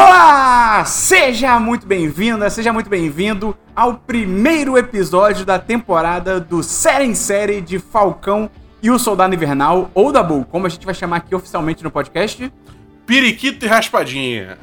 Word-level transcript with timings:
Olá! 0.00 0.84
Seja 0.84 1.58
muito 1.58 1.84
bem-vinda, 1.84 2.48
seja 2.48 2.72
muito 2.72 2.88
bem-vindo 2.88 3.58
ao 3.74 3.94
primeiro 3.94 4.78
episódio 4.78 5.44
da 5.44 5.58
temporada 5.58 6.38
do 6.38 6.62
Série 6.62 7.04
em 7.04 7.16
Série 7.16 7.60
de 7.60 7.80
Falcão 7.80 8.48
e 8.80 8.92
o 8.92 8.98
Soldado 9.00 9.34
Invernal, 9.34 9.90
ou 9.92 10.12
Dabu, 10.12 10.44
como 10.44 10.66
a 10.66 10.68
gente 10.68 10.86
vai 10.86 10.94
chamar 10.94 11.16
aqui 11.16 11.34
oficialmente 11.34 11.82
no 11.82 11.90
podcast. 11.90 12.52
Periquito 13.04 13.64
e 13.64 13.68
Raspadinha. 13.68 14.56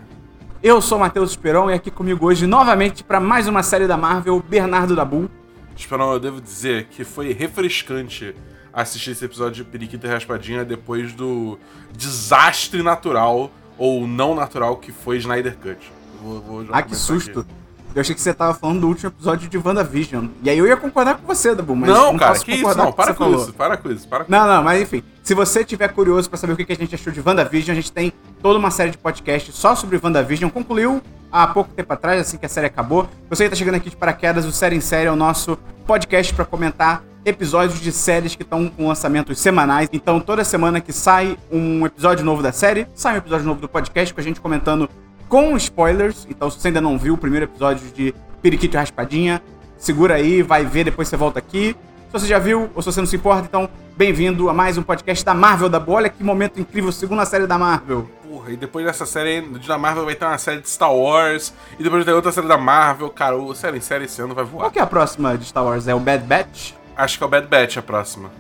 Eu 0.64 0.82
sou 0.82 0.98
Matheus 0.98 1.32
Esperon 1.32 1.70
e 1.70 1.74
aqui 1.74 1.92
comigo 1.92 2.26
hoje 2.26 2.48
novamente 2.48 3.04
para 3.04 3.20
mais 3.20 3.46
uma 3.46 3.62
série 3.62 3.88
da 3.88 3.98
Marvel, 3.98 4.40
Bernardo 4.40 4.96
Dabu. 4.96 5.30
Esperon, 5.76 6.14
eu 6.14 6.20
devo 6.22 6.40
dizer 6.40 6.86
que 6.86 7.04
foi 7.04 7.34
refrescante 7.34 8.34
assistir 8.72 9.12
esse 9.12 9.26
episódio 9.26 9.66
de 9.66 9.70
Periquito 9.70 10.08
e 10.08 10.10
Raspadinha 10.10 10.64
depois 10.64 11.12
do 11.12 11.60
desastre 11.92 12.82
natural 12.82 13.52
ou 13.78 14.08
não 14.08 14.36
natural 14.36 14.78
que 14.78 14.92
foi 14.92 15.18
Snyder 15.18 15.58
Cut. 15.58 15.92
Vou, 16.22 16.42
vou 16.42 16.66
ah, 16.72 16.82
que 16.82 16.96
susto. 16.96 17.42
Aqui. 17.42 17.50
Eu 17.96 18.02
achei 18.02 18.14
que 18.14 18.20
você 18.20 18.34
tava 18.34 18.54
falando 18.54 18.82
do 18.82 18.88
último 18.90 19.10
episódio 19.10 19.48
de 19.48 19.58
WandaVision. 19.58 20.28
E 20.44 20.50
aí 20.50 20.58
eu 20.58 20.68
ia 20.68 20.76
concordar 20.76 21.16
com 21.16 21.26
você, 21.26 21.56
Dabu, 21.56 21.78
mas 21.78 21.90
não, 21.90 22.12
não 22.12 22.20
cara, 22.20 22.38
que 22.38 22.52
isso? 22.52 22.78
Não, 22.78 22.92
para 22.92 23.14
com, 23.14 23.32
com 23.32 23.36
isso, 23.36 23.54
para 23.54 23.78
com 23.78 23.90
isso, 23.90 24.06
para 24.06 24.26
com 24.26 24.32
Não, 24.32 24.46
não, 24.46 24.62
mas 24.62 24.82
enfim. 24.82 25.02
Se 25.24 25.34
você 25.34 25.64
tiver 25.64 25.88
curioso 25.88 26.30
para 26.30 26.38
saber 26.38 26.54
o 26.54 26.58
que 26.58 26.72
a 26.74 26.76
gente 26.76 26.94
achou 26.94 27.14
de 27.14 27.22
WandaVision, 27.22 27.72
a 27.72 27.76
gente 27.76 27.94
tem 27.94 28.12
toda 28.46 28.60
uma 28.60 28.70
série 28.70 28.92
de 28.92 28.98
podcasts 29.00 29.56
só 29.56 29.74
sobre 29.74 30.00
WandaVision. 30.00 30.52
Concluiu 30.52 31.02
há 31.32 31.48
pouco 31.48 31.74
tempo 31.74 31.92
atrás, 31.92 32.22
assim 32.22 32.38
que 32.38 32.46
a 32.46 32.50
série 32.50 32.68
acabou. 32.68 33.10
Você 33.28 33.46
que 33.46 33.50
tá 33.50 33.56
chegando 33.56 33.74
aqui 33.74 33.90
de 33.90 33.96
paraquedas, 33.96 34.46
o 34.46 34.52
Série 34.52 34.76
em 34.76 34.82
Série 34.82 35.08
é 35.08 35.12
o 35.12 35.16
nosso 35.16 35.58
podcast 35.88 36.32
para 36.32 36.46
comentar 36.46 37.04
episódios 37.26 37.82
de 37.82 37.92
séries 37.92 38.36
que 38.36 38.44
estão 38.44 38.70
com 38.70 38.88
lançamentos 38.88 39.40
semanais. 39.40 39.90
Então, 39.92 40.20
toda 40.20 40.44
semana 40.44 40.80
que 40.80 40.94
sai 40.94 41.40
um 41.52 41.88
episódio 41.88 42.24
novo 42.24 42.44
da 42.44 42.52
série, 42.52 42.86
sai 42.94 43.16
um 43.16 43.18
episódio 43.18 43.48
novo 43.48 43.62
do 43.62 43.68
podcast 43.68 44.14
com 44.14 44.22
a 44.22 44.24
gente 44.24 44.40
comentando 44.40 44.88
com 45.28 45.58
spoilers. 45.58 46.28
Então, 46.30 46.48
se 46.52 46.60
você 46.60 46.68
ainda 46.68 46.82
não 46.82 47.00
viu 47.00 47.16
o 47.16 47.18
primeiro 47.18 47.46
episódio 47.46 47.92
de 47.96 48.14
Periquito 48.44 48.78
Raspadinha, 48.78 49.42
segura 49.76 50.14
aí, 50.14 50.44
vai 50.44 50.64
ver, 50.64 50.84
depois 50.84 51.08
você 51.08 51.18
volta 51.18 51.40
aqui. 51.40 51.76
Se 52.06 52.12
você 52.12 52.28
já 52.28 52.38
viu 52.38 52.70
ou 52.76 52.82
se 52.84 52.92
você 52.92 53.02
não 53.02 53.08
se 53.08 53.16
importa, 53.16 53.48
então 53.50 53.68
bem-vindo 53.98 54.52
a 54.52 54.54
mais 54.54 54.78
um 54.78 54.84
podcast 54.84 55.26
da 55.26 55.34
Marvel 55.34 55.68
da 55.68 55.80
Bolha. 55.80 56.10
Que 56.10 56.24
momento 56.24 56.60
incrível, 56.60 56.92
segunda 56.92 57.26
série 57.26 57.48
da 57.48 57.58
Marvel. 57.58 58.08
Porra, 58.28 58.52
e 58.52 58.58
depois 58.58 58.86
dessa 58.86 59.06
série 59.06 59.42
da 59.42 59.78
Marvel 59.78 60.06
vai 60.06 60.16
ter 60.16 60.26
uma 60.26 60.38
série 60.38 60.60
de 60.60 60.68
Star 60.68 60.94
Wars, 60.94 61.54
e 61.78 61.84
depois 61.84 62.04
vai 62.04 62.12
ter 62.12 62.16
outra 62.16 62.32
série 62.32 62.48
da 62.48 62.58
Marvel. 62.58 63.10
Cara, 63.12 63.38
o 63.38 63.54
série 63.54 63.78
em 63.78 63.82
série 63.82 64.06
esse 64.06 64.20
ano 64.20 64.34
vai 64.34 64.44
voar. 64.44 64.64
Qual 64.64 64.72
que 64.72 64.80
é 64.80 64.82
a 64.82 64.88
próxima 64.88 65.38
de 65.38 65.46
Star 65.46 65.64
Wars? 65.64 65.88
É 65.88 65.94
o 65.94 66.00
Bad 66.00 66.26
Batch? 66.26 66.74
Acho 66.98 67.18
que 67.18 67.24
é 67.24 67.28
o 67.28 67.30
Bad 67.30 67.48
Batch 67.48 67.78
a 67.78 67.82
próxima. 67.84 68.32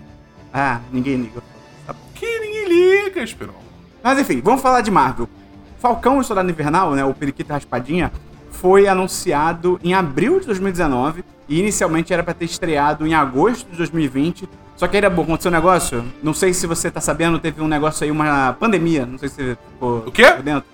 Ah, 0.51 0.79
ninguém 0.91 1.17
liga. 1.17 1.41
Tá 1.85 1.93
que 2.15 2.39
ninguém 2.39 2.67
liga, 2.67 3.21
Esperon. 3.21 3.53
Mas 4.01 4.17
enfim, 4.17 4.41
vamos 4.41 4.61
falar 4.61 4.81
de 4.81 4.89
Marvel. 4.89 5.29
Falcão 5.77 6.19
e 6.19 6.23
Soldado 6.23 6.49
Invernal, 6.49 6.95
né, 6.95 7.05
o 7.05 7.13
Periquito 7.13 7.53
Raspadinha, 7.53 8.11
foi 8.49 8.87
anunciado 8.87 9.79
em 9.83 9.93
abril 9.93 10.39
de 10.39 10.47
2019 10.47 11.23
e 11.47 11.59
inicialmente 11.59 12.11
era 12.11 12.23
para 12.23 12.33
ter 12.33 12.45
estreado 12.45 13.05
em 13.05 13.13
agosto 13.13 13.69
de 13.69 13.77
2020. 13.77 14.49
Só 14.75 14.87
que 14.87 14.97
aí, 14.97 15.09
bom, 15.09 15.23
aconteceu 15.23 15.49
um 15.49 15.53
negócio. 15.53 16.05
Não 16.21 16.33
sei 16.33 16.53
se 16.53 16.67
você 16.67 16.91
tá 16.91 16.99
sabendo, 16.99 17.39
teve 17.39 17.61
um 17.61 17.67
negócio 17.67 18.03
aí, 18.03 18.11
uma 18.11 18.53
pandemia. 18.59 19.05
Não 19.05 19.17
sei 19.17 19.29
se 19.29 19.35
você 19.35 19.57
ficou 19.73 19.97
o 19.99 20.11
quê? 20.11 20.31
dentro. 20.43 20.69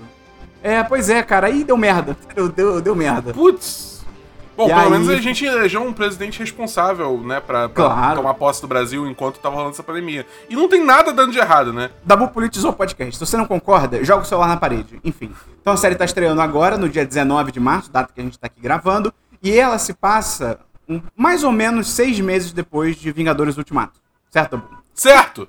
É, 0.63 0.83
pois 0.83 1.09
é, 1.09 1.21
cara. 1.23 1.47
Aí 1.47 1.63
deu 1.63 1.77
merda. 1.77 2.15
Deu, 2.35 2.49
deu, 2.49 2.81
deu 2.81 2.95
merda. 2.95 3.33
Putz. 3.33 3.91
Bom, 4.55 4.65
e 4.65 4.69
pelo 4.69 4.81
aí... 4.81 4.89
menos 4.91 5.09
a 5.09 5.15
gente 5.17 5.45
elegeu 5.45 5.81
um 5.81 5.93
presidente 5.93 6.39
responsável, 6.39 7.17
né, 7.19 7.39
pra, 7.39 7.69
pra 7.69 7.85
claro. 7.85 8.15
tomar 8.17 8.33
posse 8.33 8.61
do 8.61 8.67
Brasil 8.67 9.07
enquanto 9.07 9.39
tava 9.39 9.55
rolando 9.55 9.73
essa 9.73 9.83
pandemia. 9.83 10.25
E 10.49 10.55
não 10.55 10.67
tem 10.67 10.83
nada 10.83 11.11
dando 11.11 11.31
de 11.31 11.39
errado, 11.39 11.73
né? 11.73 11.89
Dabu 12.03 12.27
politizou 12.27 12.71
o 12.71 12.73
podcast. 12.73 13.15
Se 13.17 13.25
você 13.25 13.37
não 13.37 13.45
concorda, 13.45 14.03
joga 14.03 14.23
o 14.23 14.25
celular 14.25 14.47
na 14.47 14.57
parede. 14.57 14.99
Enfim. 15.03 15.31
Então 15.61 15.73
a 15.73 15.77
série 15.77 15.95
tá 15.95 16.05
estreando 16.05 16.41
agora, 16.41 16.77
no 16.77 16.89
dia 16.89 17.05
19 17.05 17.51
de 17.51 17.59
março, 17.59 17.91
data 17.91 18.11
que 18.13 18.19
a 18.19 18.23
gente 18.23 18.37
tá 18.37 18.47
aqui 18.47 18.61
gravando. 18.61 19.13
E 19.41 19.57
ela 19.57 19.79
se 19.79 19.93
passa 19.93 20.59
mais 21.15 21.43
ou 21.43 21.51
menos 21.51 21.89
seis 21.89 22.19
meses 22.19 22.51
depois 22.51 22.95
de 22.95 23.11
Vingadores 23.11 23.57
Ultimato. 23.57 23.99
Certo? 24.29 24.61
Certo! 24.93 25.47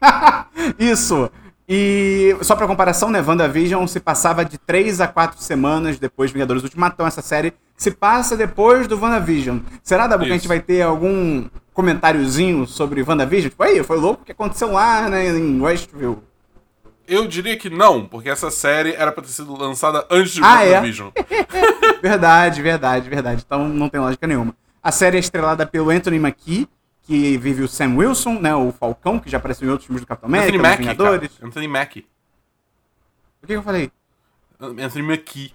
Isso! 0.78 1.30
E 1.68 2.34
só 2.40 2.56
pra 2.56 2.66
comparação, 2.66 3.10
né, 3.10 3.20
WandaVision 3.20 3.86
se 3.86 4.00
passava 4.00 4.42
de 4.42 4.56
3 4.56 5.02
a 5.02 5.06
4 5.06 5.38
semanas 5.38 5.98
depois 5.98 6.30
de 6.30 6.34
Vingadores 6.34 6.62
Ultimato, 6.62 6.94
então 6.94 7.06
essa 7.06 7.20
série 7.20 7.52
se 7.76 7.90
passa 7.90 8.34
depois 8.34 8.88
do 8.88 8.98
WandaVision. 8.98 9.58
Será, 9.82 10.06
Dabu, 10.06 10.24
que 10.24 10.30
a 10.30 10.34
gente 10.34 10.48
vai 10.48 10.60
ter 10.60 10.80
algum 10.80 11.46
comentáriozinho 11.74 12.66
sobre 12.66 13.02
WandaVision? 13.02 13.50
Tipo, 13.50 13.62
aí, 13.62 13.82
foi 13.82 13.98
louco 13.98 14.22
o 14.22 14.24
que 14.24 14.32
aconteceu 14.32 14.72
lá, 14.72 15.10
né, 15.10 15.28
em 15.28 15.60
Westview. 15.60 16.22
Eu 17.06 17.26
diria 17.26 17.56
que 17.56 17.68
não, 17.68 18.06
porque 18.06 18.30
essa 18.30 18.50
série 18.50 18.94
era 18.94 19.12
pra 19.12 19.22
ter 19.22 19.30
sido 19.30 19.54
lançada 19.54 20.06
antes 20.10 20.32
de 20.32 20.40
ah, 20.42 20.64
é? 20.64 20.76
WandaVision. 20.76 21.10
É? 21.14 22.00
verdade, 22.00 22.62
verdade, 22.62 23.10
verdade. 23.10 23.42
Então 23.44 23.68
não 23.68 23.90
tem 23.90 24.00
lógica 24.00 24.26
nenhuma. 24.26 24.54
A 24.82 24.92
série 24.92 25.16
é 25.16 25.20
estrelada 25.20 25.66
pelo 25.66 25.90
Anthony 25.90 26.18
Mackie, 26.18 26.68
que 27.02 27.36
vive 27.38 27.62
o 27.62 27.68
Sam 27.68 27.96
Wilson, 27.96 28.38
né? 28.38 28.54
O 28.54 28.70
Falcão, 28.72 29.18
que 29.18 29.30
já 29.30 29.38
apareceu 29.38 29.66
em 29.66 29.70
outros 29.70 29.86
filmes 29.86 30.02
do 30.02 30.06
Capitão 30.06 30.28
América, 30.28 30.48
Anthony 30.48 30.62
Mackie, 30.62 30.82
Vingadores. 30.82 31.32
Cara. 31.32 31.48
Anthony 31.48 31.68
Mackie. 31.68 32.06
O 33.42 33.46
que, 33.46 33.52
eu 33.52 33.62
falei? 33.62 33.90
Anthony 34.60 35.02
Mackie. 35.06 35.52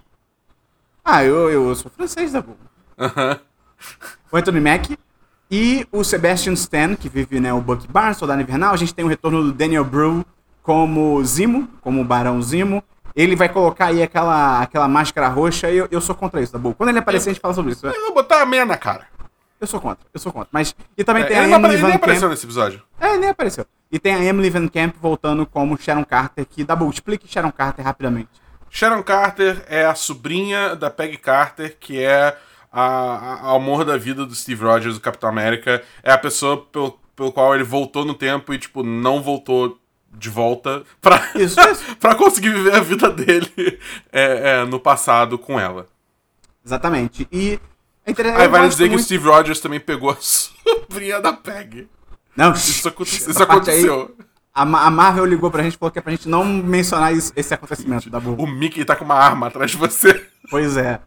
Ah, 1.04 1.24
eu, 1.24 1.50
eu 1.50 1.74
sou 1.74 1.90
francês, 1.90 2.32
da 2.32 2.42
boa. 2.42 2.56
Uhum. 2.98 3.38
O 4.32 4.36
Anthony 4.36 4.60
Mackie. 4.60 4.98
E 5.50 5.86
o 5.92 6.02
Sebastian 6.02 6.54
Stan, 6.54 6.96
que 6.96 7.08
vive 7.08 7.38
né, 7.38 7.52
o 7.52 7.60
Bucky 7.60 7.86
Barnes, 7.86 8.16
Soldado 8.16 8.40
Invernal. 8.40 8.72
A 8.72 8.76
gente 8.76 8.94
tem 8.94 9.04
o 9.04 9.08
retorno 9.08 9.42
do 9.42 9.52
Daniel 9.52 9.84
Brew 9.84 10.24
como 10.62 11.22
Zimo, 11.24 11.68
como 11.80 12.00
o 12.00 12.04
Barão 12.04 12.40
Zimo. 12.42 12.82
Ele 13.14 13.36
vai 13.36 13.48
colocar 13.48 13.86
aí 13.86 14.02
aquela, 14.02 14.60
aquela 14.60 14.88
máscara 14.88 15.28
roxa 15.28 15.70
e 15.70 15.76
eu, 15.76 15.86
eu 15.90 16.00
sou 16.00 16.14
contra 16.16 16.42
isso, 16.42 16.50
tá 16.50 16.58
bom? 16.58 16.72
Quando 16.72 16.88
ele 16.88 16.98
aparecer, 16.98 17.30
a 17.30 17.32
gente 17.32 17.40
fala 17.40 17.54
sobre 17.54 17.72
isso. 17.72 17.86
Eu 17.86 18.06
vou 18.06 18.14
botar 18.14 18.42
a 18.42 18.46
meia 18.46 18.66
na 18.66 18.76
cara. 18.76 19.06
Eu 19.60 19.66
sou 19.66 19.80
contra, 19.80 20.06
eu 20.12 20.20
sou 20.20 20.32
contra. 20.32 20.48
Mas. 20.52 20.74
E 20.96 21.04
também 21.04 21.22
é, 21.22 21.26
tem 21.26 21.38
a 21.38 21.48
Emily 21.48 21.76
Van 21.76 21.86
nem 21.88 21.96
apareceu 21.96 22.28
nesse 22.28 22.44
episódio. 22.44 22.82
É, 23.00 23.16
nem 23.16 23.30
apareceu. 23.30 23.66
E 23.90 23.98
tem 23.98 24.14
a 24.14 24.24
Emily 24.24 24.50
Van 24.50 24.68
Camp 24.68 24.94
voltando 25.00 25.46
como 25.46 25.78
Sharon 25.80 26.04
Carter, 26.04 26.44
que. 26.44 26.64
Dabu, 26.64 26.88
explique 26.90 27.26
Sharon 27.28 27.52
Carter 27.52 27.84
rapidamente. 27.84 28.30
Sharon 28.68 29.02
Carter 29.04 29.64
é 29.68 29.84
a 29.84 29.94
sobrinha 29.94 30.74
da 30.74 30.90
Peggy 30.90 31.16
Carter, 31.16 31.76
que 31.78 32.02
é 32.02 32.36
a, 32.72 32.82
a, 32.82 33.54
amor 33.54 33.84
da 33.84 33.96
vida 33.96 34.26
do 34.26 34.34
Steve 34.34 34.64
Rogers, 34.64 34.96
do 34.96 35.00
Capitão 35.00 35.28
América. 35.28 35.80
É 36.02 36.10
a 36.10 36.18
pessoa 36.18 36.66
pelo, 36.66 36.98
pelo 37.14 37.32
qual 37.32 37.54
ele 37.54 37.62
voltou 37.62 38.04
no 38.04 38.14
tempo 38.14 38.52
e, 38.52 38.58
tipo, 38.58 38.82
não 38.82 39.22
voltou 39.22 39.78
de 40.10 40.28
volta 40.28 40.82
pra, 41.00 41.30
isso, 41.36 41.60
isso. 41.70 41.96
pra 41.96 42.16
conseguir 42.16 42.50
viver 42.50 42.74
a 42.74 42.80
vida 42.80 43.08
dele 43.10 43.48
é, 44.12 44.60
é, 44.60 44.64
no 44.64 44.80
passado 44.80 45.38
com 45.38 45.58
ela. 45.58 45.88
Exatamente. 46.64 47.28
E 47.30 47.60
é 48.06 48.36
Aí 48.36 48.48
vai 48.48 48.68
dizer 48.68 48.84
muito... 48.84 48.96
que 48.96 49.02
o 49.02 49.04
Steve 49.04 49.28
Rogers 49.28 49.60
também 49.60 49.80
pegou 49.80 50.10
a 50.10 50.16
sobrinha 50.20 51.20
da 51.20 51.32
Peg. 51.32 51.88
Não, 52.36 52.52
isso, 52.52 52.88
isso 53.06 53.42
aconteceu. 53.42 54.14
Aí, 54.18 54.24
a, 54.54 54.64
Marvel 54.64 55.24
ligou 55.24 55.50
pra 55.50 55.62
gente 55.62 55.74
e 55.74 55.78
falou 55.78 55.90
que 55.90 55.98
é 55.98 56.02
pra 56.02 56.12
gente 56.12 56.28
não 56.28 56.44
mencionar 56.44 57.12
isso, 57.12 57.32
esse 57.34 57.52
acontecimento 57.52 58.08
da 58.08 58.18
O 58.18 58.46
Mickey 58.46 58.84
tá 58.84 58.94
com 58.94 59.04
uma 59.04 59.16
arma 59.16 59.48
atrás 59.48 59.70
de 59.70 59.76
você. 59.76 60.24
Pois 60.50 60.76
é. 60.76 61.00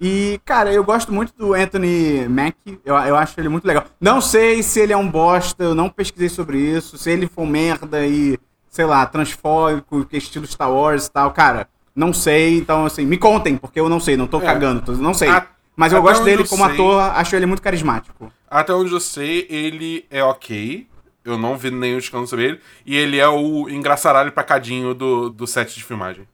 E, 0.00 0.40
cara, 0.44 0.72
eu 0.72 0.84
gosto 0.84 1.12
muito 1.12 1.32
do 1.36 1.54
Anthony 1.54 2.28
Mack. 2.28 2.56
Eu, 2.84 2.94
eu 2.94 3.16
acho 3.16 3.38
ele 3.40 3.48
muito 3.48 3.66
legal. 3.66 3.84
Não 4.00 4.20
sei 4.20 4.62
se 4.62 4.78
ele 4.78 4.92
é 4.92 4.96
um 4.96 5.10
bosta, 5.10 5.64
eu 5.64 5.74
não 5.74 5.88
pesquisei 5.88 6.28
sobre 6.28 6.56
isso. 6.56 6.96
Se 6.96 7.10
ele 7.10 7.26
for 7.26 7.44
merda 7.44 8.06
e, 8.06 8.38
sei 8.68 8.84
lá, 8.84 9.04
transfóbico, 9.06 10.04
que 10.04 10.14
é 10.14 10.18
estilo 10.20 10.46
Star 10.46 10.70
Wars 10.70 11.06
e 11.06 11.10
tal. 11.10 11.32
Cara, 11.32 11.68
não 11.96 12.12
sei. 12.12 12.58
Então, 12.58 12.86
assim, 12.86 13.04
me 13.04 13.18
contem, 13.18 13.56
porque 13.56 13.80
eu 13.80 13.88
não 13.88 13.98
sei, 13.98 14.16
não 14.16 14.28
tô 14.28 14.38
é. 14.38 14.44
cagando. 14.44 14.82
Tô, 14.82 14.92
não 14.92 15.12
sei. 15.12 15.28
A 15.28 15.40
mas 15.76 15.92
eu 15.92 15.98
Até 15.98 16.08
gosto 16.08 16.24
dele 16.24 16.42
eu 16.42 16.48
como 16.48 16.64
sei, 16.64 16.74
ator, 16.74 17.00
acho 17.00 17.36
ele 17.36 17.46
muito 17.46 17.62
carismático. 17.62 18.32
Até 18.48 18.72
onde 18.72 18.92
eu 18.92 19.00
sei, 19.00 19.46
ele 19.50 20.06
é 20.10 20.24
ok. 20.24 20.88
Eu 21.22 21.36
não 21.36 21.56
vi 21.58 21.70
nenhum 21.70 21.98
escândalo 21.98 22.26
sobre 22.26 22.46
ele. 22.46 22.60
E 22.86 22.96
ele 22.96 23.18
é 23.18 23.28
o 23.28 23.68
engraçaralho 23.68 24.32
pra 24.32 24.42
cadinho 24.42 24.94
do, 24.94 25.28
do 25.28 25.46
set 25.46 25.74
de 25.74 25.84
filmagem. 25.84 26.26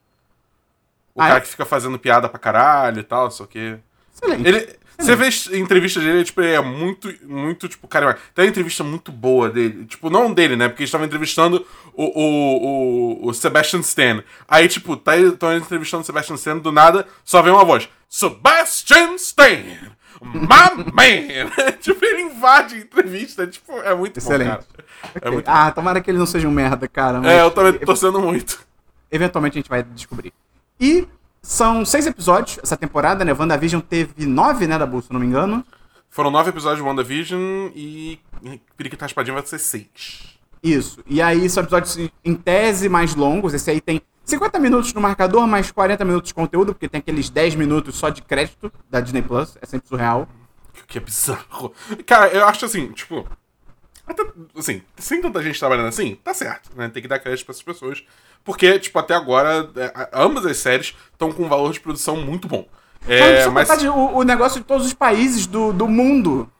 O 1.14 1.20
ah, 1.20 1.26
cara 1.26 1.38
é? 1.38 1.40
que 1.40 1.48
fica 1.48 1.64
fazendo 1.64 1.98
piada 1.98 2.28
pra 2.28 2.38
caralho 2.38 3.00
e 3.00 3.02
tal, 3.02 3.30
só 3.30 3.44
que. 3.44 3.78
Excelente. 4.14 4.46
Ele, 4.46 4.78
você 5.04 5.16
vê 5.16 5.58
entrevista 5.58 6.00
dele, 6.00 6.24
tipo, 6.24 6.40
ele 6.40 6.54
é 6.54 6.60
muito, 6.60 7.12
muito, 7.26 7.68
tipo, 7.68 7.88
cara, 7.88 8.18
tem 8.34 8.44
uma 8.44 8.50
entrevista 8.50 8.84
muito 8.84 9.10
boa 9.10 9.50
dele. 9.50 9.84
Tipo, 9.84 10.08
não 10.08 10.32
dele, 10.32 10.56
né? 10.56 10.68
Porque 10.68 10.82
eles 10.82 10.88
estavam 10.88 11.06
entrevistando 11.06 11.66
o, 11.94 12.04
o, 12.04 13.24
o, 13.24 13.28
o, 13.28 13.34
Sebastian 13.34 13.80
Stan. 13.80 14.22
Aí, 14.48 14.68
tipo, 14.68 14.96
tá 14.96 15.16
estão 15.16 15.56
entrevistando 15.56 16.02
o 16.02 16.06
Sebastian 16.06 16.36
Stan, 16.36 16.58
do 16.58 16.72
nada, 16.72 17.06
só 17.24 17.42
vem 17.42 17.52
uma 17.52 17.64
voz. 17.64 17.88
Sebastian 18.08 19.14
Stan! 19.16 19.92
My 20.22 20.84
man! 20.92 21.50
tipo, 21.80 22.04
ele 22.04 22.22
invade 22.22 22.76
a 22.76 22.78
entrevista. 22.78 23.46
Tipo, 23.46 23.72
é 23.80 23.94
muito 23.94 24.18
Excelente. 24.18 24.50
bom. 24.50 24.64
Okay. 25.16 25.20
É 25.20 25.30
muito 25.30 25.48
ah, 25.48 25.66
bom. 25.66 25.72
tomara 25.72 26.00
que 26.00 26.10
ele 26.10 26.18
não 26.18 26.26
seja 26.26 26.46
um 26.46 26.52
merda, 26.52 26.86
cara. 26.86 27.20
Mas... 27.20 27.30
É, 27.30 27.42
eu 27.42 27.50
também 27.50 27.72
tô 27.72 27.86
torcendo 27.86 28.20
muito. 28.20 28.60
Eventualmente 29.10 29.58
a 29.58 29.60
gente 29.60 29.68
vai 29.68 29.82
descobrir. 29.82 30.32
E 30.80 31.06
são 31.42 31.84
seis 31.84 32.06
episódios 32.06 32.58
essa 32.62 32.76
temporada, 32.76 33.24
né? 33.24 33.32
WandaVision 33.32 33.80
teve 33.80 34.26
nove, 34.26 34.66
né, 34.66 34.78
da 34.78 34.86
bolsa, 34.86 35.08
se 35.08 35.12
não 35.12 35.20
me 35.20 35.26
engano. 35.26 35.64
Foram 36.08 36.30
nove 36.30 36.50
episódios 36.50 36.82
de 36.82 36.88
WandaVision 36.88 37.70
e 37.74 38.20
Periquita 38.76 39.04
Raspadinha 39.04 39.34
vai 39.34 39.46
ser 39.46 39.58
seis. 39.58 40.38
Isso. 40.62 41.02
E 41.06 41.20
aí 41.20 41.48
são 41.50 41.62
episódios 41.62 41.98
em 42.24 42.34
tese 42.34 42.88
mais 42.88 43.14
longos. 43.14 43.54
Esse 43.54 43.70
aí 43.70 43.80
tem 43.80 44.00
50 44.24 44.58
minutos 44.58 44.92
no 44.92 45.00
marcador, 45.00 45.46
mais 45.46 45.72
40 45.72 46.04
minutos 46.04 46.28
de 46.28 46.34
conteúdo, 46.34 46.72
porque 46.72 46.88
tem 46.88 47.00
aqueles 47.00 47.28
10 47.28 47.56
minutos 47.56 47.96
só 47.96 48.08
de 48.08 48.22
crédito 48.22 48.72
da 48.88 49.00
Disney 49.00 49.22
Plus. 49.22 49.56
É 49.60 49.66
sempre 49.66 49.88
surreal. 49.88 50.28
Que 50.86 50.98
é 50.98 51.00
bizarro. 51.00 51.72
Cara, 52.06 52.28
eu 52.28 52.46
acho 52.46 52.64
assim, 52.64 52.92
tipo. 52.92 53.26
Até, 54.06 54.22
assim, 54.56 54.82
sem 54.96 55.20
tanta 55.20 55.42
gente 55.42 55.58
trabalhando 55.58 55.88
assim, 55.88 56.16
tá 56.16 56.34
certo, 56.34 56.70
né? 56.76 56.88
Tem 56.88 57.02
que 57.02 57.08
dar 57.08 57.18
crédito 57.18 57.46
pra 57.46 57.52
essas 57.52 57.62
pessoas. 57.62 58.04
Porque, 58.44 58.78
tipo, 58.78 58.98
até 58.98 59.14
agora, 59.14 59.70
é, 59.76 60.08
ambas 60.12 60.44
as 60.46 60.56
séries 60.56 60.94
estão 61.12 61.32
com 61.32 61.44
um 61.44 61.48
valor 61.48 61.72
de 61.72 61.80
produção 61.80 62.16
muito 62.16 62.48
bom. 62.48 62.66
É, 63.06 63.48
mas... 63.48 63.68
o, 63.84 63.94
o 63.94 64.22
negócio 64.22 64.60
de 64.60 64.66
todos 64.66 64.86
os 64.86 64.94
países 64.94 65.46
do, 65.46 65.72
do 65.72 65.88
mundo. 65.88 66.50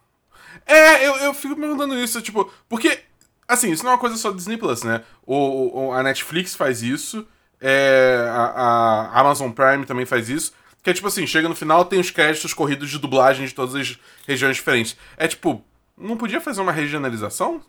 É, 0.67 1.07
eu, 1.07 1.17
eu 1.17 1.35
fico 1.35 1.55
me 1.55 1.61
perguntando 1.61 1.99
isso, 1.99 2.21
tipo, 2.23 2.51
porque, 2.69 3.01
assim, 3.47 3.71
isso 3.71 3.83
não 3.85 3.91
é 3.91 3.95
uma 3.95 4.01
coisa 4.01 4.17
só 4.17 4.31
do 4.31 4.37
Disney 4.37 4.57
Plus, 4.57 4.83
né? 4.83 5.03
O, 5.27 5.87
o 5.87 5.93
a 5.93 6.03
Netflix 6.03 6.55
faz 6.55 6.83
isso, 6.83 7.27
é, 7.61 8.29
a, 8.29 9.11
a, 9.15 9.21
Amazon 9.21 9.51
Prime 9.51 9.85
também 9.87 10.05
faz 10.05 10.29
isso. 10.29 10.53
Que 10.83 10.91
é 10.91 10.93
tipo 10.93 11.07
assim, 11.07 11.25
chega 11.29 11.49
no 11.49 11.55
final, 11.55 11.85
tem 11.85 12.01
os 12.01 12.11
créditos 12.11 12.53
corridos 12.53 12.91
de 12.91 12.99
dublagem 12.99 13.47
de 13.47 13.55
todas 13.55 13.77
as 13.77 13.97
regiões 14.27 14.57
diferentes. 14.57 14.97
É 15.17 15.29
tipo, 15.29 15.65
não 15.97 16.17
podia 16.17 16.41
fazer 16.41 16.61
uma 16.61 16.73
regionalização? 16.73 17.63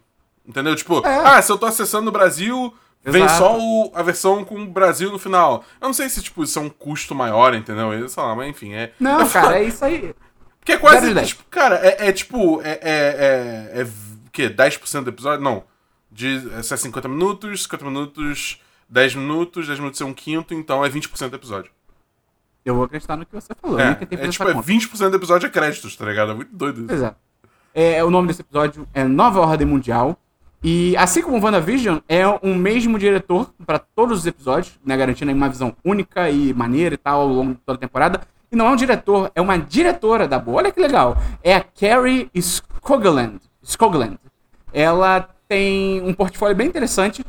Entendeu? 0.46 0.76
Tipo, 0.76 1.06
é. 1.06 1.16
ah, 1.24 1.42
se 1.42 1.52
eu 1.52 1.58
tô 1.58 1.68
acessando 1.68 2.10
o 2.10 2.12
Brasil, 2.12 2.74
Vem 3.04 3.28
só 3.28 3.60
o, 3.60 3.92
a 3.94 4.02
versão 4.02 4.46
com 4.46 4.56
o 4.56 4.68
Brasil 4.68 5.12
no 5.12 5.20
final. 5.20 5.66
Eu 5.82 5.88
não 5.88 5.94
sei 5.94 6.08
se, 6.08 6.22
tipo, 6.22 6.44
isso 6.44 6.58
é 6.58 6.62
um 6.62 6.70
custo 6.70 7.14
maior, 7.14 7.54
entendeu? 7.54 8.08
Sei 8.08 8.24
lá, 8.24 8.34
mas 8.34 8.50
enfim, 8.50 8.74
é. 8.74 8.94
Não, 9.00 9.22
é 9.22 9.28
cara, 9.30 9.60
é 9.60 9.64
isso 9.64 9.84
aí. 9.84 10.16
Porque 10.60 10.72
é 10.72 10.78
quase. 10.78 11.14
Tipo, 11.26 11.44
cara, 11.50 11.76
é, 11.86 12.08
é, 12.08 12.12
tipo. 12.14 12.62
É, 12.62 12.80
é, 12.82 13.72
é, 13.76 13.82
é 13.82 13.84
o 13.84 14.32
quê? 14.32 14.50
10% 14.50 15.04
do 15.04 15.10
episódio? 15.10 15.44
Não. 15.44 15.64
De, 16.10 16.50
é 16.58 16.62
50 16.62 17.08
minutos, 17.10 17.64
50 17.64 17.86
minutos, 17.86 18.62
10 18.88 19.16
minutos, 19.16 19.68
10 19.68 19.80
minutos 19.80 20.00
é 20.00 20.06
um 20.06 20.14
quinto, 20.14 20.54
então 20.54 20.86
é 20.86 20.90
20% 20.90 21.30
do 21.30 21.36
episódio. 21.36 21.72
Eu 22.64 22.76
vou 22.76 22.86
acreditar 22.86 23.18
no 23.18 23.26
que 23.26 23.34
você 23.34 23.54
falou. 23.54 23.78
É, 23.80 23.98
é 24.12 24.28
tipo, 24.30 24.48
é 24.48 24.54
20% 24.54 25.10
do 25.10 25.16
episódio 25.18 25.48
é 25.48 25.50
créditos, 25.50 25.96
tá 25.98 26.06
ligado? 26.06 26.32
É 26.32 26.36
muito 26.36 26.56
doido 26.56 26.86
isso. 26.86 26.94
Exato. 26.94 27.18
É, 27.74 28.04
o 28.04 28.10
nome 28.10 28.28
desse 28.28 28.42
episódio 28.42 28.88
é 28.94 29.04
Nova 29.04 29.42
Ordem 29.42 29.68
Mundial. 29.68 30.18
E 30.64 30.96
assim 30.96 31.22
como 31.22 31.38
o 31.38 31.42
WandaVision, 31.44 31.98
é 32.08 32.26
um 32.42 32.56
mesmo 32.56 32.98
diretor 32.98 33.54
para 33.66 33.78
todos 33.78 34.20
os 34.20 34.26
episódios, 34.26 34.80
né, 34.86 34.96
garantindo 34.96 35.30
uma 35.34 35.50
visão 35.50 35.76
única 35.84 36.30
e 36.30 36.54
maneira 36.54 36.96
e 36.96 36.98
tal 36.98 37.22
ao 37.22 37.28
longo 37.28 37.54
de 37.54 37.60
toda 37.66 37.76
a 37.76 37.80
temporada. 37.80 38.22
E 38.50 38.56
não 38.56 38.68
é 38.68 38.70
um 38.70 38.76
diretor, 38.76 39.30
é 39.36 39.42
uma 39.42 39.58
diretora 39.58 40.26
da 40.26 40.40
boa. 40.40 40.60
Olha 40.60 40.72
que 40.72 40.80
legal. 40.80 41.18
É 41.44 41.56
a 41.56 41.62
Carrie 41.62 42.30
Skogland. 42.34 43.42
Skogland. 43.62 44.18
Ela 44.72 45.28
tem 45.50 46.02
um 46.02 46.14
portfólio 46.14 46.56
bem 46.56 46.68
interessante. 46.68 47.26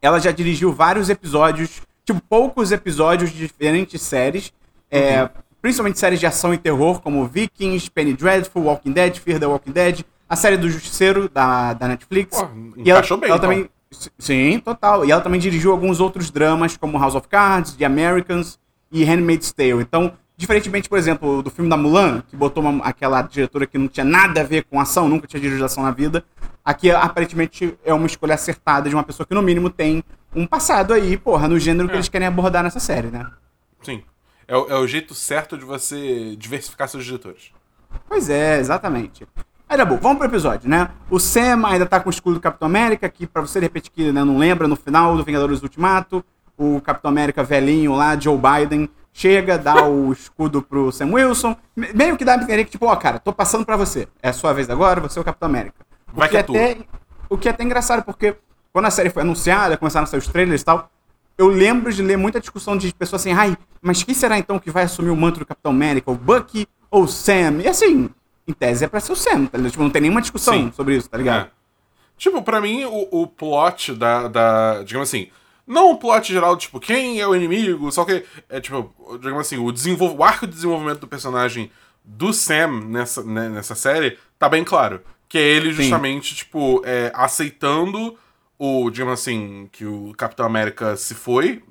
Ela 0.00 0.18
já 0.18 0.30
dirigiu 0.30 0.72
vários 0.72 1.10
episódios, 1.10 1.82
tipo, 2.02 2.20
poucos 2.20 2.72
episódios 2.72 3.30
de 3.30 3.38
diferentes 3.38 4.00
séries. 4.00 4.54
É, 4.90 5.24
uhum. 5.24 5.28
Principalmente 5.60 5.98
séries 5.98 6.20
de 6.20 6.26
ação 6.26 6.54
e 6.54 6.56
terror, 6.56 7.02
como 7.02 7.26
Vikings, 7.26 7.90
Penny 7.90 8.14
Dreadful, 8.14 8.62
Walking 8.62 8.92
Dead, 8.92 9.16
Fear 9.16 9.38
the 9.38 9.46
Walking 9.46 9.72
Dead 9.72 10.04
a 10.28 10.36
série 10.36 10.56
do 10.56 10.68
Justiceiro 10.68 11.28
da, 11.28 11.72
da 11.72 11.88
Netflix. 11.88 12.38
Pô, 12.38 12.48
e 12.76 12.90
ela, 12.90 13.00
bem, 13.00 13.10
ela 13.10 13.26
então. 13.26 13.38
também. 13.38 13.70
Sim, 14.18 14.60
total. 14.60 15.04
E 15.04 15.10
ela 15.10 15.20
também 15.20 15.40
dirigiu 15.40 15.72
alguns 15.72 15.98
outros 15.98 16.30
dramas, 16.30 16.76
como 16.76 16.98
House 16.98 17.14
of 17.14 17.26
Cards, 17.26 17.72
The 17.72 17.84
Americans 17.84 18.58
e 18.92 19.02
Handmaid's 19.02 19.50
Tale. 19.52 19.80
Então, 19.80 20.12
diferentemente, 20.36 20.88
por 20.88 20.98
exemplo, 20.98 21.42
do 21.42 21.50
filme 21.50 21.70
da 21.70 21.76
Mulan, 21.76 22.22
que 22.28 22.36
botou 22.36 22.62
uma, 22.62 22.84
aquela 22.84 23.22
diretora 23.22 23.66
que 23.66 23.78
não 23.78 23.88
tinha 23.88 24.04
nada 24.04 24.42
a 24.42 24.44
ver 24.44 24.64
com 24.64 24.78
ação, 24.78 25.08
nunca 25.08 25.26
tinha 25.26 25.40
dirigido 25.40 25.64
ação 25.64 25.82
na 25.82 25.90
vida, 25.90 26.22
aqui 26.62 26.90
aparentemente 26.90 27.76
é 27.82 27.94
uma 27.94 28.06
escolha 28.06 28.34
acertada 28.34 28.90
de 28.90 28.94
uma 28.94 29.02
pessoa 29.02 29.26
que, 29.26 29.34
no 29.34 29.42
mínimo, 29.42 29.70
tem 29.70 30.04
um 30.34 30.46
passado 30.46 30.92
aí, 30.92 31.16
porra, 31.16 31.48
no 31.48 31.58
gênero 31.58 31.88
é. 31.88 31.90
que 31.90 31.96
eles 31.96 32.08
querem 32.08 32.28
abordar 32.28 32.62
nessa 32.62 32.80
série, 32.80 33.08
né? 33.08 33.26
Sim. 33.82 34.02
É, 34.46 34.54
é 34.54 34.76
o 34.76 34.86
jeito 34.86 35.14
certo 35.14 35.56
de 35.56 35.64
você 35.64 36.36
diversificar 36.36 36.88
seus 36.88 37.04
diretores. 37.04 37.52
Pois 38.06 38.28
é, 38.28 38.58
exatamente. 38.58 39.26
Aí, 39.68 39.76
Dabu, 39.76 39.98
vamos 39.98 40.16
pro 40.16 40.26
episódio, 40.26 40.66
né? 40.66 40.88
O 41.10 41.20
Sam 41.20 41.66
ainda 41.66 41.84
tá 41.84 42.00
com 42.00 42.08
o 42.08 42.10
escudo 42.10 42.36
do 42.36 42.40
Capitão 42.40 42.64
América, 42.64 43.06
que 43.06 43.26
pra 43.26 43.42
você 43.42 43.60
repetir 43.60 43.92
que 43.92 44.10
né, 44.10 44.24
não 44.24 44.38
lembra, 44.38 44.66
no 44.66 44.74
final 44.74 45.14
do 45.14 45.22
Vingadores 45.22 45.62
Ultimato, 45.62 46.24
o 46.56 46.80
Capitão 46.80 47.10
América 47.10 47.44
velhinho 47.44 47.94
lá, 47.94 48.18
Joe 48.18 48.38
Biden, 48.38 48.88
chega, 49.12 49.58
dá 49.58 49.86
o 49.86 50.10
escudo 50.10 50.62
pro 50.62 50.90
Sam 50.90 51.12
Wilson, 51.12 51.54
meio 51.76 52.16
que 52.16 52.24
dá 52.24 52.32
a 52.32 52.36
entender 52.36 52.64
que, 52.64 52.70
tipo, 52.70 52.86
ó, 52.86 52.96
cara, 52.96 53.18
tô 53.18 53.30
passando 53.30 53.66
pra 53.66 53.76
você. 53.76 54.08
É 54.22 54.30
a 54.30 54.32
sua 54.32 54.54
vez 54.54 54.70
agora, 54.70 55.02
você 55.02 55.18
é 55.18 55.22
o 55.22 55.24
Capitão 55.24 55.50
América. 55.50 55.84
O 56.14 56.18
Vai 56.18 56.30
que, 56.30 56.38
é 56.38 56.40
até, 56.40 56.78
o 57.28 57.36
que 57.36 57.48
é 57.48 57.50
até 57.50 57.62
engraçado, 57.62 58.02
porque 58.02 58.36
quando 58.72 58.86
a 58.86 58.90
série 58.90 59.10
foi 59.10 59.22
anunciada, 59.22 59.76
começaram 59.76 60.04
a 60.04 60.06
sair 60.06 60.18
os 60.18 60.28
trailers 60.28 60.62
e 60.62 60.64
tal, 60.64 60.90
eu 61.36 61.46
lembro 61.46 61.92
de 61.92 62.02
ler 62.02 62.16
muita 62.16 62.40
discussão 62.40 62.74
de 62.74 62.90
pessoas 62.94 63.20
assim, 63.20 63.32
ai, 63.32 63.54
mas 63.82 64.02
quem 64.02 64.14
será 64.14 64.38
então 64.38 64.58
que 64.58 64.70
vai 64.70 64.84
assumir 64.84 65.10
o 65.10 65.16
manto 65.16 65.38
do 65.38 65.44
Capitão 65.46 65.72
América? 65.72 66.10
O 66.10 66.14
Bucky 66.14 66.66
ou 66.90 67.02
o 67.02 67.08
Sam? 67.08 67.60
E 67.62 67.68
assim, 67.68 68.08
em 68.48 68.52
tese 68.54 68.84
é 68.84 68.88
pra 68.88 68.98
ser 68.98 69.12
o 69.12 69.16
Sam, 69.16 69.46
tá 69.46 69.58
ligado? 69.58 69.70
Tipo, 69.70 69.82
não 69.82 69.90
tem 69.90 70.02
nenhuma 70.02 70.22
discussão 70.22 70.54
Sim. 70.54 70.72
sobre 70.74 70.96
isso, 70.96 71.08
tá 71.08 71.18
ligado? 71.18 71.46
É. 71.46 71.50
Tipo, 72.16 72.42
pra 72.42 72.60
mim, 72.60 72.84
o, 72.84 73.22
o 73.22 73.26
plot 73.26 73.92
da, 73.92 74.26
da. 74.26 74.82
Digamos 74.82 75.08
assim. 75.08 75.28
Não 75.66 75.90
o 75.90 75.98
plot 75.98 76.32
geral, 76.32 76.56
tipo, 76.56 76.80
quem 76.80 77.20
é 77.20 77.26
o 77.26 77.36
inimigo, 77.36 77.92
só 77.92 78.04
que. 78.04 78.24
É 78.48 78.58
tipo, 78.58 78.92
digamos 79.20 79.42
assim, 79.42 79.58
o, 79.58 79.70
desenvol... 79.70 80.16
o 80.16 80.24
arco 80.24 80.46
de 80.46 80.54
desenvolvimento 80.54 81.00
do 81.00 81.06
personagem 81.06 81.70
do 82.02 82.32
Sam 82.32 82.86
nessa, 82.86 83.22
né, 83.22 83.50
nessa 83.50 83.74
série 83.74 84.18
tá 84.38 84.48
bem 84.48 84.64
claro. 84.64 85.02
Que 85.28 85.36
é 85.36 85.42
ele 85.42 85.72
justamente, 85.72 86.30
Sim. 86.30 86.36
tipo, 86.36 86.82
é, 86.86 87.12
aceitando 87.14 88.16
o, 88.58 88.90
digamos 88.90 89.20
assim, 89.20 89.68
que 89.70 89.84
o 89.84 90.14
Capitão 90.16 90.46
América 90.46 90.96
se 90.96 91.14
foi, 91.14 91.62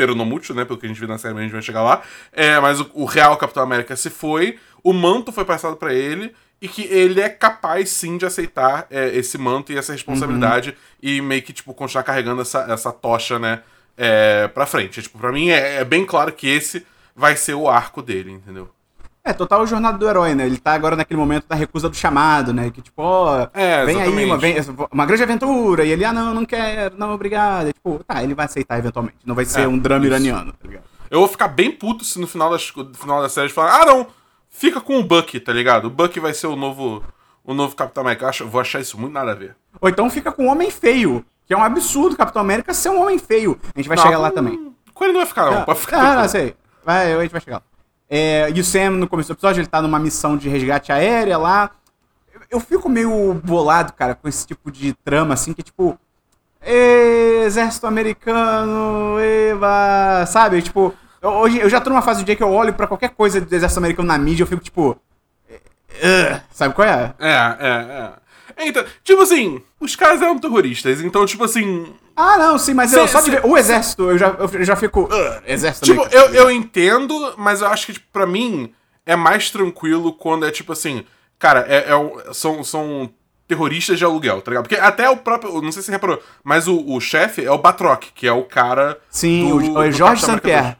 peronomútil, 0.00 0.54
né? 0.54 0.64
Pelo 0.64 0.78
que 0.78 0.86
a 0.86 0.88
gente 0.88 0.98
viu 0.98 1.08
na 1.08 1.18
série, 1.18 1.38
a 1.38 1.42
gente 1.42 1.52
vai 1.52 1.60
chegar 1.60 1.82
lá. 1.82 2.02
É, 2.32 2.58
mas 2.58 2.80
o, 2.80 2.90
o 2.94 3.04
real 3.04 3.36
Capitão 3.36 3.62
América 3.62 3.94
se 3.94 4.08
foi 4.08 4.58
o 4.82 4.92
manto 4.92 5.32
foi 5.32 5.44
passado 5.44 5.76
para 5.76 5.94
ele 5.94 6.34
e 6.60 6.68
que 6.68 6.82
ele 6.82 7.20
é 7.20 7.28
capaz 7.28 7.88
sim 7.90 8.18
de 8.18 8.26
aceitar 8.26 8.86
é, 8.90 9.08
esse 9.16 9.38
manto 9.38 9.72
e 9.72 9.78
essa 9.78 9.92
responsabilidade 9.92 10.70
uhum. 10.70 10.76
e 11.02 11.20
meio 11.22 11.42
que, 11.42 11.52
tipo, 11.52 11.72
continuar 11.72 12.02
carregando 12.02 12.42
essa, 12.42 12.66
essa 12.70 12.92
tocha, 12.92 13.38
né, 13.38 13.62
é, 13.96 14.48
pra 14.48 14.66
frente. 14.66 15.00
Tipo, 15.02 15.18
pra 15.18 15.32
mim 15.32 15.48
é, 15.48 15.76
é 15.76 15.84
bem 15.84 16.04
claro 16.04 16.32
que 16.32 16.46
esse 16.48 16.86
vai 17.16 17.36
ser 17.36 17.54
o 17.54 17.68
arco 17.68 18.02
dele, 18.02 18.32
entendeu? 18.32 18.70
É, 19.22 19.34
total 19.34 19.66
jornada 19.66 19.98
do 19.98 20.08
herói, 20.08 20.34
né? 20.34 20.46
Ele 20.46 20.56
tá 20.56 20.72
agora 20.72 20.96
naquele 20.96 21.20
momento 21.20 21.46
da 21.46 21.54
recusa 21.54 21.90
do 21.90 21.96
chamado, 21.96 22.54
né? 22.54 22.70
Que 22.70 22.80
tipo, 22.80 23.02
ó, 23.02 23.48
é, 23.52 23.84
vem 23.84 24.00
aí 24.00 24.24
uma, 24.24 24.38
vem, 24.38 24.56
uma 24.90 25.04
grande 25.04 25.22
aventura, 25.22 25.84
e 25.84 25.90
ele, 25.90 26.04
ah, 26.06 26.12
não, 26.12 26.32
não 26.32 26.44
quero, 26.46 26.96
não, 26.96 27.12
obrigado. 27.12 27.68
E, 27.68 27.72
tipo, 27.72 28.02
tá, 28.04 28.22
ele 28.22 28.34
vai 28.34 28.46
aceitar 28.46 28.78
eventualmente. 28.78 29.18
Não 29.24 29.34
vai 29.34 29.44
ser 29.44 29.62
é, 29.62 29.68
um 29.68 29.78
drama 29.78 30.06
isso. 30.06 30.14
iraniano, 30.14 30.52
tá 30.52 30.66
ligado? 30.66 30.84
Eu 31.10 31.18
vou 31.18 31.28
ficar 31.28 31.48
bem 31.48 31.70
puto 31.70 32.02
se 32.02 32.18
no 32.18 32.26
final, 32.26 32.50
das, 32.50 32.72
no 32.74 32.94
final 32.94 33.20
da 33.20 33.28
série 33.28 33.50
falar, 33.50 33.82
ah, 33.82 33.84
não, 33.84 34.06
Fica 34.50 34.80
com 34.80 34.98
o 34.98 35.04
Buck, 35.04 35.38
tá 35.40 35.52
ligado? 35.52 35.86
O 35.86 35.90
Buck 35.90 36.18
vai 36.18 36.34
ser 36.34 36.48
o 36.48 36.56
novo, 36.56 37.02
o 37.44 37.54
novo 37.54 37.74
Capitão 37.76 38.02
América. 38.02 38.24
Eu 38.24 38.28
acho, 38.28 38.48
vou 38.48 38.60
achar 38.60 38.80
isso 38.80 38.98
muito 38.98 39.14
nada 39.14 39.30
a 39.30 39.34
ver. 39.34 39.56
Ou 39.80 39.88
então 39.88 40.10
fica 40.10 40.32
com 40.32 40.46
o 40.46 40.50
Homem 40.50 40.70
Feio, 40.70 41.24
que 41.46 41.54
é 41.54 41.56
um 41.56 41.62
absurdo 41.62 42.16
Capitão 42.16 42.42
América 42.42 42.74
ser 42.74 42.90
um 42.90 43.00
homem 43.00 43.18
feio. 43.18 43.58
A 43.74 43.78
gente 43.78 43.88
vai 43.88 43.96
não, 43.96 44.04
chegar 44.04 44.18
lá 44.18 44.30
também. 44.30 44.72
Com 44.92 45.04
ele 45.04 45.12
não 45.14 45.20
vai 45.20 45.26
ficar, 45.26 45.50
não. 45.50 45.64
Pode 45.64 45.80
ficar 45.80 46.00
ah, 46.00 46.22
não, 46.22 46.28
sei. 46.28 46.54
Vai, 46.84 47.12
a 47.12 47.22
gente 47.22 47.32
vai 47.32 47.40
chegar 47.40 47.56
lá. 47.56 47.62
É, 48.08 48.50
e 48.54 48.60
o 48.60 48.64
Sam, 48.64 48.90
no 48.90 49.08
começo 49.08 49.28
do 49.28 49.36
episódio, 49.36 49.60
ele 49.60 49.66
tá 49.66 49.80
numa 49.80 49.98
missão 49.98 50.36
de 50.36 50.48
resgate 50.48 50.92
aérea 50.92 51.38
lá. 51.38 51.70
Eu 52.50 52.60
fico 52.60 52.88
meio 52.88 53.34
bolado, 53.44 53.92
cara, 53.92 54.14
com 54.14 54.28
esse 54.28 54.46
tipo 54.46 54.70
de 54.70 54.92
trama, 55.04 55.34
assim, 55.34 55.52
que 55.52 55.62
tipo. 55.62 55.98
Exército 56.62 57.86
americano, 57.86 59.18
eva, 59.18 60.26
sabe? 60.26 60.60
Tipo, 60.60 60.94
eu, 61.22 61.30
hoje 61.30 61.58
eu 61.58 61.68
já 61.68 61.80
tô 61.80 61.90
numa 61.90 62.02
fase 62.02 62.22
do 62.22 62.26
dia 62.26 62.36
que 62.36 62.42
eu 62.42 62.50
olho 62.50 62.72
pra 62.74 62.86
qualquer 62.86 63.10
coisa 63.10 63.40
do 63.40 63.54
exército 63.54 63.78
americano 63.78 64.08
na 64.08 64.18
mídia 64.18 64.42
e 64.42 64.44
eu 64.44 64.46
fico 64.46 64.62
tipo. 64.62 64.96
Uh, 65.50 66.40
sabe 66.52 66.74
qual 66.74 66.86
é? 66.86 67.14
É, 67.18 67.30
é, 67.30 68.12
é. 68.58 68.68
Então, 68.68 68.84
tipo 69.02 69.22
assim, 69.22 69.62
os 69.78 69.96
caras 69.96 70.20
eram 70.20 70.38
terroristas, 70.38 71.00
então, 71.00 71.24
tipo 71.24 71.44
assim. 71.44 71.92
Ah, 72.14 72.36
não, 72.36 72.58
sim, 72.58 72.74
mas 72.74 72.90
cê, 72.90 72.98
eu, 72.98 73.08
só 73.08 73.20
de 73.20 73.30
ver 73.30 73.44
o 73.44 73.56
exército, 73.56 74.10
eu 74.10 74.18
já, 74.18 74.28
eu 74.28 74.64
já 74.64 74.76
fico. 74.76 75.04
Uh, 75.04 75.42
exército 75.46 75.86
Tipo, 75.86 76.06
eu, 76.10 76.34
eu 76.34 76.50
entendo, 76.50 77.34
mas 77.38 77.62
eu 77.62 77.68
acho 77.68 77.86
que, 77.86 77.92
tipo, 77.94 78.06
pra 78.12 78.26
mim, 78.26 78.72
é 79.06 79.16
mais 79.16 79.50
tranquilo 79.50 80.12
quando 80.12 80.46
é 80.46 80.50
tipo 80.50 80.72
assim. 80.72 81.04
Cara, 81.38 81.64
é, 81.68 81.88
é 81.90 82.34
são, 82.34 82.62
são 82.62 83.10
terroristas 83.48 83.98
de 83.98 84.04
aluguel, 84.04 84.42
tá 84.42 84.50
ligado? 84.50 84.64
Porque 84.64 84.76
até 84.76 85.08
o 85.08 85.16
próprio. 85.16 85.60
Não 85.62 85.72
sei 85.72 85.82
se 85.82 85.86
você 85.86 85.92
reparou, 85.92 86.22
mas 86.44 86.68
o, 86.68 86.84
o 86.86 87.00
chefe 87.00 87.44
é 87.44 87.50
o 87.50 87.58
Batroc, 87.58 88.04
que 88.14 88.26
é 88.26 88.32
o 88.32 88.44
cara. 88.44 88.98
Sim, 89.10 89.48
do, 89.48 89.56
o, 89.56 89.78
o 89.78 89.90
Jorge 89.90 90.24
Saint-Pierre. 90.24 90.76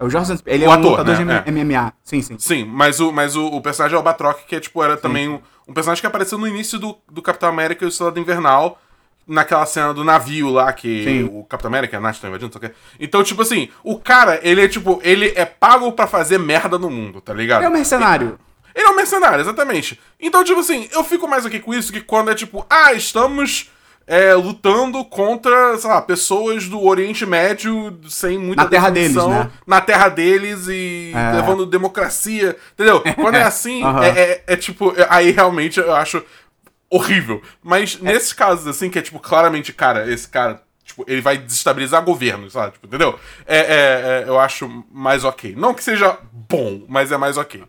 É 0.00 0.04
o 0.04 0.08
Jorge 0.08 0.32
Ele 0.46 0.64
o 0.64 0.66
é 0.66 0.68
um 0.70 0.72
ator, 0.72 0.90
lutador 0.92 1.24
né? 1.26 1.42
de 1.44 1.52
MMA. 1.52 1.88
É. 1.88 1.92
Sim, 2.02 2.22
sim. 2.22 2.38
Sim, 2.38 2.64
mas 2.64 3.00
o, 3.00 3.12
mas 3.12 3.36
o, 3.36 3.46
o 3.48 3.60
personagem 3.60 3.94
é 3.94 4.00
o 4.00 4.02
Batroc, 4.02 4.46
que 4.46 4.56
é, 4.56 4.60
tipo, 4.60 4.82
era 4.82 4.96
sim. 4.96 5.02
também 5.02 5.28
um, 5.28 5.38
um, 5.68 5.74
personagem 5.74 6.00
que 6.00 6.06
apareceu 6.06 6.38
no 6.38 6.48
início 6.48 6.78
do, 6.78 6.96
do 7.12 7.20
Capitão 7.20 7.50
América 7.50 7.84
e 7.84 7.88
o 7.88 7.90
Soldado 7.90 8.18
Invernal, 8.18 8.80
naquela 9.26 9.66
cena 9.66 9.92
do 9.92 10.02
navio 10.02 10.48
lá, 10.48 10.72
que 10.72 11.04
sim. 11.04 11.30
o 11.30 11.44
Capitão 11.44 11.68
América, 11.68 11.98
a 11.98 12.00
Nath 12.00 12.18
tá 12.18 12.28
invadindo, 12.28 12.50
não 12.50 12.58
sei 12.58 12.68
o 12.68 12.72
quê. 12.72 12.78
Então, 12.98 13.22
tipo 13.22 13.42
assim, 13.42 13.68
o 13.84 13.98
cara, 13.98 14.40
ele 14.42 14.64
é, 14.64 14.68
tipo, 14.68 14.98
ele 15.04 15.34
é 15.36 15.44
pago 15.44 15.92
para 15.92 16.06
fazer 16.06 16.38
merda 16.38 16.78
no 16.78 16.88
mundo, 16.88 17.20
tá 17.20 17.34
ligado? 17.34 17.58
Ele 17.58 17.66
é 17.66 17.68
um 17.68 17.74
mercenário. 17.74 18.28
Ele, 18.28 18.38
ele 18.76 18.86
é 18.86 18.90
um 18.90 18.96
mercenário, 18.96 19.40
exatamente. 19.40 20.00
Então, 20.18 20.42
tipo 20.42 20.60
assim, 20.60 20.88
eu 20.92 21.04
fico 21.04 21.28
mais 21.28 21.44
aqui 21.44 21.60
com 21.60 21.74
isso 21.74 21.92
que 21.92 22.00
quando 22.00 22.30
é 22.30 22.34
tipo, 22.34 22.64
ah, 22.70 22.94
estamos 22.94 23.70
é, 24.12 24.34
lutando 24.34 25.04
contra, 25.04 25.78
sei 25.78 25.88
lá, 25.88 26.02
pessoas 26.02 26.66
do 26.66 26.82
Oriente 26.84 27.24
Médio 27.24 27.96
sem 28.08 28.36
muita 28.36 28.64
Na 28.64 28.68
terra 28.68 28.90
deles, 28.90 29.14
né? 29.14 29.50
Na 29.64 29.80
terra 29.80 30.08
deles 30.08 30.66
e 30.66 31.12
É. 31.14 31.36
levando 31.36 31.64
democracia. 31.64 32.56
Entendeu? 32.74 33.00
Quando 33.14 33.36
é 33.36 33.42
assim, 33.42 33.84
Aham. 33.84 34.04
é, 34.04 34.08
é- 34.08 34.44
é 34.48 34.56
tipo. 34.56 34.92
é- 35.00 35.06
Aí 35.08 35.30
realmente 35.30 35.78
eu 35.78 35.94
acho 35.94 36.20
horrível. 36.90 37.40
Mas 37.62 37.98
É. 38.02 38.04
nesses 38.04 38.32
casos, 38.32 38.66
assim, 38.66 38.90
que 38.90 38.98
é 38.98 39.02
tipo, 39.02 39.20
claramente, 39.20 39.72
cara, 39.72 40.10
esse 40.12 40.28
cara. 40.28 40.60
Tipo, 40.84 41.04
ele 41.06 41.20
vai 41.20 41.38
desestabilizar 41.38 42.02
governos, 42.04 42.52
sabe? 42.54 42.72
Tipo, 42.72 42.88
entendeu? 42.88 43.16
É, 43.46 43.58
é- 43.58 43.62
é- 43.62 44.24
eu 44.26 44.40
acho 44.40 44.84
mais 44.90 45.22
ok. 45.24 45.54
Não 45.56 45.72
que 45.72 45.84
seja 45.84 46.18
bom, 46.32 46.82
mas 46.88 47.12
é 47.12 47.16
mais 47.16 47.36
ok. 47.36 47.62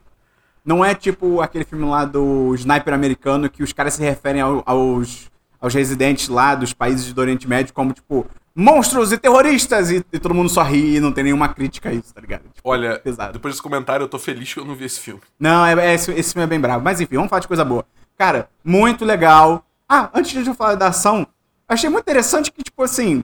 Não 0.66 0.84
é 0.84 0.96
tipo 0.96 1.40
aquele 1.40 1.64
filme 1.66 1.86
lá 1.86 2.04
do 2.04 2.56
sniper 2.56 2.94
americano 2.96 3.48
que 3.48 3.62
os 3.62 3.72
caras 3.74 3.94
se 3.94 4.02
referem 4.02 4.42
ao- 4.42 4.64
aos, 4.66 5.30
aos 5.62 5.74
residentes 5.74 6.28
lá 6.28 6.56
dos 6.56 6.74
países 6.74 7.14
do 7.14 7.22
Oriente 7.22 7.48
Médio 7.48 7.74
como, 7.74 7.94
tipo, 7.94 8.26
monstros 8.56 9.12
e 9.12 9.18
terroristas 9.18 9.92
e, 9.92 10.04
e 10.12 10.20
todo 10.20 10.34
mundo 10.34 10.50
só 10.50 10.64
ri 10.64 10.96
e 10.96 11.00
não 11.00 11.12
tem 11.12 11.24
nenhuma 11.24 11.48
crítica 11.50 11.90
a 11.90 11.94
isso, 11.94 12.14
tá 12.14 12.20
ligado? 12.20 12.42
Tipo, 12.54 12.68
Olha, 12.70 13.00
pesado. 13.00 13.34
depois 13.34 13.54
desse 13.54 13.62
comentário, 13.64 14.04
eu 14.04 14.10
tô 14.10 14.20
feliz 14.20 14.54
que 14.54 14.60
eu 14.60 14.66
não 14.66 14.76
vi 14.76 14.86
esse 14.86 15.00
filme. 15.00 15.22
Não, 15.40 15.66
é, 15.66 15.74
é- 15.74 15.94
esse, 15.94 16.12
esse 16.12 16.34
filme 16.34 16.44
é 16.44 16.48
bem 16.48 16.60
bravo. 16.60 16.84
Mas 16.84 17.00
enfim, 17.00 17.16
vamos 17.16 17.30
falar 17.30 17.40
de 17.42 17.48
coisa 17.48 17.64
boa. 17.64 17.86
Cara, 18.18 18.50
muito 18.64 19.06
legal. 19.06 19.64
Ah, 19.88 20.10
antes 20.14 20.44
de 20.44 20.50
eu 20.50 20.56
falar 20.56 20.76
da 20.76 20.88
ação, 20.88 21.26
achei 21.68 21.90
muito 21.90 22.04
interessante 22.04 22.52
que, 22.52 22.64
tipo 22.64 22.82
assim, 22.84 23.24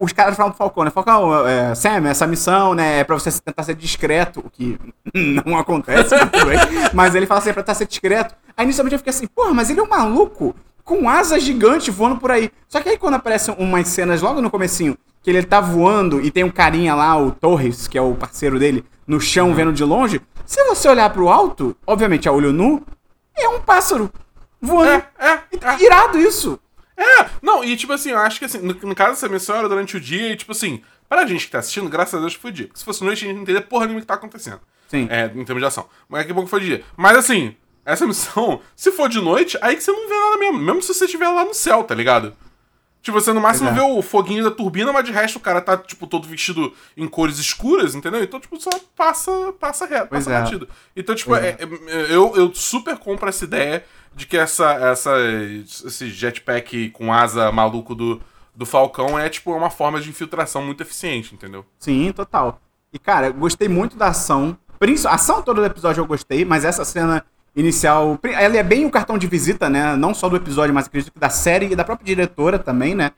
os 0.00 0.12
caras 0.12 0.36
falam 0.36 0.52
pro 0.52 0.58
Falcão, 0.58 0.84
né? 0.84 0.90
Falcão, 0.90 1.46
é, 1.46 1.74
Sam, 1.74 2.08
essa 2.08 2.26
missão, 2.26 2.74
né, 2.74 3.00
é 3.00 3.04
pra 3.04 3.18
você 3.18 3.30
tentar 3.40 3.62
ser 3.64 3.74
discreto, 3.74 4.40
o 4.40 4.50
que 4.50 4.78
não 5.44 5.56
acontece. 5.58 6.14
Mas 6.94 7.14
ele 7.14 7.26
fala 7.26 7.40
assim, 7.40 7.50
é 7.50 7.52
pra 7.52 7.62
tentar 7.62 7.74
ser 7.74 7.86
discreto. 7.86 8.34
Aí 8.56 8.64
inicialmente 8.64 8.94
eu 8.94 8.98
fiquei 8.98 9.10
assim, 9.10 9.26
porra, 9.26 9.52
mas 9.54 9.70
ele 9.70 9.80
é 9.80 9.82
um 9.82 9.88
maluco 9.88 10.54
com 10.88 11.06
asas 11.06 11.42
gigantes 11.42 11.94
voando 11.94 12.16
por 12.16 12.30
aí. 12.30 12.50
Só 12.66 12.80
que 12.80 12.88
aí 12.88 12.96
quando 12.96 13.12
aparecem 13.12 13.54
umas 13.58 13.88
cenas 13.88 14.22
logo 14.22 14.40
no 14.40 14.50
comecinho, 14.50 14.96
que 15.22 15.28
ele 15.28 15.42
tá 15.42 15.60
voando 15.60 16.18
e 16.18 16.30
tem 16.30 16.42
um 16.42 16.50
carinha 16.50 16.94
lá, 16.94 17.14
o 17.14 17.30
Torres, 17.30 17.86
que 17.86 17.98
é 17.98 18.00
o 18.00 18.14
parceiro 18.14 18.58
dele, 18.58 18.82
no 19.06 19.20
chão 19.20 19.54
vendo 19.54 19.70
de 19.70 19.84
longe, 19.84 20.18
se 20.46 20.64
você 20.64 20.88
olhar 20.88 21.10
pro 21.10 21.28
alto, 21.28 21.76
obviamente 21.86 22.26
a 22.26 22.32
olho 22.32 22.54
nu, 22.54 22.82
é 23.36 23.46
um 23.50 23.60
pássaro 23.60 24.10
voando. 24.58 24.88
É, 24.88 25.06
é, 25.18 25.42
é. 25.60 25.84
Irado 25.84 26.18
isso. 26.18 26.58
É, 26.96 27.26
não, 27.42 27.62
e 27.62 27.76
tipo 27.76 27.92
assim, 27.92 28.12
eu 28.12 28.18
acho 28.18 28.38
que 28.38 28.46
assim, 28.46 28.58
no, 28.58 28.72
no 28.72 28.94
caso 28.94 29.10
dessa 29.10 29.28
missão 29.28 29.56
era 29.56 29.68
durante 29.68 29.94
o 29.94 30.00
dia 30.00 30.32
e 30.32 30.36
tipo 30.36 30.52
assim, 30.52 30.80
pra 31.06 31.26
gente 31.26 31.44
que 31.44 31.52
tá 31.52 31.58
assistindo, 31.58 31.90
graças 31.90 32.14
a 32.14 32.18
Deus 32.18 32.32
foi 32.32 32.50
dia. 32.50 32.70
Se 32.72 32.82
fosse 32.82 33.04
noite, 33.04 33.24
a 33.24 33.26
gente 33.26 33.36
não 33.36 33.42
entenderia 33.42 33.68
porra 33.68 33.84
nenhuma 33.84 33.98
o 33.98 34.00
que 34.00 34.08
tá 34.08 34.14
acontecendo. 34.14 34.60
Sim. 34.88 35.06
É, 35.10 35.26
em 35.26 35.44
termos 35.44 35.60
de 35.60 35.66
ação. 35.66 35.86
Mas 36.08 36.24
que 36.24 36.32
bom 36.32 36.44
que 36.44 36.50
foi 36.50 36.60
dia. 36.60 36.82
Mas 36.96 37.14
assim, 37.18 37.54
essa 37.92 38.06
missão, 38.06 38.60
se 38.76 38.90
for 38.92 39.08
de 39.08 39.20
noite, 39.20 39.58
aí 39.60 39.76
que 39.76 39.82
você 39.82 39.90
não 39.92 40.08
vê 40.08 40.14
nada 40.14 40.38
mesmo. 40.38 40.58
Mesmo 40.58 40.82
se 40.82 40.94
você 40.94 41.04
estiver 41.06 41.28
lá 41.28 41.44
no 41.44 41.54
céu, 41.54 41.82
tá 41.84 41.94
ligado? 41.94 42.34
Tipo, 43.00 43.20
você 43.20 43.32
no 43.32 43.40
máximo 43.40 43.68
Pois 43.70 43.80
vê 43.80 43.88
é. 43.88 43.92
o 43.96 44.02
foguinho 44.02 44.42
da 44.44 44.50
turbina, 44.50 44.92
mas 44.92 45.04
de 45.04 45.12
resto 45.12 45.36
o 45.36 45.40
cara 45.40 45.60
tá, 45.60 45.76
tipo, 45.76 46.06
todo 46.06 46.26
vestido 46.28 46.74
em 46.96 47.06
cores 47.06 47.38
escuras, 47.38 47.94
entendeu? 47.94 48.22
Então, 48.22 48.40
tipo, 48.40 48.60
só 48.60 48.70
passa, 48.96 49.30
passa 49.58 49.86
reto, 49.86 50.08
Pois 50.10 50.24
passa 50.24 50.36
é. 50.36 50.40
batido. 50.42 50.68
Então, 50.96 51.14
tipo, 51.14 51.30
Pois 51.30 51.42
é- 51.44 51.56
é- 51.60 52.14
eu, 52.14 52.34
eu 52.36 52.52
super 52.54 52.98
compro 52.98 53.28
essa 53.28 53.44
ideia 53.44 53.84
de 54.14 54.26
que 54.26 54.36
essa, 54.36 54.72
essa, 54.74 55.12
esse 55.86 56.10
jetpack 56.10 56.90
com 56.90 57.12
asa 57.12 57.52
maluco 57.52 57.94
do, 57.94 58.20
do 58.54 58.66
Falcão 58.66 59.16
é, 59.18 59.28
tipo, 59.28 59.52
uma 59.54 59.70
forma 59.70 60.00
de 60.00 60.10
infiltração 60.10 60.60
muito 60.62 60.82
eficiente, 60.82 61.34
entendeu? 61.34 61.64
Sim, 61.78 62.12
total. 62.12 62.60
E, 62.92 62.98
cara, 62.98 63.30
gostei 63.30 63.68
muito 63.68 63.96
da 63.96 64.08
ação. 64.08 64.58
A 65.06 65.14
ação 65.14 65.40
toda 65.40 65.60
do 65.60 65.66
episódio 65.66 66.00
eu 66.02 66.06
gostei, 66.06 66.44
mas 66.44 66.64
essa 66.64 66.84
cena 66.84 67.24
inicial. 67.60 68.18
Ela 68.22 68.56
é 68.56 68.62
bem 68.62 68.86
o 68.86 68.90
cartão 68.90 69.18
de 69.18 69.26
visita, 69.26 69.68
né? 69.68 69.96
Não 69.96 70.14
só 70.14 70.28
do 70.28 70.36
episódio, 70.36 70.74
mas 70.74 70.86
acredito 70.86 71.12
que 71.12 71.18
da 71.18 71.28
série 71.28 71.72
e 71.72 71.76
da 71.76 71.84
própria 71.84 72.06
diretora 72.06 72.58
também, 72.58 72.94
né? 72.94 73.10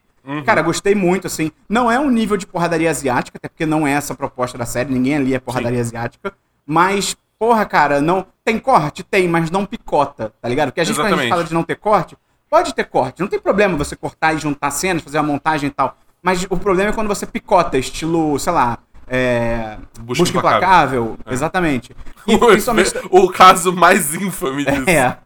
Cara, 0.44 0.62
gostei 0.62 0.94
muito, 0.94 1.26
assim. 1.26 1.50
Não 1.68 1.90
é 1.90 1.99
um 1.99 2.11
nível 2.11 2.37
de 2.37 2.47
porradaria 2.47 2.90
asiática, 2.90 3.38
até 3.38 3.49
porque 3.49 3.66
não 3.66 3.87
é 3.87 3.92
essa 3.92 4.12
a 4.12 4.16
proposta 4.16 4.56
da 4.56 4.66
série, 4.66 4.92
ninguém 4.92 5.16
ali 5.16 5.35
é 5.35 5.38
porradaria 5.38 5.80
asiática. 5.80 6.32
Mas, 6.66 7.16
porra, 7.38 7.64
cara, 7.64 8.00
não. 8.00 8.26
Tem 8.44 8.59
corte? 8.59 9.02
Tem, 9.02 9.28
mas 9.28 9.50
não 9.50 9.64
picota, 9.64 10.32
tá 10.40 10.49
ligado? 10.49 10.68
Porque 10.68 10.80
a 10.80 10.85
gente, 10.85 10.97
quando 10.97 11.14
a 11.14 11.16
gente 11.16 11.28
fala 11.28 11.44
de 11.44 11.54
não 11.54 11.62
ter 11.62 11.76
corte, 11.76 12.16
pode 12.49 12.75
ter 12.75 12.85
corte. 12.85 13.20
Não 13.20 13.28
tem 13.28 13.38
problema 13.38 13.76
você 13.76 13.97
cortar 13.97 14.35
e 14.35 14.38
juntar 14.38 14.70
cenas, 14.70 15.02
fazer 15.02 15.18
uma 15.18 15.25
montagem 15.32 15.68
e 15.68 15.73
tal. 15.73 15.97
Mas 16.23 16.47
o 16.50 16.56
problema 16.56 16.90
é 16.90 16.92
quando 16.92 17.09
você 17.09 17.26
picota, 17.26 17.78
estilo, 17.78 18.38
sei 18.38 18.52
lá. 18.52 18.78
É... 19.12 19.76
Busca 19.99 20.23
Busca, 20.23 20.38
Implacável. 20.38 21.02
implacável. 21.02 21.19
Exatamente. 21.33 21.97
E 22.29 22.38
principalmente. 22.38 22.93
o 23.11 23.29
caso 23.29 23.73
mais 23.73 24.14
infame 24.14 24.64
disso. 24.64 24.88
É. 24.88 25.19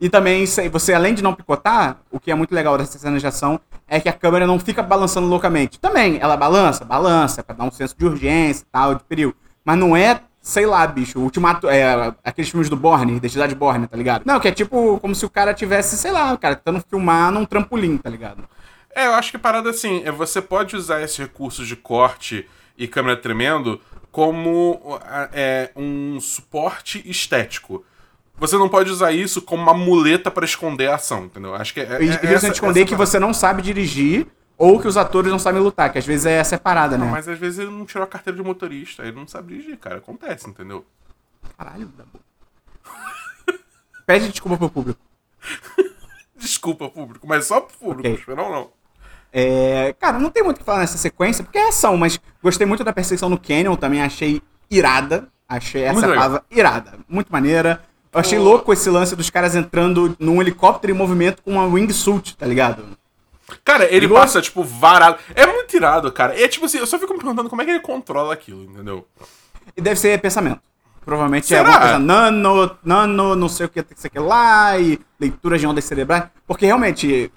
E 0.00 0.08
também, 0.08 0.44
você 0.70 0.94
além 0.94 1.12
de 1.12 1.22
não 1.22 1.34
picotar, 1.34 1.98
o 2.10 2.20
que 2.20 2.30
é 2.30 2.34
muito 2.34 2.54
legal 2.54 2.78
dessa 2.78 2.98
cena 2.98 3.18
de 3.18 3.26
ação 3.26 3.60
é 3.88 4.00
que 4.00 4.08
a 4.08 4.12
câmera 4.12 4.46
não 4.46 4.58
fica 4.58 4.82
balançando 4.82 5.26
loucamente. 5.26 5.78
Também, 5.78 6.18
ela 6.20 6.36
balança, 6.36 6.84
balança, 6.84 7.42
pra 7.42 7.54
dar 7.54 7.64
um 7.64 7.70
senso 7.70 7.96
de 7.98 8.06
urgência 8.06 8.62
e 8.62 8.66
tal, 8.72 8.94
de 8.94 9.04
perigo. 9.04 9.34
Mas 9.64 9.78
não 9.78 9.96
é, 9.96 10.20
sei 10.40 10.66
lá, 10.66 10.86
bicho, 10.86 11.18
o 11.18 11.22
ultimato. 11.22 11.68
É, 11.68 12.14
aqueles 12.24 12.50
filmes 12.50 12.68
do 12.68 12.76
Borne, 12.76 13.16
Identidade 13.16 13.54
Borne, 13.54 13.86
tá 13.88 13.96
ligado? 13.96 14.22
Não, 14.24 14.38
que 14.38 14.48
é 14.48 14.52
tipo 14.52 14.98
como 15.00 15.14
se 15.14 15.24
o 15.24 15.30
cara 15.30 15.52
tivesse, 15.52 15.96
sei 15.96 16.12
lá, 16.12 16.32
o 16.32 16.38
cara 16.38 16.56
tentando 16.56 16.82
filmar 16.88 17.30
num 17.32 17.44
trampolim, 17.44 17.96
tá 17.96 18.10
ligado? 18.10 18.44
É, 18.94 19.06
eu 19.06 19.14
acho 19.14 19.30
que 19.30 19.38
parada 19.38 19.70
assim, 19.70 20.02
é 20.04 20.10
você 20.12 20.40
pode 20.40 20.76
usar 20.76 21.00
esses 21.00 21.16
recursos 21.16 21.66
de 21.66 21.76
corte 21.76 22.48
e 22.76 22.86
câmera 22.88 23.16
tremendo 23.16 23.80
como 24.10 24.80
é, 25.32 25.70
um 25.76 26.20
suporte 26.20 27.02
estético. 27.08 27.84
Você 28.36 28.56
não 28.58 28.68
pode 28.68 28.90
usar 28.90 29.12
isso 29.12 29.40
como 29.42 29.62
uma 29.62 29.74
muleta 29.74 30.30
pra 30.30 30.44
esconder 30.44 30.88
a 30.90 30.96
ação, 30.96 31.26
entendeu? 31.26 31.54
Acho 31.54 31.72
que 31.74 31.80
é, 31.80 32.02
E 32.02 32.10
é, 32.10 32.20
é, 32.26 32.34
essa- 32.34 32.48
esconder 32.48 32.80
essa 32.80 32.86
que 32.88 32.92
parada. 32.92 33.06
você 33.06 33.18
não 33.18 33.32
sabe 33.32 33.62
dirigir 33.62 34.26
ou 34.58 34.80
que 34.80 34.86
os 34.88 34.96
atores 34.96 35.30
não 35.30 35.38
sabem 35.38 35.60
lutar, 35.62 35.90
que 35.92 35.98
às 35.98 36.06
vezes 36.06 36.26
é 36.26 36.32
essa 36.32 36.58
parada, 36.58 36.96
né? 36.98 37.04
Não, 37.04 37.12
mas 37.12 37.28
às 37.28 37.38
vezes 37.38 37.58
ele 37.60 37.70
não 37.70 37.84
tirou 37.86 38.04
a 38.04 38.06
carteira 38.06 38.36
de 38.36 38.42
motorista, 38.44 39.02
ele 39.02 39.12
não 39.16 39.26
sabe 39.26 39.54
dirigir, 39.54 39.76
cara. 39.78 39.96
Acontece, 39.96 40.48
entendeu? 40.48 40.84
Caralho, 41.56 41.86
da 41.88 42.04
boca. 42.04 42.24
Pede 44.06 44.28
desculpa 44.28 44.56
pro 44.58 44.68
público. 44.70 45.00
Desculpa, 46.36 46.88
público, 46.88 47.24
mas 47.26 47.46
só 47.46 47.60
pro 47.60 47.76
público, 47.78 48.00
Ok. 48.00 48.14
esperão 48.14 48.50
não. 48.50 48.70
É, 49.32 49.94
cara, 49.98 50.18
não 50.18 50.30
tem 50.30 50.42
muito 50.42 50.56
o 50.56 50.60
que 50.60 50.64
falar 50.66 50.80
nessa 50.80 50.98
sequência, 50.98 51.42
porque 51.42 51.58
é 51.58 51.68
ação, 51.68 51.96
mas 51.96 52.20
gostei 52.42 52.66
muito 52.66 52.84
da 52.84 52.92
perseguição 52.92 53.28
no 53.28 53.38
Canyon, 53.38 53.76
também 53.76 54.02
achei 54.02 54.42
irada. 54.70 55.28
Achei 55.48 55.82
essa 55.82 55.92
Muito 55.92 56.06
legal. 56.06 56.22
palavra 56.22 56.44
irada. 56.50 56.94
Muito 57.06 57.30
maneira. 57.30 57.82
Eu 58.10 58.20
achei 58.20 58.38
Pô. 58.38 58.44
louco 58.44 58.72
esse 58.72 58.88
lance 58.88 59.14
dos 59.14 59.28
caras 59.28 59.54
entrando 59.54 60.16
num 60.18 60.40
helicóptero 60.40 60.92
em 60.92 60.96
movimento 60.96 61.42
com 61.42 61.52
uma 61.52 61.66
wingsuit, 61.66 62.36
tá 62.38 62.46
ligado? 62.46 62.84
Cara, 63.62 63.84
ele 63.92 64.08
passa, 64.08 64.40
tipo, 64.40 64.62
varado. 64.62 65.18
É 65.34 65.46
muito 65.46 65.76
irado, 65.76 66.10
cara. 66.10 66.40
É 66.40 66.48
tipo 66.48 66.64
assim, 66.64 66.78
eu 66.78 66.86
só 66.86 66.98
fico 66.98 67.12
me 67.12 67.18
perguntando 67.18 67.50
como 67.50 67.60
é 67.60 67.64
que 67.66 67.70
ele 67.70 67.80
controla 67.80 68.32
aquilo, 68.32 68.64
entendeu? 68.64 69.06
E 69.76 69.80
deve 69.82 70.00
ser 70.00 70.18
pensamento. 70.20 70.60
Provavelmente 71.04 71.48
Será? 71.48 71.58
é 71.58 71.64
alguma 71.64 71.80
coisa 71.80 71.98
nano, 71.98 72.76
nano, 72.82 73.36
não 73.36 73.48
sei 73.48 73.66
o 73.66 73.68
que, 73.68 73.84
sei 73.96 74.08
o 74.08 74.10
que 74.12 74.18
lá, 74.20 74.78
e 74.78 74.98
leitura 75.20 75.58
de 75.58 75.66
ondas 75.66 75.84
cerebrais. 75.84 76.24
Porque 76.46 76.64
realmente, 76.64 77.30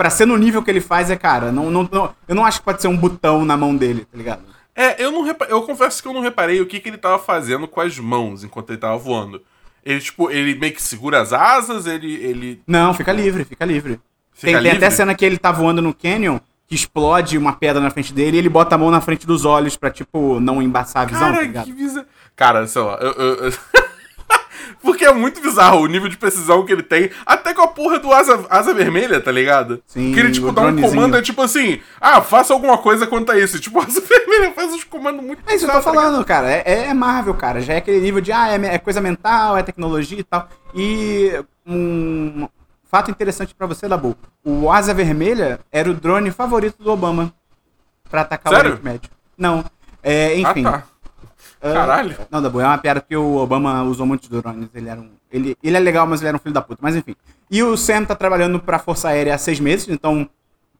pra 0.00 0.08
ser 0.08 0.24
no 0.24 0.38
nível 0.38 0.62
que 0.62 0.70
ele 0.70 0.80
faz, 0.80 1.10
é 1.10 1.16
cara, 1.16 1.52
não, 1.52 1.70
não, 1.70 1.86
não- 1.92 2.14
eu 2.26 2.34
não 2.34 2.46
acho 2.46 2.60
que 2.60 2.64
pode 2.64 2.80
ser 2.80 2.88
um 2.88 2.96
botão 2.96 3.44
na 3.44 3.54
mão 3.54 3.76
dele, 3.76 4.06
tá 4.10 4.16
ligado? 4.16 4.42
É, 4.74 5.02
eu 5.04 5.12
não 5.12 5.26
eu 5.46 5.60
confesso 5.60 6.00
que 6.02 6.08
eu 6.08 6.14
não 6.14 6.22
reparei 6.22 6.58
o 6.58 6.64
que, 6.64 6.80
que 6.80 6.88
ele 6.88 6.96
tava 6.96 7.18
fazendo 7.18 7.68
com 7.68 7.82
as 7.82 7.98
mãos 7.98 8.42
enquanto 8.42 8.70
ele 8.70 8.78
tava 8.78 8.96
voando. 8.96 9.42
Ele, 9.84 10.00
tipo, 10.00 10.30
ele 10.30 10.54
meio 10.58 10.72
que 10.72 10.80
segura 10.82 11.20
as 11.20 11.34
asas, 11.34 11.84
ele. 11.86 12.14
ele 12.14 12.62
Não, 12.66 12.94
fica 12.94 13.12
livre, 13.12 13.44
fica 13.44 13.62
livre. 13.66 14.00
Fica 14.32 14.46
tem, 14.46 14.54
tem 14.54 14.62
livre? 14.62 14.78
até 14.78 14.88
cena 14.88 15.14
que 15.14 15.22
ele 15.22 15.36
tá 15.36 15.52
voando 15.52 15.82
no 15.82 15.92
canyon, 15.92 16.38
que 16.66 16.74
explode 16.74 17.36
uma 17.36 17.52
pedra 17.52 17.82
na 17.82 17.90
frente 17.90 18.14
dele 18.14 18.36
e 18.36 18.40
ele 18.40 18.48
bota 18.48 18.76
a 18.76 18.78
mão 18.78 18.90
na 18.90 19.02
frente 19.02 19.26
dos 19.26 19.44
olhos 19.44 19.76
pra, 19.76 19.90
tipo, 19.90 20.40
não 20.40 20.62
embaçar 20.62 21.02
a 21.02 21.04
visão, 21.04 21.20
tá 21.28 21.32
Cara, 21.32 21.42
ligado? 21.42 21.64
que 21.66 21.72
bizarro. 21.74 22.06
Cara, 22.34 22.66
sei 22.66 22.80
lá, 22.80 22.96
eu. 23.02 23.12
eu- 23.12 23.34
eu- 23.44 23.52
Porque 24.82 25.04
é 25.04 25.12
muito 25.12 25.40
bizarro 25.40 25.80
o 25.80 25.86
nível 25.86 26.08
de 26.08 26.16
precisão 26.16 26.64
que 26.64 26.72
ele 26.72 26.82
tem, 26.82 27.10
até 27.24 27.54
com 27.54 27.62
a 27.62 27.68
porra 27.68 27.98
do 27.98 28.12
asa, 28.12 28.44
asa 28.48 28.74
vermelha, 28.74 29.20
tá 29.20 29.30
ligado? 29.30 29.82
Sim, 29.86 30.12
que 30.12 30.20
ele, 30.20 30.30
tipo, 30.30 30.52
dá 30.52 30.62
um 30.62 30.64
dronezinho. 30.66 30.90
comando, 30.90 31.16
é 31.16 31.22
tipo 31.22 31.42
assim, 31.42 31.80
ah, 32.00 32.20
faça 32.20 32.52
alguma 32.52 32.78
coisa 32.78 33.06
quanto 33.06 33.32
a 33.32 33.38
isso. 33.38 33.58
Tipo, 33.58 33.80
a 33.80 33.84
asa 33.86 34.00
vermelha 34.00 34.52
faz 34.52 34.72
uns 34.72 34.84
comandos 34.84 35.24
muito 35.24 35.42
É 35.46 35.54
isso 35.54 35.64
que 35.64 35.70
eu 35.70 35.74
tô 35.76 35.82
tá 35.82 35.92
falando, 35.92 36.24
cara. 36.24 36.50
É, 36.50 36.86
é 36.88 36.94
Marvel, 36.94 37.34
cara. 37.34 37.60
Já 37.60 37.74
é 37.74 37.76
aquele 37.78 38.00
nível 38.00 38.20
de, 38.20 38.32
ah, 38.32 38.48
é, 38.48 38.74
é 38.74 38.78
coisa 38.78 39.00
mental, 39.00 39.56
é 39.56 39.62
tecnologia 39.62 40.18
e 40.18 40.24
tal. 40.24 40.48
E 40.74 41.32
um 41.66 42.48
fato 42.84 43.10
interessante 43.10 43.54
pra 43.54 43.66
você, 43.66 43.86
Dabu. 43.88 44.16
O 44.44 44.70
Asa 44.70 44.92
Vermelha 44.92 45.60
era 45.70 45.90
o 45.90 45.94
drone 45.94 46.30
favorito 46.30 46.82
do 46.82 46.90
Obama 46.90 47.32
pra 48.10 48.22
atacar 48.22 48.52
Sério? 48.52 48.70
o 48.70 48.72
Oriente 48.74 48.84
Médio. 48.84 49.10
Não. 49.38 49.64
É, 50.02 50.36
enfim. 50.36 50.66
Ah, 50.66 50.72
tá. 50.72 50.84
Caralho. 51.60 52.16
Não, 52.30 52.40
Dabu, 52.40 52.60
é 52.60 52.66
uma 52.66 52.78
piada 52.78 53.00
porque 53.00 53.16
o 53.16 53.36
Obama 53.36 53.82
usou 53.82 54.06
muitos 54.06 54.28
drones. 54.28 54.68
Ele 54.74 54.88
era 54.88 55.00
um. 55.00 55.10
Ele, 55.30 55.56
ele 55.62 55.76
é 55.76 55.80
legal, 55.80 56.06
mas 56.06 56.20
ele 56.20 56.28
era 56.28 56.36
um 56.36 56.40
filho 56.40 56.54
da 56.54 56.62
puta. 56.62 56.80
Mas 56.82 56.96
enfim. 56.96 57.14
E 57.50 57.62
o 57.62 57.76
Sam 57.76 58.04
tá 58.04 58.14
trabalhando 58.14 58.58
pra 58.60 58.78
Força 58.78 59.08
Aérea 59.08 59.34
há 59.34 59.38
seis 59.38 59.60
meses, 59.60 59.88
então, 59.88 60.28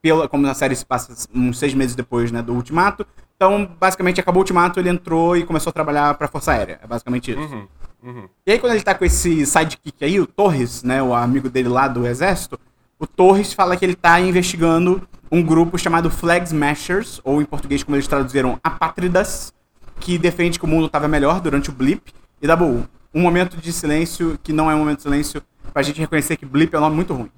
pela, 0.00 0.28
como 0.28 0.46
na 0.46 0.54
série 0.54 0.74
se 0.74 0.86
passa 0.86 1.12
uns 1.34 1.58
seis 1.58 1.74
meses 1.74 1.94
depois 1.94 2.32
né, 2.32 2.40
do 2.40 2.54
Ultimato. 2.54 3.06
Então, 3.36 3.68
basicamente, 3.78 4.20
acabou 4.20 4.40
o 4.40 4.42
Ultimato, 4.42 4.78
ele 4.78 4.88
entrou 4.88 5.36
e 5.36 5.44
começou 5.44 5.70
a 5.70 5.72
trabalhar 5.72 6.14
pra 6.14 6.28
Força 6.28 6.52
Aérea. 6.52 6.78
É 6.82 6.86
basicamente 6.86 7.30
isso. 7.30 7.40
Uhum, 7.40 7.68
uhum. 8.02 8.28
E 8.46 8.52
aí, 8.52 8.58
quando 8.58 8.72
ele 8.72 8.82
tá 8.82 8.94
com 8.94 9.04
esse 9.04 9.44
sidekick 9.46 10.04
aí, 10.04 10.20
o 10.20 10.26
Torres, 10.26 10.82
né, 10.82 11.02
o 11.02 11.14
amigo 11.14 11.48
dele 11.48 11.68
lá 11.68 11.88
do 11.88 12.06
exército, 12.06 12.58
o 12.98 13.06
Torres 13.06 13.52
fala 13.52 13.76
que 13.76 13.84
ele 13.84 13.94
tá 13.94 14.20
investigando 14.20 15.02
um 15.32 15.42
grupo 15.42 15.78
chamado 15.78 16.10
Flag 16.10 16.44
Smashers, 16.46 17.20
ou 17.24 17.40
em 17.40 17.44
português 17.44 17.82
como 17.82 17.96
eles 17.96 18.06
traduziram, 18.06 18.60
Apátridas, 18.62 19.54
que 20.00 20.18
defende 20.18 20.58
que 20.58 20.64
o 20.64 20.68
mundo 20.68 20.86
estava 20.86 21.06
melhor 21.06 21.40
durante 21.40 21.70
o 21.70 21.72
blip. 21.72 22.12
E 22.40 22.46
Dabu, 22.46 22.88
um 23.14 23.20
momento 23.20 23.56
de 23.56 23.72
silêncio 23.72 24.38
que 24.42 24.52
não 24.52 24.70
é 24.70 24.74
um 24.74 24.78
momento 24.78 24.96
de 24.96 25.02
silêncio 25.02 25.42
pra 25.72 25.82
gente 25.82 26.00
reconhecer 26.00 26.36
que 26.36 26.46
blip 26.46 26.74
é 26.74 26.78
um 26.78 26.82
nome 26.82 26.96
muito 26.96 27.14
ruim. 27.14 27.30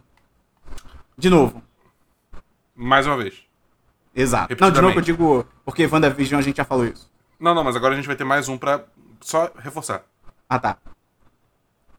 De 1.18 1.28
novo. 1.28 1.62
Mais 2.74 3.06
uma 3.06 3.16
vez. 3.16 3.42
Exato. 4.14 4.54
Não, 4.58 4.70
de 4.70 4.80
novo 4.80 4.98
eu 4.98 5.02
digo 5.02 5.46
porque 5.64 5.86
WandaVision 5.86 6.38
a 6.38 6.42
gente 6.42 6.56
já 6.56 6.64
falou 6.64 6.86
isso. 6.86 7.10
Não, 7.38 7.54
não, 7.54 7.64
mas 7.64 7.74
agora 7.74 7.94
a 7.94 7.96
gente 7.96 8.06
vai 8.06 8.16
ter 8.16 8.24
mais 8.24 8.48
um 8.48 8.56
pra 8.56 8.84
só 9.20 9.50
reforçar. 9.58 10.04
Ah, 10.48 10.58
tá. 10.58 10.76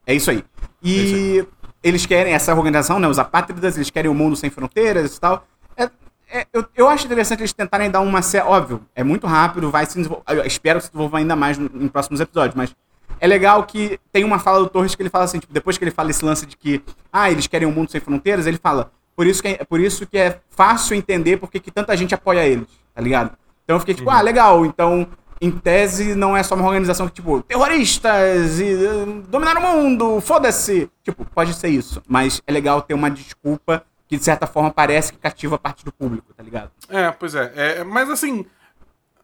É 0.06 0.14
isso 0.14 0.30
aí. 0.30 0.44
E 0.82 0.94
é 0.94 1.04
isso 1.04 1.16
aí. 1.16 1.48
eles 1.82 2.06
querem, 2.06 2.34
essa 2.34 2.54
organização, 2.54 3.00
né, 3.00 3.08
os 3.08 3.20
apátridas, 3.20 3.76
eles 3.76 3.90
querem 3.90 4.10
o 4.10 4.14
mundo 4.14 4.36
sem 4.36 4.50
fronteiras 4.50 5.16
e 5.16 5.20
tal. 5.20 5.46
É, 5.76 5.90
é, 6.34 6.48
eu, 6.52 6.66
eu 6.76 6.90
acho 6.90 7.06
interessante 7.06 7.42
eles 7.42 7.54
tentarem 7.54 7.92
dar 7.92 8.02
uma 8.02 8.24
série. 8.24 8.46
Óbvio, 8.46 8.82
é 8.96 9.04
muito 9.04 9.28
rápido, 9.28 9.70
vai 9.70 9.86
se 9.86 9.96
desenvolver. 9.98 10.24
Espero 10.46 10.80
que 10.80 10.86
se 10.86 10.92
desenvolva 10.92 11.20
ainda 11.20 11.36
mais 11.36 11.60
no, 11.60 11.70
em 11.76 11.88
próximos 11.88 12.20
episódios, 12.20 12.56
mas 12.56 12.76
é 13.20 13.28
legal 13.28 13.64
que 13.64 14.00
tem 14.12 14.24
uma 14.24 14.40
fala 14.40 14.60
do 14.60 14.68
Torres 14.68 14.96
que 14.96 15.02
ele 15.04 15.10
fala 15.10 15.26
assim, 15.26 15.38
tipo, 15.38 15.54
depois 15.54 15.78
que 15.78 15.84
ele 15.84 15.92
fala 15.92 16.10
esse 16.10 16.26
lance 16.26 16.46
de 16.48 16.58
que, 16.58 16.82
ah, 17.12 17.30
eles 17.30 17.46
querem 17.46 17.68
um 17.68 17.72
mundo 17.72 17.92
sem 17.92 18.02
fronteiras, 18.02 18.48
ele 18.48 18.58
fala, 18.58 18.92
por 19.16 19.28
isso 19.28 19.42
que 19.42 19.50
é, 19.50 19.64
por 19.64 19.80
isso 19.80 20.08
que 20.08 20.18
é 20.18 20.40
fácil 20.50 20.96
entender 20.96 21.38
porque 21.38 21.60
que 21.60 21.70
tanta 21.70 21.96
gente 21.96 22.16
apoia 22.16 22.46
eles, 22.48 22.68
tá 22.96 23.02
ligado? 23.02 23.38
Então 23.64 23.76
eu 23.76 23.80
fiquei 23.80 23.94
tipo, 23.94 24.10
uhum. 24.10 24.16
ah, 24.16 24.22
legal, 24.22 24.66
então 24.66 25.08
em 25.40 25.52
tese 25.52 26.16
não 26.16 26.36
é 26.36 26.42
só 26.42 26.56
uma 26.56 26.66
organização 26.66 27.08
que, 27.08 27.14
tipo, 27.14 27.44
terroristas 27.44 28.60
e 28.60 28.74
uh, 28.74 29.22
dominar 29.28 29.58
o 29.58 29.62
mundo, 29.62 30.20
foda-se. 30.22 30.90
Tipo, 31.04 31.26
pode 31.26 31.54
ser 31.54 31.68
isso, 31.68 32.02
mas 32.08 32.42
é 32.48 32.52
legal 32.52 32.82
ter 32.82 32.94
uma 32.94 33.12
desculpa 33.12 33.84
que 34.14 34.18
de 34.18 34.24
certa 34.24 34.46
forma 34.46 34.70
parece 34.70 35.12
que 35.12 35.18
cativa 35.18 35.58
parte 35.58 35.84
do 35.84 35.92
público, 35.92 36.34
tá 36.34 36.44
ligado? 36.44 36.70
É, 36.88 37.10
pois 37.12 37.34
é. 37.34 37.52
é 37.56 37.84
mas 37.84 38.10
assim, 38.10 38.46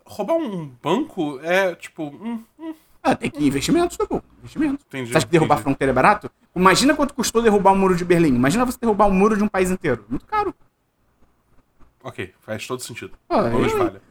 roubar 0.04 0.36
um 0.36 0.66
banco 0.82 1.40
é 1.44 1.76
tipo. 1.76 2.08
Hum, 2.08 2.44
hum, 2.60 2.74
ah, 3.04 3.16
tem 3.16 3.30
que 3.30 3.46
investimentos, 3.46 3.96
tá 3.96 4.06
bom. 4.10 4.22
Investimentos. 4.40 4.84
Entendi, 4.88 5.12
você 5.12 5.18
acha 5.18 5.26
que 5.28 5.32
derrubar 5.32 5.56
entendi. 5.56 5.62
a 5.62 5.64
fronteira 5.64 5.92
é 5.92 5.94
barato? 5.94 6.32
Imagina 6.56 6.96
quanto 6.96 7.14
custou 7.14 7.42
derrubar 7.42 7.72
o 7.72 7.76
um 7.76 7.78
muro 7.78 7.96
de 7.96 8.04
Berlim. 8.04 8.36
Imagina 8.36 8.66
você 8.66 8.78
derrubar 8.82 9.06
o 9.06 9.12
um 9.12 9.14
muro 9.14 9.38
de 9.38 9.44
um 9.44 9.48
país 9.48 9.70
inteiro. 9.70 10.04
Muito 10.10 10.26
caro. 10.26 10.54
Ok, 12.04 12.34
faz 12.42 12.66
todo 12.66 12.82
sentido. 12.82 13.14
Ah, 13.30 13.42
Vamos 13.42 13.72
falha. 13.72 14.02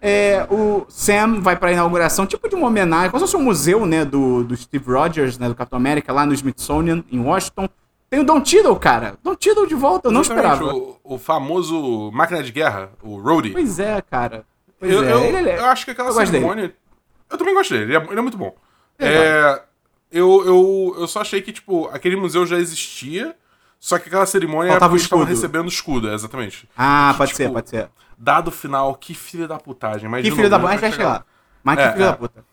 É, 0.00 0.46
o 0.50 0.86
Sam 0.88 1.40
vai 1.40 1.56
pra 1.56 1.72
inauguração, 1.72 2.26
tipo 2.26 2.48
de 2.48 2.54
uma 2.54 2.68
homenagem, 2.68 3.10
como 3.10 3.18
se 3.18 3.30
fosse 3.30 3.42
um 3.42 3.44
museu, 3.44 3.84
né, 3.84 4.04
do, 4.04 4.44
do 4.44 4.56
Steve 4.56 4.84
Rogers, 4.90 5.38
né, 5.38 5.48
do 5.48 5.54
Capitão 5.54 5.78
América, 5.78 6.12
lá 6.12 6.24
no 6.24 6.32
Smithsonian, 6.32 7.02
em 7.10 7.18
Washington. 7.18 7.68
Tem 8.16 8.22
o 8.22 8.24
Don 8.24 8.40
Tiddle, 8.40 8.76
cara. 8.76 9.18
Don 9.22 9.34
Tiddle 9.34 9.66
de 9.66 9.74
volta, 9.74 10.08
eu 10.08 10.12
não 10.12 10.22
esperava. 10.22 10.74
O, 10.74 10.98
o, 11.04 11.18
famoso 11.18 12.10
máquina 12.12 12.42
de 12.42 12.50
guerra, 12.50 12.90
o 13.02 13.20
Rhodey. 13.20 13.52
Pois 13.52 13.78
é, 13.78 14.00
cara. 14.00 14.46
Pois 14.80 14.90
eu, 14.90 15.04
é. 15.04 15.12
Eu, 15.12 15.24
ele, 15.24 15.36
ele 15.36 15.50
é... 15.50 15.58
eu 15.58 15.66
acho 15.66 15.84
que 15.84 15.90
aquela 15.90 16.08
eu 16.08 16.14
cerimônia... 16.14 16.74
Eu 17.28 17.36
também 17.36 17.52
gosto 17.52 17.74
dele, 17.74 17.84
ele 17.84 17.96
é, 17.96 18.10
ele 18.10 18.18
é 18.18 18.22
muito 18.22 18.38
bom. 18.38 18.56
É, 18.98 19.06
é 19.06 19.62
eu, 20.10 20.46
eu, 20.46 20.96
eu 21.00 21.06
só 21.06 21.20
achei 21.20 21.42
que, 21.42 21.52
tipo, 21.52 21.88
aquele 21.88 22.16
museu 22.16 22.46
já 22.46 22.56
existia, 22.56 23.36
só 23.78 23.98
que 23.98 24.08
aquela 24.08 24.24
cerimônia 24.24 24.70
Faltava 24.70 24.96
era 24.96 25.08
porque 25.08 25.24
recebendo 25.24 25.68
escudo, 25.68 26.10
exatamente. 26.10 26.66
Ah, 26.74 27.10
que, 27.12 27.18
pode 27.18 27.30
tipo, 27.32 27.42
ser, 27.42 27.52
pode 27.52 27.68
ser. 27.68 27.90
Dado 28.16 28.50
final, 28.50 28.94
que 28.94 29.12
filho 29.12 29.46
da 29.46 29.58
putagem. 29.58 30.08
Mas 30.08 30.24
que 30.24 30.30
filho 30.30 30.48
da 30.48 30.58
puta, 30.58 30.70
a 30.70 30.72
gente 30.72 30.80
vai 30.80 30.92
chegar 30.92 31.08
lá. 31.08 31.24
Mas 31.62 31.76
que 31.76 31.82
é, 31.82 31.92
filho 31.92 32.04
é. 32.04 32.06
da 32.06 32.16
puta. 32.16 32.44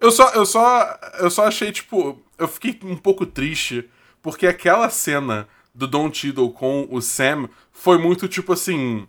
Eu 0.00 0.10
só, 0.10 0.30
eu, 0.30 0.46
só, 0.46 0.98
eu 1.18 1.28
só 1.28 1.46
achei, 1.46 1.70
tipo, 1.70 2.18
eu 2.38 2.48
fiquei 2.48 2.80
um 2.82 2.96
pouco 2.96 3.26
triste, 3.26 3.90
porque 4.26 4.48
aquela 4.48 4.90
cena 4.90 5.46
do 5.72 5.86
Don 5.86 6.10
Tiddle 6.10 6.50
com 6.50 6.88
o 6.90 7.00
Sam 7.00 7.48
foi 7.70 7.96
muito, 7.96 8.26
tipo 8.26 8.54
assim, 8.54 9.06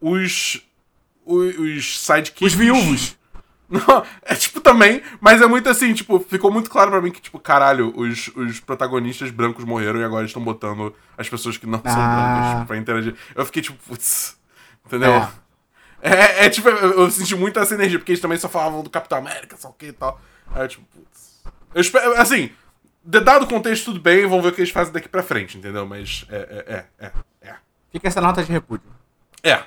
os, 0.00 0.60
os, 1.24 1.56
os 1.56 2.00
sidekicks... 2.00 2.52
Os 2.52 2.52
viúvos. 2.52 3.16
Não, 3.70 4.04
é 4.22 4.34
tipo 4.34 4.60
também, 4.60 5.04
mas 5.20 5.40
é 5.40 5.46
muito 5.46 5.68
assim, 5.68 5.94
tipo, 5.94 6.18
ficou 6.18 6.50
muito 6.50 6.68
claro 6.68 6.90
para 6.90 7.00
mim 7.00 7.12
que, 7.12 7.20
tipo, 7.20 7.38
caralho, 7.38 7.96
os, 7.96 8.26
os 8.34 8.58
protagonistas 8.58 9.30
brancos 9.30 9.64
morreram 9.64 10.00
e 10.00 10.04
agora 10.04 10.26
estão 10.26 10.42
botando 10.42 10.92
as 11.16 11.28
pessoas 11.28 11.56
que 11.56 11.64
não 11.64 11.80
ah. 11.84 11.88
são 11.88 12.02
brancas 12.02 12.54
tipo, 12.54 12.66
pra 12.66 12.76
interagir. 12.76 13.14
Eu 13.36 13.46
fiquei 13.46 13.62
tipo, 13.62 13.78
putz, 13.86 14.36
entendeu? 14.84 15.12
É. 15.12 15.30
É, 16.02 16.46
é, 16.46 16.50
tipo, 16.50 16.68
eu, 16.68 17.08
senti 17.08 17.36
muito 17.36 17.60
essa 17.60 17.74
energia, 17.74 18.00
porque 18.00 18.10
eles 18.10 18.20
também 18.20 18.36
só 18.36 18.48
falavam 18.48 18.82
do 18.82 18.90
Capitão 18.90 19.16
América, 19.16 19.56
só 19.56 19.68
o 19.68 19.72
que 19.72 19.86
e 19.86 19.92
tal. 19.92 20.20
Aí 20.52 20.62
eu, 20.62 20.68
tipo, 20.68 20.84
putz. 20.92 21.40
Eu 21.72 21.80
espero, 21.80 22.20
assim, 22.20 22.50
dado 23.04 23.44
o 23.44 23.48
contexto, 23.48 23.86
tudo 23.86 24.00
bem, 24.00 24.26
vamos 24.26 24.42
ver 24.42 24.50
o 24.50 24.52
que 24.52 24.60
eles 24.60 24.70
fazem 24.70 24.92
daqui 24.92 25.08
pra 25.08 25.22
frente, 25.22 25.58
entendeu? 25.58 25.86
Mas 25.86 26.24
é, 26.30 26.64
é, 26.66 26.84
é, 27.06 27.12
é. 27.42 27.54
Fica 27.92 28.08
essa 28.08 28.20
nota 28.20 28.42
de 28.42 28.50
repúdio. 28.50 28.88
É. 29.42 29.62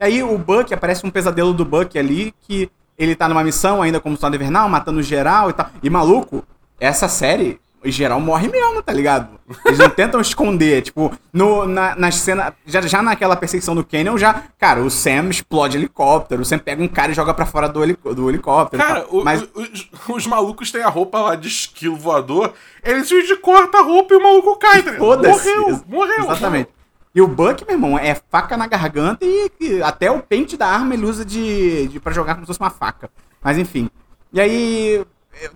Aí 0.00 0.22
o 0.22 0.36
Buck, 0.36 0.72
aparece 0.74 1.06
um 1.06 1.10
pesadelo 1.10 1.52
do 1.52 1.64
Buck 1.64 1.98
ali, 1.98 2.34
que 2.40 2.70
ele 2.98 3.14
tá 3.14 3.28
numa 3.28 3.44
missão 3.44 3.82
ainda 3.82 4.00
como 4.00 4.16
soldado 4.16 4.36
invernal, 4.36 4.68
matando 4.68 5.02
geral 5.02 5.50
e 5.50 5.52
tal. 5.52 5.70
E 5.82 5.90
maluco, 5.90 6.44
essa 6.80 7.08
série, 7.08 7.60
geral 7.90 8.20
morre 8.20 8.48
mesmo, 8.48 8.82
tá 8.82 8.92
ligado? 8.92 9.38
Eles 9.64 9.78
não 9.78 9.90
tentam 9.90 10.20
esconder, 10.20 10.82
tipo, 10.82 11.12
no, 11.32 11.66
na, 11.66 11.94
na 11.94 12.10
cena, 12.10 12.54
já, 12.64 12.80
já 12.80 13.02
naquela 13.02 13.36
perseguição 13.36 13.74
do 13.74 13.84
Canyon, 13.84 14.16
já, 14.16 14.44
cara, 14.58 14.80
o 14.80 14.90
Sam 14.90 15.28
explode 15.30 15.76
helicóptero, 15.76 16.42
o 16.42 16.44
Sam 16.44 16.58
pega 16.58 16.82
um 16.82 16.88
cara 16.88 17.12
e 17.12 17.14
joga 17.14 17.34
pra 17.34 17.46
fora 17.46 17.68
do, 17.68 17.82
helic, 17.82 18.00
do 18.14 18.28
helicóptero. 18.28 18.82
Cara, 18.82 19.06
o, 19.10 19.24
Mas... 19.24 19.42
os, 19.54 19.90
os, 20.08 20.26
malucos 20.26 20.70
têm 20.70 20.82
a 20.82 20.88
roupa 20.88 21.20
lá 21.20 21.34
de 21.34 21.48
esquilo 21.48 21.96
voador, 21.96 22.54
eles 22.82 23.08
de 23.08 23.36
corta 23.36 23.78
a 23.78 23.82
roupa 23.82 24.14
e 24.14 24.16
o 24.16 24.22
maluco 24.22 24.56
cai. 24.56 24.82
Tá 24.82 24.92
morreu, 24.92 25.82
morreu. 25.86 26.24
Exatamente. 26.24 26.70
E 27.14 27.20
o 27.20 27.28
Buck, 27.28 27.64
meu 27.64 27.76
irmão, 27.76 27.96
é 27.96 28.16
faca 28.28 28.56
na 28.56 28.66
garganta 28.66 29.24
e, 29.24 29.50
e 29.60 29.82
até 29.82 30.10
o 30.10 30.20
pente 30.20 30.56
da 30.56 30.66
arma 30.66 30.94
ele 30.94 31.06
usa 31.06 31.24
de, 31.24 31.86
de 31.86 32.00
para 32.00 32.12
jogar 32.12 32.34
como 32.34 32.44
se 32.44 32.48
fosse 32.48 32.60
uma 32.60 32.70
faca. 32.70 33.08
Mas 33.40 33.56
enfim. 33.56 33.88
E 34.32 34.40
aí 34.40 35.04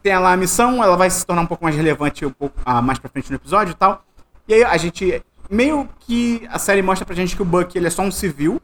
tem 0.02 0.18
lá 0.18 0.32
a 0.32 0.36
missão, 0.36 0.82
ela 0.82 0.96
vai 0.96 1.10
se 1.10 1.24
tornar 1.24 1.42
um 1.42 1.46
pouco 1.46 1.64
mais 1.64 1.76
relevante 1.76 2.24
um 2.24 2.30
pouco 2.30 2.58
ah, 2.64 2.82
mais 2.82 2.98
pra 2.98 3.10
frente 3.10 3.30
no 3.30 3.36
episódio 3.36 3.72
e 3.72 3.74
tal. 3.74 4.04
E 4.46 4.54
aí 4.54 4.64
a 4.64 4.76
gente 4.76 5.22
meio 5.50 5.88
que 6.00 6.46
a 6.50 6.58
série 6.58 6.82
mostra 6.82 7.06
pra 7.06 7.14
gente 7.14 7.34
que 7.34 7.42
o 7.42 7.44
Buck 7.44 7.76
ele 7.76 7.86
é 7.86 7.90
só 7.90 8.02
um 8.02 8.10
civil, 8.10 8.60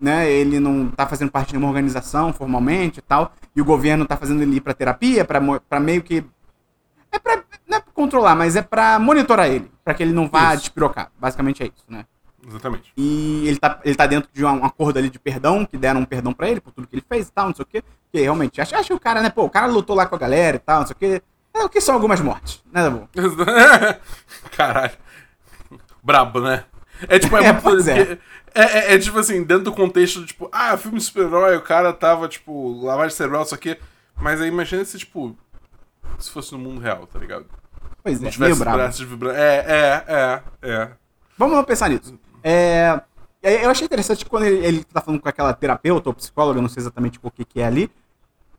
né? 0.00 0.30
Ele 0.30 0.60
não 0.60 0.88
tá 0.88 1.06
fazendo 1.06 1.30
parte 1.30 1.50
de 1.50 1.58
uma 1.58 1.68
organização 1.68 2.32
formalmente 2.32 2.98
e 2.98 3.02
tal. 3.02 3.32
E 3.54 3.60
o 3.60 3.64
governo 3.64 4.06
tá 4.06 4.16
fazendo 4.16 4.42
ele 4.42 4.56
ir 4.56 4.60
pra 4.60 4.74
terapia, 4.74 5.24
pra, 5.24 5.40
pra 5.68 5.80
meio 5.80 6.02
que. 6.02 6.24
É 7.10 7.18
pra. 7.18 7.42
Não 7.66 7.76
é 7.76 7.80
pra 7.80 7.92
controlar, 7.92 8.34
mas 8.34 8.56
é 8.56 8.62
pra 8.62 8.98
monitorar 8.98 9.48
ele. 9.48 9.70
Pra 9.84 9.92
que 9.92 10.02
ele 10.02 10.12
não 10.12 10.28
vá 10.28 10.54
isso. 10.54 10.64
despirocar. 10.64 11.10
Basicamente 11.18 11.62
é 11.62 11.66
isso, 11.66 11.84
né? 11.88 12.06
Exatamente. 12.48 12.92
E 12.96 13.46
ele 13.46 13.58
tá, 13.58 13.78
ele 13.84 13.94
tá 13.94 14.06
dentro 14.06 14.30
de 14.32 14.44
um, 14.44 14.64
acordo 14.64 14.98
ali 14.98 15.10
de 15.10 15.18
perdão, 15.18 15.66
que 15.66 15.76
deram 15.76 16.00
um 16.00 16.04
perdão 16.04 16.32
pra 16.32 16.48
ele 16.48 16.60
por 16.60 16.72
tudo 16.72 16.86
que 16.86 16.96
ele 16.96 17.04
fez 17.06 17.28
e 17.28 17.32
tal, 17.32 17.48
não 17.48 17.54
sei 17.54 17.62
o 17.62 17.66
quê. 17.66 17.84
Que 18.10 18.20
realmente, 18.20 18.60
acho, 18.60 18.74
acho 18.74 18.88
que 18.88 18.94
o 18.94 19.00
cara, 19.00 19.20
né, 19.20 19.28
pô, 19.28 19.44
o 19.44 19.50
cara 19.50 19.66
lutou 19.66 19.94
lá 19.94 20.06
com 20.06 20.14
a 20.14 20.18
galera 20.18 20.56
e 20.56 20.60
tal, 20.60 20.80
não 20.80 20.86
sei 20.86 20.94
o 20.94 20.98
quê. 20.98 21.22
É, 21.52 21.64
o 21.64 21.68
que 21.68 21.80
são 21.80 21.94
algumas 21.94 22.20
mortes, 22.20 22.62
né, 22.72 22.88
bom? 22.88 23.06
Caralho. 24.56 24.92
Brabo, 26.02 26.40
né? 26.40 26.64
É 27.06 27.18
tipo, 27.18 27.36
é, 27.36 27.44
é 27.46 27.52
muito. 27.52 27.90
É. 27.90 28.18
É, 28.54 28.62
é, 28.62 28.94
é, 28.94 28.98
tipo 28.98 29.18
assim, 29.18 29.42
dentro 29.44 29.64
do 29.64 29.72
contexto, 29.72 30.24
tipo, 30.24 30.48
ah, 30.50 30.76
filme 30.76 31.00
super-herói, 31.00 31.56
o 31.56 31.62
cara 31.62 31.92
tava, 31.92 32.26
tipo, 32.28 32.82
lavagem 32.82 33.14
cerebral, 33.14 33.42
isso 33.42 33.54
aqui. 33.54 33.76
Mas 34.16 34.40
aí 34.40 34.48
imagina 34.48 34.84
se, 34.84 34.98
tipo, 34.98 35.36
se 36.18 36.30
fosse 36.30 36.52
no 36.52 36.58
mundo 36.58 36.80
real, 36.80 37.06
tá 37.06 37.18
ligado? 37.18 37.46
Pois 38.02 38.22
é, 38.22 38.30
meio 38.38 38.56
brabo. 38.56 38.80
É, 39.30 39.64
é, 39.68 40.04
é, 40.08 40.42
é. 40.62 40.90
Vamos 41.36 41.64
pensar 41.66 41.88
nisso. 41.88 42.18
É, 42.42 43.00
eu 43.42 43.70
achei 43.70 43.84
interessante 43.84 44.24
quando 44.24 44.44
ele, 44.44 44.66
ele 44.66 44.84
tá 44.84 45.00
falando 45.00 45.20
com 45.20 45.28
aquela 45.28 45.52
terapeuta 45.52 46.08
ou 46.10 46.14
psicóloga, 46.14 46.60
não 46.60 46.68
sei 46.68 46.80
exatamente 46.80 47.18
o 47.22 47.30
que, 47.30 47.44
que 47.44 47.60
é 47.60 47.66
ali. 47.66 47.90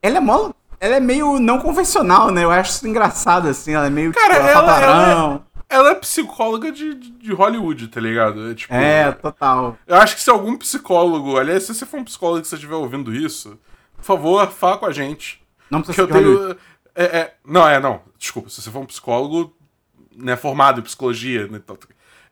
Ela 0.02 0.18
é 0.18 0.22
mó, 0.22 0.52
ela 0.80 0.96
é 0.96 1.00
meio 1.00 1.40
não 1.40 1.60
convencional, 1.60 2.32
né? 2.32 2.44
Eu 2.44 2.52
acho 2.52 2.72
isso 2.72 2.88
engraçado, 2.88 3.48
assim. 3.48 3.74
Ela 3.74 3.88
é 3.88 3.90
meio. 3.90 4.14
Cara, 4.14 4.36
tipo, 4.36 4.48
ela, 4.48 4.82
ela, 4.82 5.44
é, 5.70 5.76
ela, 5.76 5.92
é, 5.92 5.96
psicóloga 5.96 6.72
de, 6.72 6.94
de 6.96 7.34
Hollywood, 7.34 7.90
tá 7.90 8.00
ligado? 8.00 8.52
É, 8.52 8.56
tipo, 8.56 8.74
é, 8.74 9.12
total. 9.12 9.78
Eu 9.86 9.98
acho 9.98 10.16
que 10.16 10.22
se 10.22 10.30
algum 10.30 10.58
psicólogo. 10.58 11.38
Aliás, 11.38 11.64
se 11.64 11.76
você 11.76 11.86
for 11.86 12.00
um 12.00 12.06
psicólogo 12.06 12.42
que 12.42 12.48
você 12.48 12.56
estiver 12.56 12.76
ouvindo 12.76 13.14
isso, 13.14 13.60
por 13.98 14.04
favor, 14.04 14.48
fala 14.48 14.78
com 14.78 14.86
a 14.86 14.92
gente. 14.92 15.42
Não 15.70 15.82
precisa 15.82 16.08
que 16.08 16.14
eu 16.14 16.16
tenho. 16.16 16.58
É, 16.96 17.04
é, 17.04 17.34
não, 17.46 17.68
é, 17.68 17.80
não. 17.80 18.02
Desculpa, 18.18 18.50
se 18.50 18.62
você 18.62 18.72
for 18.72 18.80
um 18.80 18.86
psicólogo 18.86 19.56
né, 20.16 20.36
formado 20.36 20.80
em 20.80 20.84
psicologia, 20.84 21.48
né, 21.48 21.60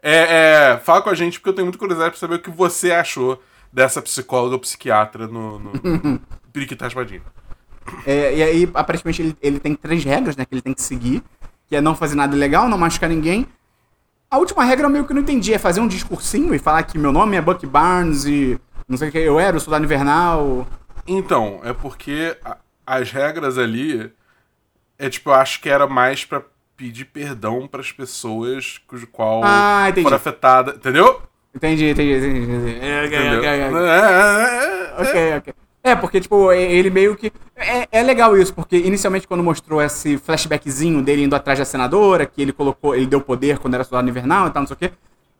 é, 0.09 0.71
é, 0.73 0.77
fala 0.77 1.01
com 1.01 1.09
a 1.09 1.13
gente, 1.13 1.37
porque 1.37 1.49
eu 1.49 1.53
tenho 1.53 1.65
muita 1.65 1.77
curiosidade 1.77 2.11
pra 2.11 2.19
saber 2.19 2.35
o 2.35 2.39
que 2.39 2.49
você 2.49 2.93
achou 2.93 3.43
dessa 3.73 4.01
psicóloga 4.01 4.55
ou 4.55 4.59
psiquiatra 4.59 5.27
no, 5.27 5.59
no 5.59 5.71
Periquita 6.53 6.85
Raspadinho. 6.85 7.21
É, 8.05 8.33
e 8.37 8.41
aí, 8.41 8.71
aparentemente, 8.73 9.21
ele, 9.21 9.37
ele 9.41 9.59
tem 9.59 9.75
três 9.75 10.05
regras, 10.05 10.37
né, 10.37 10.45
que 10.45 10.55
ele 10.55 10.61
tem 10.61 10.73
que 10.73 10.81
seguir, 10.81 11.21
que 11.67 11.75
é 11.75 11.81
não 11.81 11.93
fazer 11.93 12.15
nada 12.15 12.33
ilegal, 12.33 12.69
não 12.69 12.77
machucar 12.77 13.09
ninguém. 13.09 13.45
A 14.31 14.37
última 14.37 14.63
regra 14.63 14.85
eu 14.85 14.89
meio 14.89 15.05
que 15.05 15.13
não 15.13 15.21
entendi, 15.21 15.53
é 15.53 15.57
fazer 15.57 15.81
um 15.81 15.87
discursinho 15.89 16.55
e 16.55 16.59
falar 16.59 16.83
que 16.83 16.97
meu 16.97 17.11
nome 17.11 17.35
é 17.35 17.41
Buck 17.41 17.65
Barnes 17.65 18.23
e 18.23 18.57
não 18.87 18.97
sei 18.97 19.09
o 19.09 19.11
que, 19.11 19.17
eu 19.17 19.37
era 19.37 19.57
o 19.57 19.59
soldado 19.59 19.83
invernal. 19.83 20.65
Então, 21.05 21.59
é 21.65 21.73
porque 21.73 22.37
a, 22.45 22.55
as 22.85 23.11
regras 23.11 23.57
ali, 23.57 24.09
é 24.97 25.09
tipo, 25.09 25.31
eu 25.31 25.33
acho 25.33 25.59
que 25.59 25.69
era 25.69 25.85
mais 25.85 26.23
pra 26.23 26.41
pedir 26.77 27.05
perdão 27.05 27.67
pras 27.67 27.91
pessoas 27.91 28.79
cujo 28.87 29.07
qual 29.07 29.41
Ah, 29.43 29.87
entendi. 29.89 30.03
foram 30.03 30.17
afetadas. 30.17 30.75
Entendeu? 30.75 31.21
Entendi, 31.55 31.89
entendi, 31.89 32.13
entendi. 32.13 32.39
entendi. 32.51 32.85
É, 32.85 33.05
ok, 33.05 33.17
Entendeu? 33.19 33.39
ok. 33.39 33.49
É, 33.49 33.51
é, 33.51 34.97
é, 34.97 35.01
Ok, 35.01 35.37
ok. 35.37 35.53
É, 35.83 35.95
porque, 35.95 36.19
tipo, 36.19 36.51
ele 36.51 36.89
meio 36.89 37.15
que. 37.15 37.31
É, 37.55 37.87
é 37.91 38.03
legal 38.03 38.37
isso, 38.37 38.53
porque 38.53 38.77
inicialmente 38.77 39.27
quando 39.27 39.43
mostrou 39.43 39.81
esse 39.81 40.17
flashbackzinho 40.17 41.01
dele 41.01 41.23
indo 41.23 41.35
atrás 41.35 41.57
da 41.59 41.65
senadora, 41.65 42.25
que 42.25 42.41
ele 42.41 42.51
colocou, 42.51 42.93
ele 42.95 43.05
deu 43.07 43.21
poder 43.21 43.57
quando 43.57 43.75
era 43.75 43.83
soldado 43.83 44.09
invernal 44.09 44.47
e 44.47 44.51
tal, 44.51 44.61
não 44.63 44.67
sei 44.67 44.73
o 44.75 44.77
quê. 44.77 44.91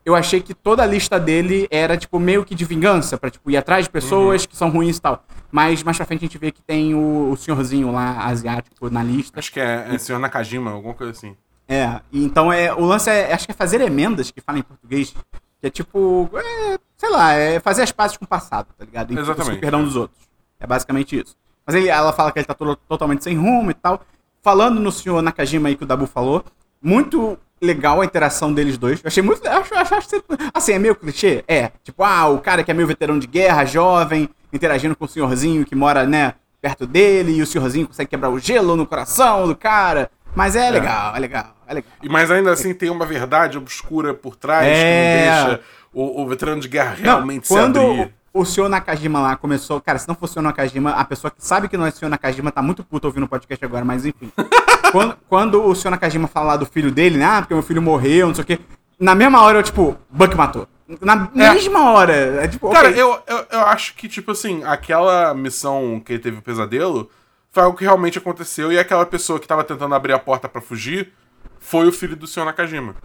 Eu 0.07 0.15
achei 0.15 0.39
que 0.39 0.53
toda 0.53 0.81
a 0.83 0.85
lista 0.85 1.19
dele 1.19 1.67
era, 1.69 1.97
tipo, 1.97 2.17
meio 2.17 2.45
que 2.45 2.55
de 2.55 2.63
vingança, 2.63 3.17
pra, 3.17 3.29
tipo, 3.29 3.51
ir 3.51 3.57
atrás 3.57 3.83
de 3.83 3.91
pessoas 3.91 4.45
que 4.45 4.55
são 4.55 4.69
ruins 4.69 4.95
e 4.95 5.01
tal. 5.01 5.21
Mas 5.51 5.83
mais 5.83 5.97
pra 5.97 6.05
frente 6.05 6.21
a 6.23 6.27
gente 6.27 6.37
vê 6.37 6.49
que 6.49 6.61
tem 6.61 6.95
o, 6.95 7.29
o 7.31 7.35
senhorzinho 7.35 7.91
lá, 7.91 8.23
asiático, 8.25 8.89
na 8.89 9.03
lista. 9.03 9.37
Acho 9.37 9.51
que 9.51 9.59
é, 9.59 9.85
é 9.93 9.97
Senhor 9.97 10.17
Nakajima, 10.17 10.71
alguma 10.71 10.93
coisa 10.93 11.11
assim. 11.11 11.35
É, 11.67 11.99
então 12.13 12.53
é, 12.53 12.73
o 12.73 12.85
lance 12.85 13.09
é, 13.09 13.33
acho 13.33 13.45
que 13.45 13.51
é 13.51 13.53
fazer 13.53 13.81
emendas, 13.81 14.31
que 14.31 14.39
fala 14.39 14.57
em 14.57 14.61
português, 14.61 15.13
que 15.59 15.67
é 15.67 15.69
tipo, 15.69 16.29
é, 16.35 16.77
sei 16.95 17.09
lá, 17.09 17.33
é 17.33 17.59
fazer 17.59 17.81
as 17.81 17.91
pazes 17.91 18.15
com 18.15 18.23
o 18.23 18.27
passado, 18.29 18.67
tá 18.77 18.85
ligado? 18.85 19.07
E 19.07 19.09
tipo, 19.09 19.19
Exatamente. 19.19 19.39
conseguir 19.45 19.59
perdão 19.59 19.83
dos 19.83 19.97
outros. 19.97 20.21
É 20.57 20.65
basicamente 20.65 21.19
isso. 21.19 21.35
Mas 21.65 21.75
ele, 21.75 21.89
ela 21.89 22.13
fala 22.13 22.31
que 22.31 22.39
ele 22.39 22.45
tá 22.45 22.53
to- 22.53 22.77
totalmente 22.87 23.25
sem 23.25 23.35
rumo 23.35 23.71
e 23.71 23.73
tal. 23.73 23.99
Falando 24.41 24.79
no 24.79 24.89
senhor 24.89 25.21
Nakajima 25.21 25.67
aí 25.67 25.75
que 25.75 25.83
o 25.83 25.85
Dabu 25.87 26.07
falou, 26.07 26.45
muito 26.81 27.37
legal 27.61 28.01
a 28.01 28.05
interação 28.05 28.53
deles 28.53 28.77
dois. 28.77 28.99
Eu 29.03 29.07
achei 29.07 29.23
muito. 29.23 29.47
Acho, 29.47 29.75
acho, 29.75 29.95
acho, 29.95 30.23
assim, 30.53 30.73
é 30.73 30.79
meio 30.79 30.95
clichê? 30.95 31.43
É. 31.47 31.71
Tipo, 31.83 32.03
ah, 32.03 32.27
o 32.27 32.39
cara 32.39 32.63
que 32.63 32.71
é 32.71 32.73
meio 32.73 32.87
veterano 32.87 33.19
de 33.19 33.27
guerra, 33.27 33.65
jovem, 33.65 34.29
interagindo 34.51 34.95
com 34.95 35.05
o 35.05 35.07
senhorzinho 35.07 35.65
que 35.65 35.75
mora, 35.75 36.05
né, 36.05 36.33
perto 36.61 36.85
dele, 36.85 37.33
e 37.33 37.41
o 37.41 37.47
senhorzinho 37.47 37.87
consegue 37.87 38.09
quebrar 38.09 38.29
o 38.29 38.39
gelo 38.39 38.75
no 38.75 38.85
coração 38.85 39.47
do 39.47 39.55
cara. 39.55 40.09
Mas 40.35 40.55
é 40.55 40.69
legal, 40.69 41.15
é 41.15 41.19
legal, 41.19 41.55
é 41.67 41.73
legal. 41.73 41.91
E, 42.03 42.09
mas 42.09 42.29
ainda 42.29 42.51
assim 42.51 42.73
tem 42.73 42.89
uma 42.89 43.05
verdade 43.05 43.57
obscura 43.57 44.13
por 44.13 44.35
trás 44.35 44.67
É. 44.67 45.23
que 45.23 45.29
não 45.29 45.45
deixa 45.47 45.61
o, 45.93 46.21
o 46.21 46.27
veterano 46.27 46.61
de 46.61 46.67
guerra 46.67 46.95
realmente 46.99 47.49
Não, 47.49 47.57
quando 47.57 47.79
se 47.79 47.85
abrir. 48.01 48.13
O, 48.39 48.45
senhor 48.45 48.69
Nakajima 48.69 49.19
lá 49.19 49.35
começou. 49.35 49.79
Cara, 49.81 49.97
se 49.99 50.07
não 50.07 50.15
fosse 50.15 50.31
o 50.31 50.33
senhor 50.35 50.43
Nakajima, 50.43 50.91
a 50.91 51.03
pessoa 51.05 51.31
que 51.31 51.43
sabe 51.45 51.67
que 51.67 51.77
não 51.77 51.85
é 51.85 51.89
o 51.89 51.91
senhor 51.91 52.09
Nakajima 52.09 52.51
tá 52.51 52.61
muito 52.61 52.83
puta 52.83 53.07
ouvindo 53.07 53.23
o 53.23 53.27
podcast 53.27 53.63
agora, 53.63 53.83
mas 53.85 54.05
enfim. 54.05 54.31
quando, 54.91 55.17
quando 55.27 55.63
o 55.65 55.75
senhor 55.75 55.91
Nakajima 55.91 56.27
fala 56.27 56.47
lá 56.47 56.57
do 56.57 56.65
filho 56.65 56.91
dele, 56.91 57.17
né? 57.17 57.25
Ah, 57.25 57.41
porque 57.41 57.53
meu 57.53 57.63
filho 57.63 57.81
morreu, 57.81 58.27
não 58.27 58.35
sei 58.35 58.43
o 58.43 58.47
quê. 58.47 58.59
Na 58.99 59.13
mesma 59.15 59.41
hora 59.41 59.59
eu, 59.59 59.63
tipo, 59.63 59.97
Buck 60.09 60.35
matou. 60.35 60.67
Na 61.01 61.29
É. 61.35 61.53
mesma 61.53 61.91
hora. 61.91 62.13
É 62.13 62.47
tipo, 62.47 62.69
Cara, 62.71 62.89
ok. 62.89 63.01
eu, 63.01 63.19
eu, 63.27 63.45
eu 63.51 63.59
acho 63.67 63.93
que, 63.95 64.07
tipo 64.07 64.31
assim, 64.31 64.63
aquela 64.63 65.33
missão 65.33 66.01
que 66.03 66.13
ele 66.13 66.19
teve 66.21 66.37
o 66.37 66.41
pesadelo 66.41 67.09
foi 67.51 67.63
algo 67.63 67.77
que 67.77 67.83
realmente 67.83 68.17
aconteceu 68.17 68.71
e 68.71 68.79
aquela 68.79 69.05
pessoa 69.05 69.39
que 69.39 69.47
tava 69.47 69.63
tentando 69.63 69.93
abrir 69.93 70.13
a 70.13 70.19
porta 70.19 70.47
pra 70.47 70.61
fugir 70.61 71.11
foi 71.59 71.87
o 71.87 71.91
filho 71.91 72.15
do 72.15 72.25
Senhor 72.27 72.45
Nakajima. 72.45 72.95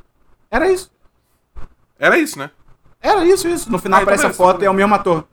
Era 0.51 0.71
isso. 0.71 0.91
Era 1.99 2.19
isso, 2.19 2.39
né? 2.39 2.51
Era 3.03 3.25
isso, 3.27 3.49
isso. 3.49 3.71
No 3.71 3.79
final 3.79 3.99
Ah, 3.99 4.03
então 4.03 4.15
aparece 4.15 4.23
a 4.25 4.29
beleza, 4.29 4.37
foto 4.43 4.57
então 4.57 4.65
e 4.65 4.67
é 4.67 4.71
o 4.71 4.75
mesmo 4.75 4.95
ator. 4.95 5.25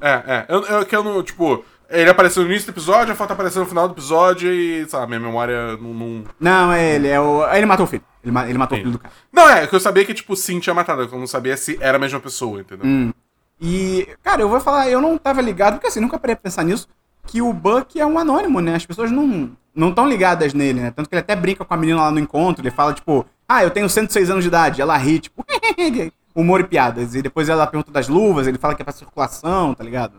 É, 0.00 0.10
é. 0.26 0.46
Eu, 0.48 0.64
eu, 0.64 0.86
que 0.86 0.94
eu 0.94 1.02
não, 1.02 1.22
tipo, 1.22 1.64
ele 1.90 2.08
apareceu 2.08 2.42
no 2.44 2.48
início 2.48 2.66
do 2.66 2.74
episódio, 2.74 3.12
a 3.12 3.16
foto 3.16 3.32
apareceu 3.32 3.62
no 3.62 3.68
final 3.68 3.88
do 3.88 3.94
episódio 3.94 4.52
e, 4.52 4.88
sabe, 4.88 5.08
minha 5.08 5.20
memória 5.20 5.76
não. 5.78 5.92
Não, 5.92 6.24
Não, 6.38 6.72
é 6.72 6.94
ele. 6.94 7.08
É 7.08 7.20
o... 7.20 7.44
Ele 7.52 7.66
matou 7.66 7.84
o 7.84 7.88
filho. 7.88 8.04
Ele, 8.22 8.32
ma- 8.32 8.48
ele 8.48 8.58
matou 8.58 8.76
o 8.78 8.80
filho 8.80 8.92
do 8.92 8.98
cara. 8.98 9.12
não 9.32 9.48
é, 9.50 9.66
que 9.66 9.74
eu 9.74 9.80
sabia 9.80 10.04
que, 10.04 10.14
tipo, 10.14 10.36
sim 10.36 10.60
tinha 10.60 10.74
matado, 10.74 11.02
eu 11.02 11.18
não 11.18 11.26
sabia 11.26 11.56
se 11.56 11.78
era 11.80 11.96
a 11.96 12.00
mesma 12.00 12.20
pessoa, 12.20 12.60
entendeu? 12.60 12.86
Hum. 12.86 13.12
E, 13.60 14.08
cara, 14.22 14.42
eu 14.42 14.48
vou 14.48 14.60
falar, 14.60 14.88
eu 14.88 15.00
não 15.00 15.18
tava 15.18 15.40
ligado, 15.40 15.74
porque 15.74 15.86
assim, 15.88 16.00
nunca 16.00 16.18
parei 16.18 16.36
pra 16.36 16.42
pensar 16.44 16.62
nisso, 16.62 16.86
que 17.26 17.42
o 17.42 17.52
Buck 17.52 17.98
é 17.98 18.06
um 18.06 18.18
anônimo, 18.18 18.60
né? 18.60 18.74
As 18.76 18.86
pessoas 18.86 19.10
não 19.10 19.50
não 19.74 19.90
estão 19.90 20.08
ligadas 20.08 20.52
nele, 20.54 20.80
né? 20.80 20.90
Tanto 20.90 21.08
que 21.08 21.14
ele 21.14 21.20
até 21.20 21.36
brinca 21.36 21.64
com 21.64 21.72
a 21.72 21.76
menina 21.76 22.00
lá 22.02 22.10
no 22.10 22.18
encontro, 22.18 22.62
ele 22.62 22.70
fala, 22.70 22.92
tipo, 22.92 23.24
ah, 23.48 23.62
eu 23.62 23.70
tenho 23.70 23.88
106 23.88 24.28
anos 24.30 24.42
de 24.44 24.48
idade. 24.48 24.80
Ela 24.82 24.96
ri, 24.96 25.20
tipo, 25.20 25.44
humor 26.40 26.60
e 26.60 26.64
piadas. 26.64 27.14
E 27.14 27.22
depois 27.22 27.48
ela 27.48 27.66
pergunta 27.66 27.90
das 27.90 28.08
luvas, 28.08 28.46
ele 28.46 28.58
fala 28.58 28.74
que 28.74 28.82
é 28.82 28.84
pra 28.84 28.92
circulação, 28.92 29.74
tá 29.74 29.82
ligado? 29.82 30.14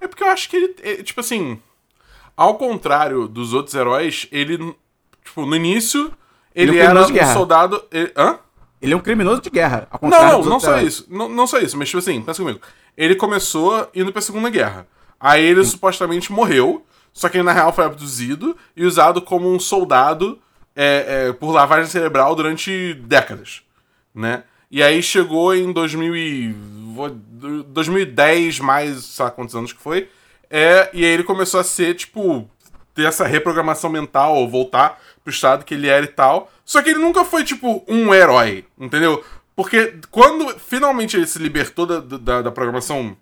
É 0.00 0.06
porque 0.06 0.22
eu 0.22 0.28
acho 0.28 0.48
que 0.48 0.56
ele, 0.56 0.76
é, 0.82 1.02
tipo 1.02 1.20
assim, 1.20 1.60
ao 2.36 2.54
contrário 2.56 3.26
dos 3.28 3.52
outros 3.52 3.74
heróis, 3.74 4.26
ele, 4.32 4.56
tipo, 5.24 5.44
no 5.46 5.54
início, 5.56 6.12
Ele 6.54 6.72
ele, 6.72 6.78
é 6.80 6.86
um 6.88 6.90
era 6.90 7.00
um 7.06 7.32
soldado. 7.34 7.82
ele- 7.90 8.12
hã? 8.16 8.38
Ele 8.82 8.94
é 8.94 8.96
um 8.96 9.00
criminoso 9.00 9.42
de 9.42 9.50
guerra, 9.50 9.86
ao 9.90 9.98
contrário 9.98 10.26
Não, 10.32 10.42
não, 10.42 10.50
não 10.50 10.60
só 10.60 10.70
heróis. 10.72 10.86
isso. 10.94 11.06
Não, 11.10 11.28
não 11.28 11.46
só 11.46 11.58
isso, 11.58 11.76
mas 11.76 11.88
tipo 11.88 11.98
assim, 11.98 12.20
pensa 12.22 12.42
comigo. 12.42 12.60
Ele 12.96 13.14
começou 13.14 13.88
indo 13.94 14.10
pra 14.10 14.22
Segunda 14.22 14.48
Guerra. 14.48 14.86
Aí 15.18 15.44
ele 15.44 15.62
supostamente 15.64 16.32
morreu, 16.32 16.84
só 17.12 17.28
que 17.28 17.36
ele 17.36 17.44
na 17.44 17.52
real 17.52 17.72
foi 17.74 17.84
abduzido 17.84 18.56
e 18.74 18.86
usado 18.86 19.20
como 19.20 19.52
um 19.54 19.60
soldado 19.60 20.38
é, 20.74 21.26
é, 21.28 21.32
por 21.34 21.50
lavagem 21.52 21.90
cerebral 21.90 22.34
durante 22.34 22.94
décadas, 22.94 23.62
né? 24.14 24.44
E 24.70 24.82
aí 24.82 25.02
chegou 25.02 25.54
em 25.54 25.72
2000 25.72 26.14
e, 26.16 26.52
vou- 26.94 27.10
2010, 27.10 28.60
mais 28.60 29.04
sei 29.04 29.24
lá 29.24 29.30
quantos 29.30 29.54
anos 29.56 29.72
que 29.72 29.80
foi, 29.82 30.08
é, 30.48 30.88
e 30.92 31.04
aí 31.04 31.10
ele 31.10 31.24
começou 31.24 31.58
a 31.60 31.64
ser, 31.64 31.94
tipo, 31.94 32.48
ter 32.94 33.04
essa 33.04 33.26
reprogramação 33.26 33.90
mental, 33.90 34.36
ou 34.36 34.48
voltar 34.48 35.00
pro 35.24 35.32
estado 35.32 35.64
que 35.64 35.74
ele 35.74 35.88
era 35.88 36.04
e 36.04 36.08
tal. 36.08 36.50
Só 36.64 36.82
que 36.82 36.90
ele 36.90 36.98
nunca 36.98 37.24
foi, 37.24 37.44
tipo, 37.44 37.84
um 37.88 38.12
herói, 38.14 38.64
entendeu? 38.78 39.24
Porque 39.56 39.94
quando 40.10 40.48
finalmente 40.58 41.16
ele 41.16 41.26
se 41.26 41.38
libertou 41.38 41.86
da, 41.86 42.00
da, 42.00 42.42
da 42.42 42.50
programação 42.50 43.16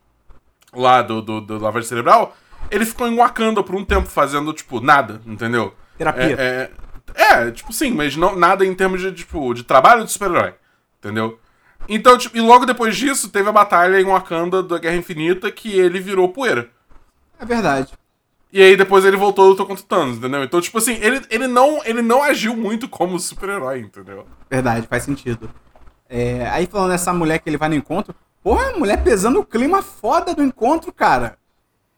lá 0.73 1.03
do, 1.03 1.21
do, 1.23 1.41
do 1.41 1.59
lavagem 1.59 1.89
cerebral, 1.89 2.37
ele 2.71 2.85
ficou 2.85 3.09
em 3.09 3.17
Wakanda 3.17 3.63
por 3.63 3.75
um 3.75 3.85
tempo 3.85 4.07
fazendo, 4.09 4.53
tipo, 4.53 4.81
nada, 4.81 5.21
entendeu? 5.27 5.75
Terapia. 5.97 6.37
É, 6.39 6.71
é, 7.15 7.23
é, 7.47 7.51
tipo, 7.51 7.73
sim, 7.73 7.91
mas 7.93 8.17
não, 8.17 8.37
nada 8.37 8.65
em 8.65 8.75
termos 8.75 9.01
de, 9.01 9.13
tipo, 9.13 9.53
de 9.55 9.65
trabalho 9.65 10.05
de 10.05 10.13
super-herói, 10.13 10.55
entendeu? 10.99 11.39
Então, 11.89 12.19
tipo, 12.19 12.37
e 12.37 12.41
logo 12.41 12.67
depois 12.67 12.97
disso, 12.97 13.31
teve 13.31 13.49
a 13.49 13.53
batalha 13.53 14.01
em 14.01 14.05
Wakanda 14.05 14.63
da 14.63 14.79
Guerra 14.79 14.97
Infinita 14.97 15.51
que 15.51 15.79
ele 15.79 16.01
virou 16.01 16.29
poeira. 16.29 16.71
É 17.41 17.45
verdade. 17.45 17.93
E 18.53 18.63
aí 18.63 18.77
depois 18.77 19.05
ele 19.05 19.17
voltou 19.17 19.47
e 19.47 19.49
lutou 19.51 19.67
contra 19.67 19.85
o 19.85 19.87
Thanos, 19.87 20.17
entendeu? 20.19 20.43
Então, 20.43 20.61
tipo 20.61 20.79
assim, 20.79 20.95
ele, 21.01 21.23
ele, 21.31 21.47
não, 21.47 21.85
ele 21.85 22.03
não 22.03 22.23
agiu 22.23 22.57
muito 22.57 22.89
como 22.89 23.19
super-herói, 23.19 23.81
entendeu? 23.81 24.27
Verdade, 24.51 24.87
faz 24.87 25.03
sentido. 25.03 25.51
É, 26.09 26.47
aí 26.49 26.67
falando 26.67 26.91
dessa 26.91 27.13
mulher 27.13 27.39
que 27.39 27.49
ele 27.49 27.59
vai 27.59 27.69
no 27.69 27.75
encontro, 27.75 28.15
porra, 28.43 28.71
a 28.71 28.79
mulher 28.79 29.03
pesando 29.03 29.41
o 29.41 29.45
clima 29.45 29.83
foda 29.83 30.35
do 30.35 30.43
encontro, 30.43 30.93
cara. 30.93 31.37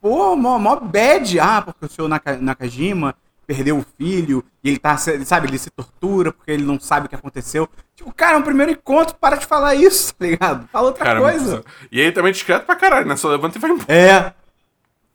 Pô, 0.01 0.35
mó, 0.35 0.57
mó 0.57 0.75
bad. 0.75 1.39
Ah, 1.39 1.61
porque 1.61 1.85
o 1.85 1.89
senhor 1.89 2.07
Naka, 2.07 2.37
Nakajima 2.37 3.15
perdeu 3.47 3.77
o 3.79 3.85
filho 3.97 4.43
e 4.63 4.69
ele 4.69 4.77
tá, 4.79 4.95
sabe, 4.97 5.47
ele 5.47 5.57
se 5.57 5.69
tortura 5.69 6.31
porque 6.31 6.51
ele 6.51 6.63
não 6.63 6.79
sabe 6.79 7.05
o 7.05 7.09
que 7.09 7.15
aconteceu. 7.15 7.67
Tipo, 7.95 8.13
cara, 8.13 8.35
é 8.35 8.37
um 8.37 8.43
primeiro 8.43 8.71
encontro, 8.71 9.15
para 9.15 9.35
de 9.37 9.45
falar 9.45 9.75
isso, 9.75 10.13
tá 10.19 10.25
ligado? 10.25 10.67
Fala 10.71 10.87
outra 10.87 11.03
Cara, 11.05 11.19
coisa. 11.19 11.53
muito- 11.55 11.67
E 11.91 12.01
aí 12.01 12.11
também 12.11 12.31
discreto 12.31 12.65
pra 12.65 12.75
caralho, 12.75 13.07
né? 13.07 13.15
Só 13.15 13.29
levanta 13.29 13.57
e 13.57 13.61
vai 13.61 13.71
embora. 13.71 13.91
É. 13.93 14.33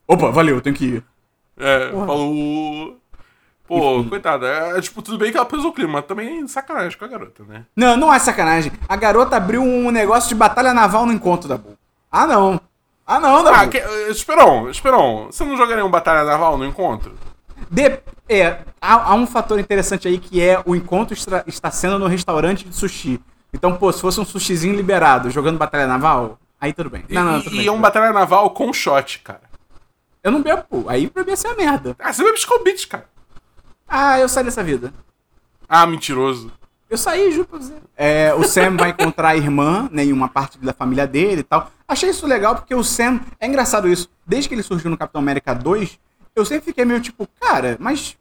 Opa, 0.07 0.31
valeu, 0.31 0.61
tenho 0.61 0.77
que 0.77 0.85
ir. 0.85 1.05
É, 1.59 1.89
Porra. 1.89 2.07
falou. 2.07 2.99
Pô, 3.67 4.05
coitada. 4.05 4.47
É, 4.47 4.81
tipo, 4.81 5.03
tudo 5.03 5.19
bem 5.19 5.33
que 5.33 5.37
ela 5.37 5.47
pesou 5.47 5.71
o 5.71 5.73
clima, 5.73 5.95
mas 5.95 6.05
também 6.05 6.45
é 6.45 6.47
sacanagem 6.47 6.97
com 6.97 7.05
a 7.05 7.09
garota, 7.09 7.43
né? 7.45 7.65
Não, 7.75 7.97
não 7.97 8.15
é 8.15 8.19
sacanagem. 8.21 8.71
A 8.89 8.95
garota 8.95 9.37
abriu 9.37 9.61
um 9.63 9.91
negócio 9.91 10.29
de 10.29 10.37
batalha 10.37 10.73
naval 10.73 11.05
no 11.05 11.13
encontro 11.13 11.49
da 11.49 11.57
Bull. 11.59 11.77
Ah, 12.13 12.27
não. 12.27 12.61
Ah, 13.05 13.19
não, 13.19 13.43
da 13.43 13.61
Ah, 13.63 13.67
que, 13.69 13.79
Esperon, 14.11 14.69
Esperon, 14.71 15.27
você 15.27 15.45
não 15.45 15.57
jogaria 15.57 15.85
um 15.85 15.91
Batalha 15.91 16.25
Naval 16.25 16.59
no 16.59 16.65
encontro? 16.65 17.15
De- 17.71 18.01
é, 18.29 18.59
há, 18.81 19.11
há 19.11 19.15
um 19.15 19.27
fator 19.27 19.59
interessante 19.59 20.09
aí 20.09 20.19
que 20.19 20.41
é 20.41 20.61
o 20.65 20.75
encontro 20.75 21.15
estra- 21.15 21.45
está 21.47 21.71
sendo 21.71 21.99
no 21.99 22.07
restaurante 22.07 22.65
de 22.69 22.75
sushi. 22.75 23.21
Então, 23.53 23.77
pô, 23.77 23.93
se 23.93 24.01
fosse 24.01 24.21
um 24.21 24.25
sushizinho 24.25 24.75
liberado 24.75 25.31
jogando 25.31 25.59
batalha 25.59 25.87
naval, 25.87 26.39
aí 26.61 26.73
tudo 26.73 26.91
bem. 26.91 27.05
Não, 27.09 27.25
não, 27.25 27.39
e, 27.39 27.43
tudo 27.43 27.55
e 27.55 27.59
bem. 27.59 27.67
é 27.67 27.73
um 27.73 27.81
Batalha 27.81 28.13
Naval 28.13 28.51
com 28.51 28.73
shot, 28.73 29.21
cara. 29.21 29.43
Eu 30.23 30.33
não 30.33 30.43
bebo, 30.43 30.65
pô. 30.69 30.85
Aí 30.89 31.09
pra 31.09 31.23
mim 31.23 31.31
ia 31.31 31.37
ser 31.37 31.49
uma 31.49 31.57
merda. 31.57 31.95
Ah, 31.99 32.13
você 32.13 32.23
bebe 32.25 32.39
Beats, 32.65 32.85
cara. 32.85 33.07
Ah, 33.89 34.19
eu 34.19 34.29
saí 34.29 34.45
dessa 34.45 34.63
vida. 34.63 34.93
Ah, 35.69 35.87
mentiroso. 35.87 36.51
Eu 36.89 36.97
saí, 36.99 37.33
juro 37.33 37.47
pra 37.49 37.59
você. 37.59 37.75
É, 37.97 38.33
o 38.35 38.45
Sam 38.45 38.77
vai 38.77 38.91
encontrar 38.91 39.31
a 39.31 39.37
irmã, 39.37 39.89
né, 39.91 40.05
em 40.05 40.13
uma 40.13 40.29
parte 40.29 40.57
da 40.59 40.73
família 40.73 41.07
dele 41.07 41.41
e 41.41 41.45
tal. 41.45 41.71
Achei 41.89 42.11
isso 42.11 42.27
legal 42.27 42.55
porque 42.55 42.75
o 42.75 42.83
Sam. 42.85 43.21
É 43.41 43.47
engraçado 43.47 43.89
isso. 43.89 44.09
Desde 44.27 44.49
que 44.49 44.55
ele 44.55 44.63
surgiu 44.63 44.91
no 44.91 44.97
Capitão 44.97 45.21
América 45.21 45.53
2, 45.55 45.99
eu 46.37 46.45
sempre 46.45 46.67
fiquei 46.67 46.85
meio 46.85 47.01
tipo, 47.01 47.27
cara, 47.41 47.77
mas. 47.81 48.17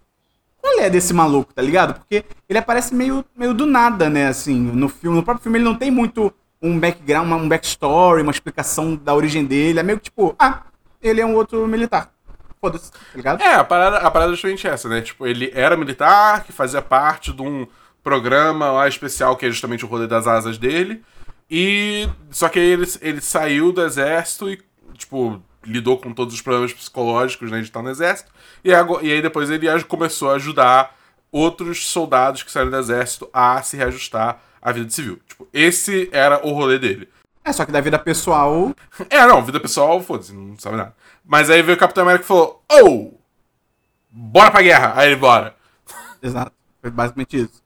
Qual 0.62 0.80
é 0.80 0.90
desse 0.90 1.14
maluco, 1.14 1.54
tá 1.54 1.62
ligado? 1.62 1.94
Porque 1.94 2.26
ele 2.50 2.58
aparece 2.58 2.96
meio, 2.96 3.24
meio 3.36 3.54
do 3.54 3.68
nada, 3.68 4.10
né, 4.10 4.26
assim, 4.28 4.60
no 4.60 4.90
filme. 4.90 5.16
No 5.16 5.24
próprio 5.24 5.44
filme 5.44 5.60
ele 5.60 5.66
não 5.66 5.76
tem 5.76 5.92
muito 5.92 6.34
um 6.60 6.80
background, 6.80 7.32
um 7.32 7.48
backstory, 7.48 8.24
uma 8.24 8.32
explicação 8.32 8.96
da 8.96 9.14
origem 9.14 9.46
dele. 9.46 9.80
É 9.80 9.84
meio 9.84 10.00
que 10.00 10.06
tipo, 10.06 10.36
ah, 10.40 10.64
ele 11.04 11.22
é 11.22 11.26
um 11.26 11.36
outro 11.36 11.68
militar. 11.68 12.12
Foda-se, 12.60 12.92
tá 12.92 12.98
ligado? 13.14 13.42
É, 13.44 13.54
a 13.54 13.64
parada, 13.64 13.98
a 13.98 14.10
parada 14.10 14.32
é 14.32 14.36
justamente 14.36 14.68
essa, 14.68 14.90
né? 14.90 15.02
Tipo, 15.02 15.28
ele 15.28 15.52
era 15.54 15.78
militar, 15.78 16.44
que 16.44 16.52
fazia 16.52 16.82
parte 16.82 17.32
de 17.32 17.44
um 17.44 17.68
programa 18.04 18.72
lá 18.72 18.88
especial 18.88 19.36
que 19.36 19.46
é 19.46 19.50
justamente 19.50 19.86
o 19.86 19.88
rolê 19.88 20.08
das 20.08 20.26
asas 20.26 20.58
dele. 20.58 21.04
E. 21.50 22.10
Só 22.32 22.50
que 22.50 22.58
ele, 22.58 22.88
ele 23.02 23.22
saiu 23.22 23.72
do 23.72 23.84
exército 23.84 24.50
e, 24.50 24.60
tipo, 24.96 25.40
lidou 25.66 25.98
com 25.98 26.14
todos 26.14 26.34
os 26.34 26.42
problemas 26.42 26.74
psicológicos, 26.74 27.52
né, 27.52 27.60
de 27.60 27.66
estar 27.66 27.82
no 27.82 27.90
exército. 27.90 28.32
E, 28.64 28.70
e 28.70 29.12
aí 29.12 29.22
depois 29.22 29.50
ele 29.50 29.68
começou 29.84 30.32
a 30.32 30.36
ajudar 30.36 30.96
outros 31.32 31.88
soldados 31.88 32.44
que 32.44 32.52
saíram 32.52 32.72
do 32.72 32.78
exército 32.78 33.30
a 33.34 33.62
se 33.62 33.76
reajustar 33.76 34.40
à 34.62 34.72
vida 34.72 34.90
civil. 34.90 35.20
Tipo, 35.28 35.48
esse 35.52 36.10
era 36.12 36.46
o 36.46 36.52
rolê 36.52 36.80
dele. 36.80 37.10
É, 37.44 37.54
só 37.54 37.66
que 37.66 37.72
da 37.72 37.82
vida 37.82 38.00
pessoal. 38.00 38.74
É, 39.10 39.26
não, 39.28 39.44
vida 39.44 39.60
pessoal, 39.60 40.02
foda-se, 40.02 40.34
não 40.34 40.58
sabe 40.58 40.78
nada. 40.78 40.96
Mas 41.24 41.50
aí 41.50 41.62
veio 41.62 41.76
o 41.76 41.80
Capitão 41.80 42.04
América 42.04 42.24
e 42.24 42.28
falou: 42.28 42.64
Oh! 42.72 43.12
Bora 44.10 44.50
pra 44.50 44.62
guerra! 44.62 44.94
Aí 44.96 45.10
ele 45.10 45.16
bora. 45.16 45.56
Exato, 46.24 46.52
foi 46.82 46.90
basicamente 46.90 47.42
isso. 47.42 47.64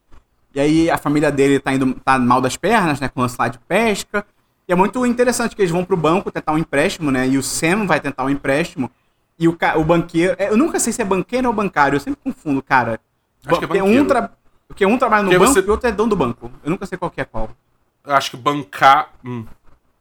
E 0.53 0.59
aí 0.59 0.89
a 0.89 0.97
família 0.97 1.31
dele 1.31 1.59
tá 1.59 1.71
indo 1.71 1.93
tá 2.03 2.17
mal 2.17 2.41
das 2.41 2.57
pernas, 2.57 2.99
né? 2.99 3.07
Com 3.07 3.19
o 3.19 3.23
lance 3.23 3.37
lá 3.39 3.47
de 3.47 3.59
pesca. 3.59 4.25
E 4.69 4.71
é 4.71 4.75
muito 4.75 5.03
interessante 5.03 5.55
que 5.55 5.63
eles 5.63 5.71
vão 5.71 5.83
pro 5.83 5.97
banco 5.97 6.29
tentar 6.29 6.51
um 6.53 6.57
empréstimo, 6.59 7.09
né? 7.09 7.27
E 7.27 7.39
o 7.39 7.41
Sam 7.43 7.87
vai 7.87 7.99
tentar 7.99 8.23
um 8.23 8.29
empréstimo. 8.29 8.91
E 9.39 9.47
o, 9.47 9.57
o 9.77 9.83
banqueiro. 9.83 10.35
Eu 10.37 10.55
nunca 10.55 10.79
sei 10.79 10.93
se 10.93 11.01
é 11.01 11.05
banqueiro 11.05 11.47
ou 11.47 11.53
bancário, 11.53 11.95
eu 11.95 11.99
sempre 11.99 12.19
confundo, 12.23 12.61
cara. 12.61 12.99
Acho 13.43 13.57
que 13.59 13.65
é 13.65 13.67
Porque 13.67 13.79
banqueiro. 13.79 14.03
um, 14.03 14.05
tra... 14.07 14.31
Porque 14.67 14.85
um 14.85 14.95
trabalha 14.99 15.23
no 15.23 15.29
Porque 15.29 15.39
banco 15.39 15.53
você- 15.53 15.59
e 15.65 15.67
o 15.67 15.71
outro 15.71 15.89
é 15.89 15.91
dono 15.91 16.11
do 16.11 16.15
banco. 16.15 16.51
Eu 16.63 16.69
nunca 16.69 16.85
sei 16.85 16.99
qual 16.99 17.09
que 17.09 17.19
é 17.19 17.25
qual. 17.25 17.49
Eu 18.05 18.13
acho 18.13 18.29
que 18.29 18.37
bancar. 18.37 19.09
Hum. 19.25 19.43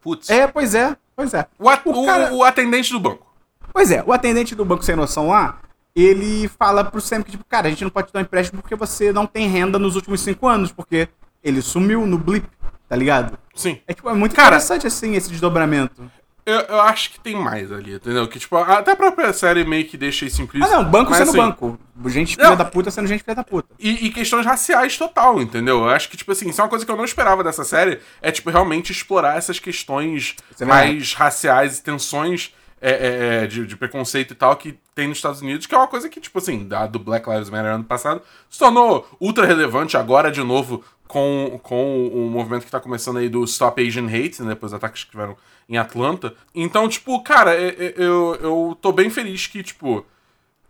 Putz. 0.02 0.28
É, 0.28 0.46
pois 0.46 0.74
é, 0.74 0.94
pois 1.16 1.33
é. 1.33 1.46
O, 1.59 1.66
at- 1.70 1.81
o- 1.87 2.04
cara- 2.04 2.35
o 2.35 2.44
atendente 2.44 2.92
do 2.92 3.00
banco. 3.00 3.26
Pois 3.72 3.90
é, 3.90 4.04
o 4.07 4.12
atendente 4.12 4.54
do 4.54 4.66
banco 4.66 4.85
sem 4.85 4.94
noção 4.94 5.28
lá, 5.28 5.61
ele 5.96 6.46
fala 6.46 6.85
pro 6.85 7.00
Sam 7.00 7.22
que, 7.22 7.31
tipo, 7.31 7.44
cara, 7.46 7.68
a 7.68 7.70
gente 7.70 7.85
não 7.85 7.90
pode 7.90 8.09
te 8.09 8.12
dar 8.12 8.20
um 8.20 8.22
empréstimo 8.22 8.61
porque 8.61 8.76
você 8.76 9.14
não 9.14 9.26
tem 9.26 9.48
renda 9.48 9.78
nos 9.78 9.96
últimos 9.96 10.20
cinco 10.20 10.46
anos, 10.46 10.70
porque 10.70 11.09
ele 11.42 11.62
sumiu 11.62 12.07
no 12.07 12.18
blip, 12.18 12.46
tá 12.88 12.96
ligado? 12.96 13.38
Sim. 13.55 13.81
É, 13.87 13.94
tipo, 13.94 14.09
é 14.09 14.14
muito 14.14 14.35
Cara- 14.35 14.48
interessante, 14.48 14.87
assim, 14.87 15.14
esse 15.14 15.31
desdobramento. 15.31 16.11
Eu, 16.46 16.61
eu 16.61 16.81
acho 16.81 17.11
que 17.11 17.20
tem 17.20 17.37
mais 17.37 17.70
ali, 17.70 17.96
entendeu? 17.96 18.27
Que, 18.27 18.38
tipo, 18.38 18.57
até 18.57 18.92
a 18.92 18.96
própria 18.96 19.35
série 19.35 19.64
meio 19.66 19.85
que 19.85 19.98
deixa 19.98 20.24
isso 20.24 20.40
implícito. 20.40 20.72
Ah, 20.72 20.79
não, 20.83 20.90
banco 20.90 21.11
mas, 21.11 21.18
sendo 21.18 21.29
assim, 21.29 21.38
banco. 21.38 21.79
Gente 22.07 22.37
filha 22.37 22.48
Não. 22.48 22.57
da 22.57 22.64
puta 22.64 22.90
sendo 22.90 23.07
gente 23.07 23.22
filha 23.22 23.35
da 23.35 23.44
puta. 23.44 23.68
E, 23.79 24.07
e 24.07 24.11
questões 24.11 24.46
raciais 24.46 24.96
total, 24.96 25.42
entendeu? 25.42 25.81
Eu 25.81 25.90
acho 25.90 26.09
que, 26.09 26.16
tipo 26.16 26.33
assim, 26.33 26.48
isso 26.48 26.59
é 26.59 26.64
uma 26.64 26.70
coisa 26.70 26.87
que 26.87 26.90
eu 26.90 26.96
não 26.96 27.05
esperava 27.05 27.44
dessa 27.44 27.64
série, 27.64 28.01
é, 28.22 28.31
tipo, 28.33 28.48
realmente 28.48 28.90
explorar 28.92 29.37
essas 29.37 29.59
questões 29.59 30.37
mais 30.66 31.12
raciais 31.12 31.79
e 31.79 31.83
tensões 31.83 32.55
é, 32.80 32.90
é, 32.90 33.44
é, 33.44 33.46
de, 33.46 33.66
de 33.66 33.76
preconceito 33.76 34.32
e 34.32 34.34
tal 34.34 34.56
que 34.56 34.78
tem 34.94 35.08
nos 35.08 35.18
Estados 35.18 35.40
Unidos, 35.40 35.66
que 35.66 35.74
é 35.74 35.78
uma 35.78 35.86
coisa 35.88 36.08
que, 36.08 36.20
tipo 36.20 36.38
assim, 36.38 36.66
da, 36.66 36.86
do 36.86 36.98
Black 36.98 37.28
Lives 37.28 37.50
Matter 37.50 37.72
ano 37.72 37.84
passado, 37.84 38.22
se 38.48 38.58
tornou 38.58 39.06
ultra 39.20 39.46
relevante 39.46 39.96
agora, 39.96 40.30
de 40.30 40.42
novo, 40.42 40.84
com, 41.06 41.58
com 41.62 42.06
o 42.08 42.28
movimento 42.30 42.64
que 42.64 42.70
tá 42.70 42.80
começando 42.80 43.18
aí 43.18 43.28
do 43.28 43.42
Stop 43.44 43.80
Asian 43.80 44.06
Hate, 44.06 44.42
né, 44.42 44.50
depois 44.50 44.72
dos 44.72 44.74
ataques 44.78 45.04
que 45.04 45.10
tiveram 45.10 45.36
em 45.68 45.76
Atlanta. 45.78 46.34
Então, 46.54 46.88
tipo, 46.88 47.22
cara, 47.22 47.54
é- 47.54 47.68
é- 47.68 47.94
eu, 47.96 48.36
eu 48.40 48.78
tô 48.80 48.92
bem 48.92 49.08
feliz 49.10 49.46
que, 49.46 49.62
tipo, 49.62 50.04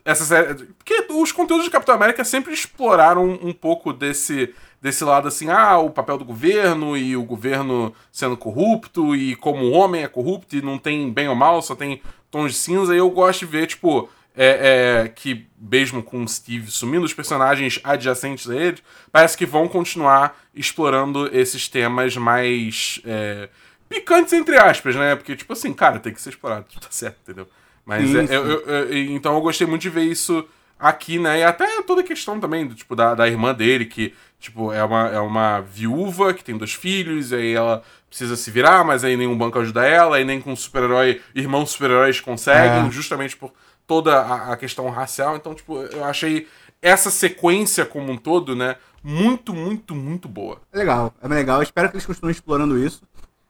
essa 0.05 0.25
série. 0.25 0.55
Porque 0.79 1.07
os 1.11 1.33
conteúdos 1.33 1.65
de 1.65 1.71
Capitão 1.71 1.95
América 1.95 2.25
sempre 2.25 2.53
exploraram 2.53 3.39
um 3.43 3.53
pouco 3.53 3.93
desse, 3.93 4.55
desse 4.81 5.05
lado 5.05 5.29
assim, 5.29 5.51
ah, 5.51 5.79
o 5.79 5.91
papel 5.91 6.19
do 6.19 6.25
governo 6.25 6.97
e 6.97 7.17
o 7.17 7.23
governo 7.23 7.95
sendo 8.11 8.37
corrupto 8.37 9.15
e 9.15 9.37
como 9.37 9.65
o 9.65 9.73
homem 9.73 10.03
é 10.03 10.09
corrupto 10.09 10.57
e 10.57 10.63
não 10.63 10.79
tem 10.79 11.13
bem 11.13 11.29
ou 11.29 11.35
mal, 11.35 11.61
só 11.61 11.75
tem 11.75 12.01
tons 12.31 12.53
de 12.53 12.59
cinza. 12.59 12.95
E 12.95 12.99
eu 12.99 13.11
gosto 13.11 13.41
de 13.41 13.47
ver, 13.47 13.67
tipo, 13.67 14.09
é, 14.37 15.05
é, 15.05 15.09
que 15.09 15.47
mesmo 15.61 16.03
com 16.03 16.23
o 16.23 16.29
Steve 16.29 16.71
sumindo, 16.71 17.05
os 17.05 17.13
personagens 17.13 17.81
adjacentes 17.83 18.49
a 18.49 18.55
ele, 18.55 18.79
parece 19.11 19.37
que 19.37 19.45
vão 19.45 19.67
continuar 19.67 20.39
explorando 20.55 21.29
esses 21.37 21.69
temas 21.69 22.17
mais. 22.17 23.01
é, 23.05 23.49
picantes, 23.89 24.33
entre 24.33 24.57
aspas, 24.57 24.95
né? 24.95 25.17
Porque, 25.17 25.35
tipo 25.35 25.53
assim, 25.53 25.73
cara, 25.73 25.99
tem 25.99 26.13
que 26.13 26.21
ser 26.21 26.31
explorado, 26.31 26.67
tá 26.81 26.89
certo, 26.91 27.19
entendeu? 27.23 27.49
Mas 27.89 28.11
Sim, 28.11 28.19
é, 28.19 28.27
sim. 28.27 28.35
eu- 28.35 28.45
eu- 28.47 28.61
eu- 28.69 28.95
então 29.17 29.35
eu 29.35 29.41
gostei 29.41 29.67
muito 29.67 29.81
de 29.81 29.89
ver 29.89 30.03
isso 30.03 30.47
aqui, 30.79 31.19
né? 31.19 31.39
E 31.41 31.43
até 31.43 31.81
toda 31.83 32.03
a 32.03 32.05
questão 32.05 32.39
também 32.39 32.67
do, 32.67 32.75
tipo, 32.75 32.95
da, 32.95 33.15
da 33.15 33.27
irmã 33.27 33.55
dele, 33.55 33.87
que, 33.87 34.13
tipo, 34.39 34.71
é 34.71 34.85
uma, 34.85 35.09
é 35.09 35.19
uma 35.19 35.61
viúva 35.63 36.35
que 36.35 36.45
tem 36.45 36.55
dois 36.59 36.75
filhos, 36.75 37.33
e 37.33 37.37
aí 37.37 37.55
ela 37.55 37.83
precisa 38.07 38.37
se 38.37 38.51
virar, 38.51 38.85
mas 38.85 39.05
aí 39.05 39.17
nenhum 39.17 39.37
banco 39.39 39.59
ajuda 39.59 39.87
ela, 39.87 40.21
e 40.21 40.25
nem 40.25 40.39
com 40.39 40.55
super-herói, 40.55 41.23
irmãos 41.35 41.71
super-heróis 41.71 42.21
conseguem, 42.21 42.89
É. 42.89 42.91
justamente 42.91 43.35
por 43.39 43.53
toda 43.87 44.21
a, 44.21 44.53
a 44.53 44.57
questão 44.59 44.89
racial. 44.91 45.35
Então, 45.35 45.55
tipo, 45.55 45.81
eu 45.81 46.05
achei 46.05 46.47
essa 46.83 47.11
sequência 47.11 47.87
como 47.87 48.13
um 48.13 48.19
todo, 48.19 48.55
né? 48.55 48.77
Muito, 49.03 49.55
muito, 49.55 49.95
muito 49.95 50.29
boa. 50.29 50.61
É 50.71 50.77
legal, 50.77 51.15
é 51.23 51.27
legal. 51.27 51.57
Eu 51.57 51.63
espero 51.63 51.89
que 51.89 51.97
eles 51.97 52.05
continuem 52.05 52.33
explorando 52.33 52.79
isso. 52.79 53.01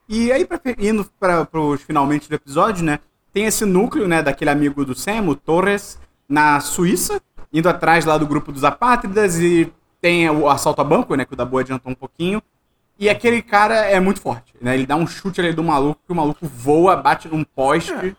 E 0.09 0.31
aí, 0.31 0.45
pra, 0.47 0.61
indo 0.79 1.05
para 1.19 1.47
os 1.61 1.83
finalmente 1.83 2.29
do 2.29 2.35
episódio, 2.37 2.85
né? 2.85 3.01
Tem 3.33 3.45
esse 3.45 3.65
núcleo, 3.65 4.09
né, 4.09 4.23
daquele 4.23 4.51
amigo 4.51 4.85
do 4.85 4.95
Sam, 4.95 5.23
o 5.29 5.35
Torres, 5.35 5.99
na 6.29 6.61
Suíça, 6.61 7.21
indo 7.53 7.69
atrás 7.69 8.05
lá 8.05 8.19
do 8.19 8.27
grupo 8.27 8.53
dos 8.53 8.65
apátridas 8.65 9.39
e 9.39 9.73
tem 10.01 10.29
o 10.31 10.49
assalto 10.49 10.81
a 10.81 10.85
banco, 10.85 11.15
né, 11.15 11.25
que 11.25 11.33
o 11.35 11.37
Dabu 11.37 11.59
adiantou 11.59 11.93
um 11.93 11.95
pouquinho. 11.95 12.43
E 12.99 13.09
aquele 13.09 13.41
cara 13.41 13.77
é 13.77 14.01
muito 14.01 14.21
forte, 14.21 14.55
né? 14.61 14.75
Ele 14.75 14.85
dá 14.85 14.97
um 14.97 15.07
chute 15.07 15.41
ali 15.41 15.53
do 15.53 15.63
maluco, 15.63 16.01
que 16.05 16.13
o 16.13 16.17
maluco 16.17 16.45
voa, 16.49 16.97
bate 16.97 17.29
num 17.29 17.45
poste. 17.45 17.93
É. 17.93 18.13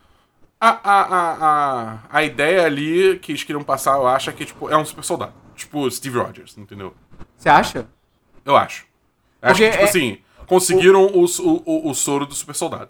A, 0.58 0.68
a, 0.68 1.00
a, 1.02 1.36
a, 1.40 1.98
a 2.10 2.24
ideia 2.24 2.64
ali 2.64 3.18
que 3.18 3.32
eles 3.32 3.44
queriam 3.44 3.62
passar, 3.62 3.96
eu 3.96 4.06
acho, 4.08 4.30
é 4.30 4.32
que 4.32 4.46
tipo, 4.46 4.70
é 4.70 4.76
um 4.78 4.84
super 4.84 5.04
soldado. 5.04 5.34
Tipo 5.54 5.90
Steve 5.90 6.18
Rogers, 6.18 6.56
entendeu? 6.56 6.94
Você 7.36 7.50
acha? 7.50 7.86
Eu 8.42 8.56
acho. 8.56 8.86
Eu 9.42 9.50
acho 9.50 9.58
Porque 9.60 9.64
que, 9.66 9.70
tipo 9.72 9.84
é- 9.84 9.88
assim, 9.88 10.18
conseguiram 10.46 11.04
o, 11.06 11.24
o, 11.24 11.62
o, 11.66 11.90
o 11.90 11.94
soro 11.94 12.24
do 12.24 12.34
super 12.34 12.54
soldado. 12.54 12.88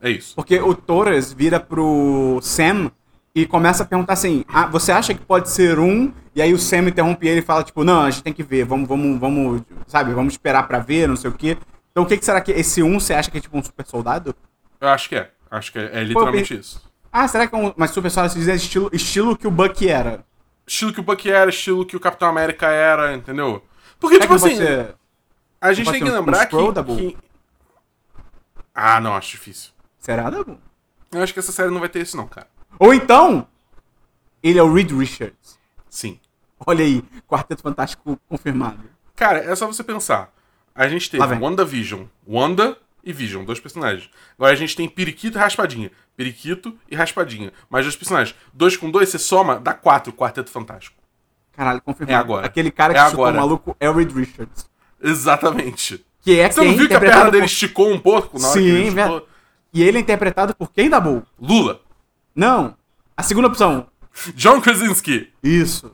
É 0.00 0.10
isso. 0.10 0.34
Porque 0.34 0.58
o 0.60 0.74
Torres 0.74 1.32
vira 1.32 1.58
pro 1.58 2.38
Sam 2.42 2.90
e 3.34 3.46
começa 3.46 3.82
a 3.82 3.86
perguntar 3.86 4.12
assim: 4.14 4.44
ah, 4.48 4.66
você 4.66 4.92
acha 4.92 5.14
que 5.14 5.20
pode 5.24 5.50
ser 5.50 5.78
um? 5.78 6.12
E 6.34 6.42
aí 6.42 6.52
o 6.52 6.58
Sam 6.58 6.88
interrompe 6.88 7.26
ele 7.26 7.40
e 7.40 7.42
fala, 7.42 7.62
tipo, 7.62 7.82
não, 7.82 8.02
a 8.02 8.10
gente 8.10 8.22
tem 8.22 8.32
que 8.32 8.42
ver, 8.42 8.64
vamos, 8.64 8.86
vamos, 8.88 9.18
vamos, 9.18 9.62
sabe, 9.86 10.12
vamos 10.12 10.34
esperar 10.34 10.68
pra 10.68 10.78
ver, 10.78 11.08
não 11.08 11.16
sei 11.16 11.30
o 11.30 11.34
quê. 11.34 11.56
Então 11.90 12.04
o 12.04 12.06
que, 12.06 12.16
que 12.18 12.24
será 12.24 12.40
que 12.42 12.52
esse 12.52 12.82
um 12.82 13.00
você 13.00 13.14
acha 13.14 13.30
que 13.30 13.38
é 13.38 13.40
tipo 13.40 13.56
um 13.56 13.62
super 13.62 13.86
soldado? 13.86 14.34
Eu 14.80 14.88
acho 14.88 15.08
que 15.08 15.16
é. 15.16 15.30
Acho 15.50 15.72
que 15.72 15.78
é, 15.78 16.00
é 16.00 16.04
literalmente 16.04 16.54
Pô, 16.54 16.60
isso. 16.60 16.82
Ah, 17.10 17.26
será 17.26 17.46
que 17.46 17.54
é 17.54 17.58
um. 17.58 17.72
Mas 17.76 17.90
super 17.90 18.10
soldado 18.10 18.34
se 18.34 18.38
diz 18.38 18.48
é 18.48 18.54
estilo, 18.54 18.90
estilo 18.92 19.36
que 19.36 19.46
o 19.46 19.50
Bucky 19.50 19.88
era. 19.88 20.24
Estilo 20.66 20.92
que 20.92 21.00
o 21.00 21.02
Bucky 21.02 21.30
era, 21.30 21.48
estilo 21.48 21.86
que 21.86 21.96
o 21.96 22.00
Capitão 22.00 22.28
América 22.28 22.66
era, 22.66 23.14
entendeu? 23.14 23.62
Porque, 23.98 24.16
Será 24.16 24.26
tipo 24.26 24.34
assim, 24.34 24.56
ser- 24.56 24.94
a 25.60 25.72
gente 25.72 25.90
tem 25.90 26.02
que 26.02 26.10
um- 26.10 26.14
lembrar 26.14 26.46
que, 26.46 26.56
que. 26.96 27.16
Ah, 28.74 29.00
não, 29.00 29.14
acho 29.14 29.30
difícil. 29.30 29.70
Será, 30.06 30.30
Dabu? 30.30 30.56
Eu 31.10 31.20
acho 31.20 31.32
que 31.32 31.40
essa 31.40 31.50
série 31.50 31.68
não 31.70 31.80
vai 31.80 31.88
ter 31.88 32.00
isso, 32.00 32.16
não, 32.16 32.28
cara. 32.28 32.46
Ou 32.78 32.94
então, 32.94 33.46
ele 34.40 34.56
é 34.56 34.62
o 34.62 34.72
Reed 34.72 34.92
Richards. 34.92 35.58
Sim. 35.90 36.20
Olha 36.64 36.84
aí, 36.84 37.02
Quarteto 37.28 37.60
Fantástico 37.60 38.16
confirmado. 38.28 38.78
Cara, 39.16 39.38
é 39.40 39.52
só 39.56 39.66
você 39.66 39.82
pensar. 39.82 40.32
A 40.72 40.86
gente 40.88 41.10
teve. 41.10 41.24
WandaVision, 41.24 42.04
Wanda 42.24 42.78
e 43.02 43.12
Vision, 43.12 43.44
dois 43.44 43.58
personagens. 43.58 44.08
Agora 44.38 44.52
a 44.52 44.56
gente 44.56 44.76
tem 44.76 44.88
Periquito 44.88 45.38
e 45.38 45.40
Raspadinha. 45.40 45.90
Periquito 46.16 46.78
e 46.88 46.94
Raspadinha. 46.94 47.52
Mais 47.68 47.84
dois 47.84 47.96
personagens. 47.96 48.36
Dois 48.52 48.76
com 48.76 48.88
dois, 48.90 49.08
você 49.08 49.18
soma, 49.18 49.58
dá 49.58 49.74
quatro, 49.74 50.12
Quarteto 50.12 50.50
Fantástico. 50.50 50.96
Caralho, 51.52 51.80
confirmado. 51.82 52.12
É 52.12 52.14
agora. 52.16 52.46
Aquele 52.46 52.70
cara 52.70 52.94
que 52.94 53.00
É 53.00 53.10
chutou 53.10 53.26
o 53.28 53.32
maluco 53.34 53.76
é 53.80 53.90
o 53.90 53.92
Reed 53.92 54.12
Richards. 54.12 54.68
Exatamente. 55.02 56.04
Que 56.20 56.38
é 56.38 56.50
Você 56.50 56.62
não 56.64 56.76
viu 56.76 56.86
que 56.88 56.94
a 56.94 57.00
perna 57.00 57.24
dele 57.30 57.38
por- 57.38 57.44
esticou 57.46 57.90
um 57.90 57.98
pouco 57.98 58.38
na 58.38 58.48
hora 58.48 58.60
que 58.60 58.66
ele 58.66 58.84
Sim, 58.84 58.90
chutou? 58.96 59.04
velho. 59.20 59.26
E 59.72 59.82
ele 59.82 59.98
é 59.98 60.00
interpretado 60.00 60.54
por 60.54 60.70
quem, 60.72 60.88
Dabu? 60.88 61.22
Lula. 61.40 61.80
Não. 62.34 62.74
A 63.16 63.22
segunda 63.22 63.48
opção. 63.48 63.86
John 64.34 64.60
Krasinski. 64.60 65.30
Isso. 65.42 65.92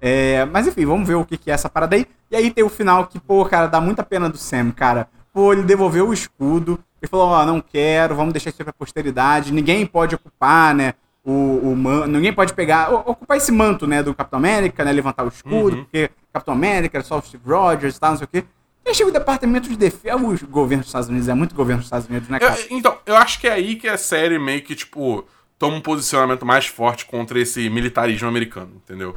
É, 0.00 0.44
mas 0.46 0.66
enfim, 0.66 0.84
vamos 0.84 1.08
ver 1.08 1.14
o 1.14 1.24
que, 1.24 1.38
que 1.38 1.50
é 1.50 1.54
essa 1.54 1.68
parada 1.68 1.96
aí. 1.96 2.06
E 2.30 2.36
aí 2.36 2.50
tem 2.50 2.62
o 2.64 2.68
final 2.68 3.06
que, 3.06 3.18
pô, 3.18 3.44
cara, 3.46 3.66
dá 3.66 3.80
muita 3.80 4.02
pena 4.02 4.28
do 4.28 4.36
Sam, 4.36 4.70
cara. 4.70 5.08
Pô, 5.32 5.52
ele 5.52 5.62
devolveu 5.62 6.08
o 6.08 6.12
escudo. 6.12 6.78
Ele 7.00 7.08
falou, 7.08 7.28
ó, 7.28 7.44
não 7.46 7.60
quero, 7.60 8.14
vamos 8.14 8.32
deixar 8.32 8.50
isso 8.50 8.62
pra 8.64 8.72
posteridade. 8.72 9.52
Ninguém 9.52 9.86
pode 9.86 10.14
ocupar, 10.14 10.74
né? 10.74 10.94
O, 11.24 11.70
o 11.72 11.76
man... 11.76 12.06
Ninguém 12.06 12.32
pode 12.32 12.52
pegar. 12.54 12.90
o- 12.92 13.10
Ocupar 13.10 13.36
esse 13.36 13.50
manto, 13.52 13.86
né, 13.86 14.02
do 14.02 14.14
Capitão 14.14 14.38
América, 14.38 14.84
né? 14.84 14.92
Levantar 14.92 15.24
o 15.24 15.28
escudo, 15.28 15.76
Uhum. 15.76 15.84
porque 15.84 16.10
Capitão 16.32 16.54
América 16.54 16.98
era 16.98 17.04
só 17.04 17.18
o 17.18 17.22
Steve 17.22 17.42
Rogers 17.50 17.96
e 17.96 18.00
tal, 18.00 18.10
não 18.10 18.18
sei 18.18 18.24
o 18.24 18.28
quê. 18.28 18.44
Aí 18.86 18.94
chega 18.94 19.10
o 19.10 19.12
Departamento 19.12 19.68
de 19.68 19.76
Defesa. 19.76 20.16
O 20.16 20.46
governo 20.46 20.82
dos 20.82 20.88
Estados 20.88 21.08
Unidos 21.08 21.28
é 21.28 21.34
muito 21.34 21.54
governo 21.54 21.80
dos 21.80 21.86
Estados 21.86 22.08
Unidos, 22.08 22.28
né, 22.28 22.38
Eu- 22.40 22.48
cara? 22.48 22.60
então, 22.70 22.98
eu 23.04 23.16
acho 23.16 23.40
que 23.40 23.48
é 23.48 23.52
aí 23.52 23.74
que 23.76 23.88
a 23.88 23.98
série 23.98 24.38
meio 24.38 24.62
que, 24.62 24.74
tipo, 24.76 25.24
toma 25.58 25.76
um 25.76 25.80
posicionamento 25.80 26.46
mais 26.46 26.66
forte 26.66 27.04
contra 27.04 27.38
esse 27.40 27.68
militarismo 27.68 28.28
americano, 28.28 28.70
entendeu? 28.76 29.16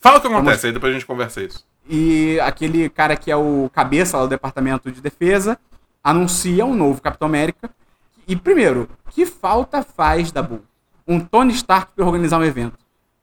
Fala 0.00 0.18
o 0.18 0.20
que 0.20 0.26
acontece, 0.26 0.66
aí 0.66 0.72
depois 0.72 0.90
a 0.90 0.94
gente 0.94 1.06
conversa 1.06 1.42
isso. 1.42 1.66
E 1.88 2.38
aquele 2.40 2.90
cara 2.90 3.16
que 3.16 3.30
é 3.30 3.36
o 3.36 3.70
cabeça 3.72 4.16
lá 4.18 4.24
do 4.24 4.28
Departamento 4.28 4.92
de 4.92 5.00
Defesa 5.00 5.58
anuncia 6.04 6.64
um 6.66 6.74
novo 6.74 7.00
Capitão 7.00 7.26
América. 7.26 7.70
E 8.26 8.36
primeiro, 8.36 8.88
que 9.10 9.24
falta 9.24 9.82
faz 9.82 10.30
da 10.30 10.42
Bull? 10.42 10.62
Um 11.06 11.18
Tony 11.18 11.52
Stark 11.54 11.92
pra 11.96 12.04
organizar 12.04 12.38
um 12.38 12.44
evento. 12.44 12.74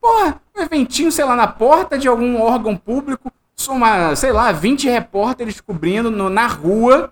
Porra, 0.02 0.42
um 0.58 0.62
eventinho, 0.62 1.12
sei 1.12 1.24
lá, 1.26 1.36
na 1.36 1.46
porta 1.48 1.96
de 1.98 2.08
algum 2.08 2.42
órgão 2.42 2.76
público, 2.76 3.32
uma, 3.68 4.16
sei 4.16 4.32
lá, 4.32 4.52
20 4.52 4.88
repórteres 4.90 5.62
cobrindo 5.62 6.12
no- 6.12 6.30
na 6.30 6.48
rua. 6.48 7.12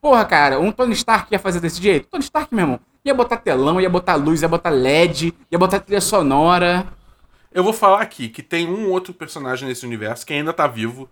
Porra, 0.00 0.24
cara, 0.24 0.58
um 0.58 0.72
Tony 0.72 0.92
Stark 0.94 1.32
ia 1.32 1.38
fazer 1.38 1.60
desse 1.60 1.80
jeito? 1.82 2.08
Tony 2.08 2.22
Stark, 2.24 2.54
meu 2.54 2.62
irmão, 2.64 2.80
ia 3.04 3.12
botar 3.14 3.36
telão, 3.36 3.80
ia 3.80 3.90
botar 3.90 4.14
luz, 4.14 4.40
ia 4.42 4.48
botar 4.48 4.70
LED, 4.70 5.34
ia 5.50 5.58
botar 5.58 5.80
trilha 5.80 6.00
sonora. 6.00 6.86
Eu 7.52 7.64
vou 7.64 7.72
falar 7.72 8.00
aqui 8.00 8.28
que 8.28 8.42
tem 8.42 8.68
um 8.68 8.88
outro 8.90 9.12
personagem 9.12 9.68
nesse 9.68 9.84
universo 9.84 10.24
que 10.24 10.32
ainda 10.32 10.52
tá 10.52 10.66
vivo, 10.66 11.08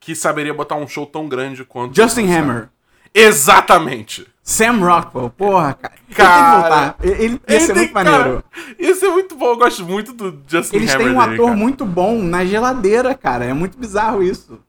que 0.00 0.14
saberia 0.14 0.52
botar 0.54 0.76
um 0.76 0.88
show 0.88 1.06
tão 1.06 1.28
grande 1.28 1.64
quanto. 1.64 1.94
Justin 1.94 2.26
Hammer. 2.32 2.68
Exatamente. 3.14 4.26
Sam 4.46 4.78
Rockwell, 4.84 5.30
porra, 5.30 5.72
cara. 5.72 5.94
Cara, 6.14 6.26
ele 6.28 6.28
tem 6.28 6.44
que 6.44 6.60
voltar. 6.60 6.96
Ele, 7.02 7.24
ele 7.24 7.40
ia 7.48 7.60
ser 7.60 7.66
tem- 7.68 7.76
muito 7.76 7.94
maneiro. 7.94 8.44
Cara, 8.50 8.76
ia 8.78 8.94
ser 8.94 9.08
muito 9.08 9.34
bom. 9.36 9.46
Eu 9.46 9.56
gosto 9.56 9.84
muito 9.86 10.12
do 10.12 10.42
Justin 10.46 10.76
Eles 10.76 10.94
Hammer. 10.94 11.06
têm 11.06 11.16
um 11.16 11.20
dele, 11.20 11.34
ator 11.34 11.46
cara. 11.46 11.56
muito 11.56 11.84
bom 11.86 12.22
na 12.22 12.44
geladeira, 12.44 13.14
cara. 13.14 13.46
É 13.46 13.54
muito 13.54 13.78
bizarro 13.78 14.22
isso. 14.22 14.60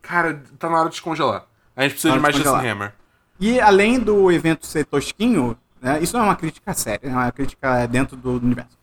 Cara, 0.00 0.40
tá 0.58 0.70
na 0.70 0.76
hora 0.78 0.84
de 0.88 0.92
descongelar. 0.92 1.46
A 1.76 1.82
gente 1.82 1.92
precisa 1.92 2.12
Tá 2.12 2.16
de 2.16 2.22
mais 2.22 2.36
Justin. 2.36 2.68
Hammer. 2.68 2.92
E 3.40 3.60
além 3.60 3.98
do 3.98 4.30
evento 4.30 4.64
ser 4.66 4.84
tosquinho, 4.84 5.58
né, 5.82 5.98
isso 6.00 6.16
não 6.16 6.24
é 6.24 6.28
uma 6.28 6.36
crítica 6.36 6.72
séria, 6.72 7.08
é 7.08 7.12
uma 7.12 7.32
crítica 7.32 7.84
dentro 7.86 8.16
do 8.16 8.34
universo. 8.36 8.78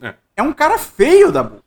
É. 0.00 0.14
É 0.38 0.42
um 0.42 0.52
cara 0.54 0.78
feio, 0.78 1.30
Dabu. 1.30 1.62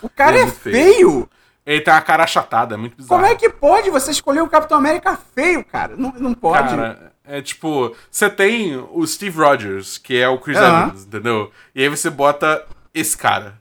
O 0.00 0.08
cara 0.08 0.36
é 0.38 0.42
é, 0.42 0.46
feio. 0.46 0.74
feio. 0.94 1.30
Ele 1.66 1.80
tem 1.80 1.92
uma 1.92 2.00
cara 2.02 2.22
achatada, 2.22 2.74
é 2.74 2.78
muito 2.78 2.96
bizarro. 2.96 3.20
Como 3.20 3.32
é 3.32 3.34
que 3.34 3.50
pode 3.50 3.90
você 3.90 4.12
escolher 4.12 4.42
um 4.42 4.48
Capitão 4.48 4.78
América 4.78 5.18
feio, 5.34 5.64
cara? 5.64 5.96
Não, 5.96 6.12
não 6.16 6.32
pode. 6.34 6.68
Cara, 6.68 7.12
é 7.26 7.40
tipo, 7.40 7.94
você 8.10 8.28
tem 8.28 8.76
o 8.76 9.06
Steve 9.06 9.38
Rogers, 9.38 9.98
que 9.98 10.16
é 10.16 10.28
o 10.28 10.38
Chris 10.38 10.56
Aham. 10.58 10.88
Evans, 10.88 11.04
entendeu? 11.04 11.50
E 11.74 11.82
aí 11.82 11.88
você 11.88 12.10
bota 12.10 12.64
esse 12.92 13.16
cara. 13.16 13.60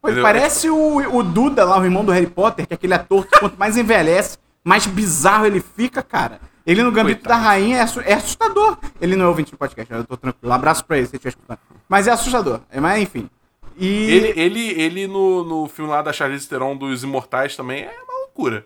Pois 0.00 0.18
parece 0.20 0.70
o, 0.70 1.16
o 1.16 1.22
Duda 1.22 1.64
lá, 1.64 1.78
o 1.78 1.84
irmão 1.84 2.04
do 2.04 2.12
Harry 2.12 2.26
Potter, 2.26 2.66
que 2.66 2.72
é 2.72 2.76
aquele 2.76 2.94
ator 2.94 3.26
que 3.26 3.38
quanto 3.38 3.58
mais 3.58 3.76
envelhece, 3.76 4.38
mais 4.64 4.86
bizarro 4.86 5.44
ele 5.44 5.60
fica, 5.60 6.02
cara. 6.02 6.40
Ele 6.64 6.82
no 6.82 6.92
Gambito 6.92 7.22
Coitado. 7.22 7.42
da 7.42 7.48
Rainha 7.48 7.78
é, 7.78 8.10
é 8.10 8.14
assustador. 8.14 8.78
Ele 9.00 9.16
não 9.16 9.26
é 9.26 9.28
ouvinte 9.28 9.50
do 9.50 9.58
podcast, 9.58 9.92
eu 9.92 10.04
tô 10.04 10.16
tranquilo. 10.16 10.50
Um 10.50 10.54
abraço 10.54 10.84
pra 10.84 10.98
ele 10.98 11.06
se 11.06 11.16
estiver 11.16 11.30
escutando. 11.30 11.58
Mas 11.88 12.06
é 12.06 12.12
assustador. 12.12 12.60
É, 12.70 12.80
Mas 12.80 13.02
enfim. 13.02 13.28
E. 13.76 13.86
Ele, 13.86 14.40
ele, 14.40 14.80
ele 14.80 15.06
no, 15.06 15.42
no 15.42 15.68
filme 15.68 15.90
lá 15.90 16.00
da 16.00 16.12
Charlize 16.12 16.48
Theron 16.48 16.76
dos 16.76 17.02
Imortais 17.02 17.56
também 17.56 17.82
é 17.82 17.90
uma 17.90 18.20
loucura. 18.20 18.64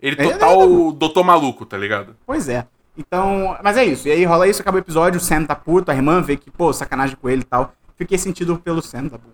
Ele 0.00 0.16
é 0.20 0.32
total 0.32 0.66
doido. 0.66 0.92
doutor 0.92 1.22
maluco, 1.24 1.64
tá 1.64 1.78
ligado? 1.78 2.16
Pois 2.26 2.48
é. 2.48 2.66
Então, 2.96 3.56
mas 3.62 3.76
é 3.76 3.84
isso. 3.84 4.06
E 4.08 4.12
aí 4.12 4.24
rola 4.24 4.46
isso, 4.48 4.60
acaba 4.62 4.76
o 4.76 4.80
episódio, 4.80 5.18
o 5.18 5.22
Sam 5.22 5.44
tá 5.44 5.54
puto, 5.54 5.90
a 5.90 5.94
irmã 5.94 6.20
vê 6.22 6.36
que, 6.36 6.50
pô, 6.50 6.72
sacanagem 6.72 7.16
com 7.20 7.28
ele 7.28 7.42
e 7.42 7.44
tal. 7.44 7.74
Fiquei 7.96 8.18
sentido 8.18 8.56
pelo 8.58 8.82
Sam, 8.82 9.08
tá 9.08 9.18
bom. 9.18 9.30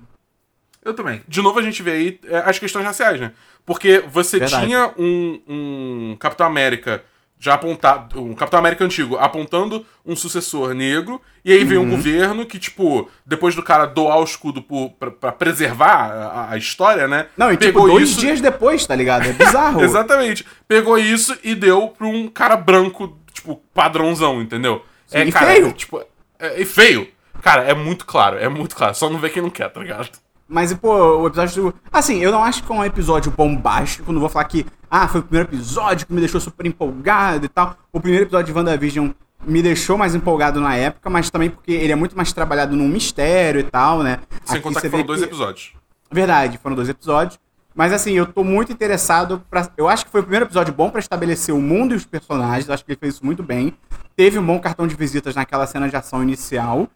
Eu 0.83 0.95
também. 0.95 1.21
De 1.29 1.43
novo 1.43 1.59
a 1.59 1.63
gente 1.63 1.83
vê 1.83 1.91
aí 1.93 2.21
é, 2.27 2.39
as 2.39 2.59
questões 2.59 2.85
raciais, 2.87 3.21
né? 3.21 3.33
Porque 3.67 4.03
você 4.11 4.39
Verdade. 4.39 4.67
tinha 4.67 4.93
um, 4.99 5.41
um 5.47 6.17
Capitão 6.19 6.47
América 6.47 7.03
já 7.43 7.55
apontado, 7.55 8.23
um 8.23 8.35
Capitão 8.35 8.59
América 8.59 8.85
antigo 8.85 9.17
apontando 9.17 9.85
um 10.05 10.15
sucessor 10.15 10.75
negro, 10.75 11.21
e 11.43 11.51
aí 11.53 11.65
Uhum. 11.65 11.85
um 11.85 11.91
governo 11.91 12.45
que, 12.45 12.59
tipo, 12.59 13.09
depois 13.25 13.55
do 13.55 13.63
cara 13.63 13.87
doar 13.87 14.19
o 14.19 14.25
escudo 14.25 14.61
por, 14.61 14.91
pra, 14.91 15.11
pra 15.11 15.33
preservar 15.33 16.11
a, 16.11 16.51
a 16.53 16.59
história, 16.59 17.09
né? 17.09 17.29
Não, 17.39 17.51
e 17.51 17.57
tipo, 17.57 17.87
dois 17.87 18.15
dias 18.15 18.43
depois, 18.43 18.85
tá 18.87 18.95
ligado? 18.95 19.27
É 19.27 19.33
bizarro. 19.33 19.81
Exatamente. 19.85 20.47
Pegou 20.69 20.99
isso 20.99 21.35
e 21.43 21.55
deu 21.55 21.89
pra 21.89 22.07
um 22.07 22.29
cara 22.29 22.57
branco, 22.57 23.07
tipo, 23.41 23.63
padrãozão, 23.75 24.41
entendeu? 24.41 24.85
Sim, 25.07 25.19
e 25.19 25.33
cara, 25.33 25.47
feio. 25.47 25.73
Tipo, 25.73 26.03
é, 26.39 26.61
e 26.61 26.65
feio. 26.65 27.09
Cara, 27.43 27.63
é 27.65 27.75
muito 27.75 28.05
claro, 28.07 28.37
é 28.39 28.49
muito 28.49 28.77
claro. 28.77 28.95
Só 28.95 29.09
não 29.09 29.19
vê 29.19 29.29
quem 29.31 29.43
não 29.43 29.51
quer, 29.51 29.69
tá 29.71 29.81
ligado? 29.81 30.11
Mas, 30.49 30.73
pô, 30.75 31.19
o 31.19 31.27
episódio. 31.27 31.73
Assim, 31.93 32.19
eu 32.19 32.33
não 32.33 32.43
acho 32.43 32.63
que 32.65 32.71
é 32.73 32.75
um 32.75 32.85
episódio 32.85 33.31
bombástico. 33.31 34.13
Não 34.13 34.21
vou 34.21 34.29
falar 34.29 34.45
que, 34.47 34.67
ah, 34.91 35.07
foi 35.07 35.21
o 35.21 35.23
primeiro 35.23 35.49
episódio 35.49 36.07
que 36.07 36.13
me 36.13 36.19
deixou 36.21 36.41
super 36.41 36.67
empolgado 36.67 37.47
e 37.47 37.49
tal. 37.49 37.77
O 37.93 38.01
primeiro 38.01 38.25
episódio 38.25 38.53
de 38.53 38.59
WandaVision 38.59 39.11
me 39.47 39.63
deixou 39.63 39.97
mais 39.97 40.15
empolgado 40.15 40.61
na 40.61 40.75
época, 40.77 41.09
mas 41.09 41.31
também 41.31 41.51
porque 41.51 41.73
ele 41.73 41.93
é 41.93 41.97
muito 41.97 42.17
mais 42.17 42.33
trabalhado 42.33 42.77
num 42.77 42.89
mistério 42.89 43.61
e 43.61 43.65
tal, 43.65 44.03
né? 44.03 44.19
Sem 44.45 44.57
Aqui 44.57 44.63
contar 44.65 44.81
que 44.81 44.91
foram 44.91 45.05
dois 45.05 45.21
que- 45.21 45.27
episódios. 45.27 45.73
Verdade, 46.13 46.59
foram 46.59 46.75
dois 46.77 46.89
episódios. 46.89 47.39
Mas 47.81 47.95
assim, 47.95 48.13
eu 48.13 48.27
tô 48.31 48.45
muito 48.45 48.71
interessado 48.71 49.43
pra. 49.49 49.73
Eu 49.75 49.89
acho 49.89 50.05
que 50.05 50.11
foi 50.11 50.21
o 50.21 50.23
primeiro 50.23 50.45
episódio 50.45 50.71
bom 50.75 50.91
pra 50.91 51.01
estabelecer 51.01 51.55
o 51.55 51.63
mundo 51.63 51.95
e 51.95 51.97
os 51.97 52.05
personagens. 52.05 52.69
Eu 52.69 52.75
acho 52.75 52.85
que 52.85 52.93
ele 52.93 52.99
fez 53.01 53.15
isso 53.15 53.25
muito 53.25 53.43
bem. 53.43 53.73
Teve 54.15 54.39
um 54.39 54.45
bom 54.45 54.61
cartão 54.61 54.87
de 54.87 54.95
visitas 54.95 55.35
naquela 55.35 55.67
cena 55.67 55.89
de 55.89 55.97
ação 55.97 56.23
inicial. 56.23 56.87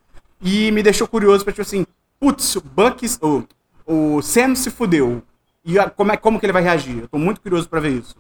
E 0.43 0.71
me 0.73 0.83
deixou 0.83 1.09
curioso 1.09 1.43
pra, 1.43 1.55
tipo 1.55 1.63
assim, 1.63 1.87
putz, 2.21 2.57
o 2.57 2.61
Buck. 2.61 3.03
O, 3.23 3.45
o 3.87 4.21
Sam 4.21 4.55
se 4.55 4.71
fudeu. 4.71 5.23
E 5.65 5.79
a- 5.79 5.89
como, 5.89 6.13
é, 6.13 6.19
como 6.19 6.39
que 6.39 6.45
ele 6.45 6.53
vai 6.53 6.63
reagir? 6.63 6.99
Eu 6.99 7.09
tô 7.09 7.17
muito 7.17 7.41
curioso 7.41 7.67
pra 7.67 7.81
ver 7.81 7.93
isso. 7.93 8.15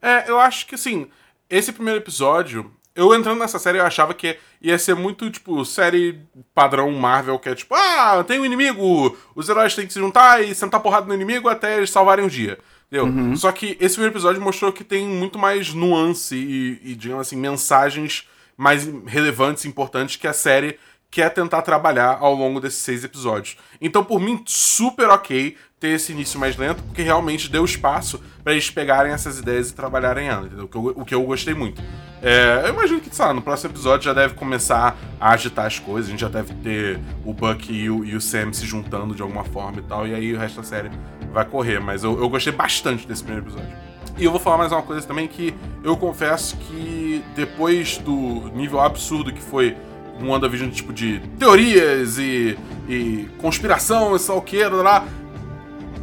É, 0.00 0.30
eu 0.30 0.40
acho 0.40 0.66
que 0.66 0.74
assim, 0.76 1.08
esse 1.50 1.72
primeiro 1.72 2.00
episódio, 2.00 2.72
eu 2.94 3.14
entrando 3.14 3.38
nessa 3.38 3.58
série, 3.58 3.78
eu 3.78 3.86
achava 3.86 4.14
que 4.14 4.36
ia 4.60 4.78
ser 4.78 4.94
muito, 4.94 5.30
tipo, 5.30 5.64
série 5.64 6.20
padrão 6.54 6.90
Marvel, 6.92 7.38
que 7.38 7.48
é 7.48 7.54
tipo, 7.54 7.74
ah, 7.74 8.22
tem 8.26 8.40
um 8.40 8.44
inimigo, 8.44 9.16
os 9.34 9.48
heróis 9.48 9.74
têm 9.74 9.86
que 9.86 9.92
se 9.92 9.98
juntar 9.98 10.42
e 10.42 10.54
sentar 10.54 10.80
porrada 10.80 11.06
no 11.06 11.14
inimigo 11.14 11.48
até 11.48 11.76
eles 11.76 11.90
salvarem 11.90 12.24
o 12.24 12.30
dia. 12.30 12.58
Entendeu? 12.90 13.36
Só 13.36 13.50
que 13.50 13.76
esse 13.80 13.94
primeiro 13.94 14.12
episódio 14.12 14.42
mostrou 14.42 14.70
que 14.70 14.84
tem 14.84 15.06
muito 15.06 15.38
mais 15.38 15.72
nuance 15.72 16.36
e, 16.36 16.80
e, 16.82 16.94
digamos 16.94 17.26
assim, 17.26 17.36
mensagens 17.36 18.28
mais 18.54 18.86
relevantes 19.06 19.64
e 19.64 19.68
importantes 19.68 20.16
que 20.16 20.28
a 20.28 20.32
série 20.34 20.78
quer 21.10 21.30
tentar 21.30 21.62
trabalhar 21.62 22.18
ao 22.20 22.34
longo 22.34 22.60
desses 22.60 22.80
seis 22.80 23.02
episódios. 23.02 23.56
Então, 23.80 24.04
por 24.04 24.20
mim, 24.20 24.42
super 24.46 25.08
ok 25.08 25.56
ter 25.82 25.88
esse 25.88 26.12
início 26.12 26.38
mais 26.38 26.56
lento, 26.56 26.80
porque 26.84 27.02
realmente 27.02 27.50
deu 27.50 27.64
espaço 27.64 28.22
pra 28.44 28.52
eles 28.52 28.70
pegarem 28.70 29.12
essas 29.12 29.40
ideias 29.40 29.70
e 29.70 29.74
trabalharem 29.74 30.28
elas, 30.28 30.46
entendeu? 30.46 30.66
O 30.66 30.68
que 30.68 30.76
eu, 30.76 30.82
o 30.94 31.04
que 31.04 31.12
eu 31.12 31.22
gostei 31.24 31.54
muito. 31.54 31.82
É, 32.22 32.62
eu 32.66 32.68
imagino 32.68 33.00
que, 33.00 33.12
sei 33.12 33.24
lá, 33.24 33.34
no 33.34 33.42
próximo 33.42 33.72
episódio 33.72 34.04
já 34.04 34.12
deve 34.12 34.34
começar 34.34 34.96
a 35.20 35.30
agitar 35.32 35.66
as 35.66 35.80
coisas, 35.80 36.06
a 36.06 36.10
gente 36.12 36.20
já 36.20 36.28
deve 36.28 36.54
ter 36.54 37.00
o 37.24 37.34
Buck 37.34 37.72
e 37.72 37.90
o, 37.90 38.04
e 38.04 38.14
o 38.14 38.20
Sam 38.20 38.52
se 38.52 38.64
juntando 38.64 39.12
de 39.12 39.22
alguma 39.22 39.42
forma 39.42 39.80
e 39.80 39.82
tal, 39.82 40.06
e 40.06 40.14
aí 40.14 40.32
o 40.32 40.38
resto 40.38 40.58
da 40.58 40.62
série 40.62 40.88
vai 41.32 41.44
correr. 41.44 41.80
Mas 41.80 42.04
eu, 42.04 42.16
eu 42.16 42.28
gostei 42.28 42.52
bastante 42.52 43.04
desse 43.04 43.24
primeiro 43.24 43.48
episódio. 43.48 43.76
E 44.16 44.24
eu 44.24 44.30
vou 44.30 44.38
falar 44.38 44.58
mais 44.58 44.70
uma 44.70 44.82
coisa 44.82 45.04
também 45.04 45.26
que 45.26 45.52
eu 45.82 45.96
confesso 45.96 46.56
que 46.58 47.24
depois 47.34 47.98
do 47.98 48.52
nível 48.54 48.78
absurdo 48.78 49.32
que 49.32 49.42
foi 49.42 49.76
um 50.20 50.28
WandaVision 50.28 50.70
tipo 50.70 50.92
de 50.92 51.18
teorias 51.38 52.18
e, 52.18 52.56
e 52.88 53.28
conspiração 53.38 54.14
e 54.14 54.18
salqueiro 54.20 54.80
lá. 54.80 55.04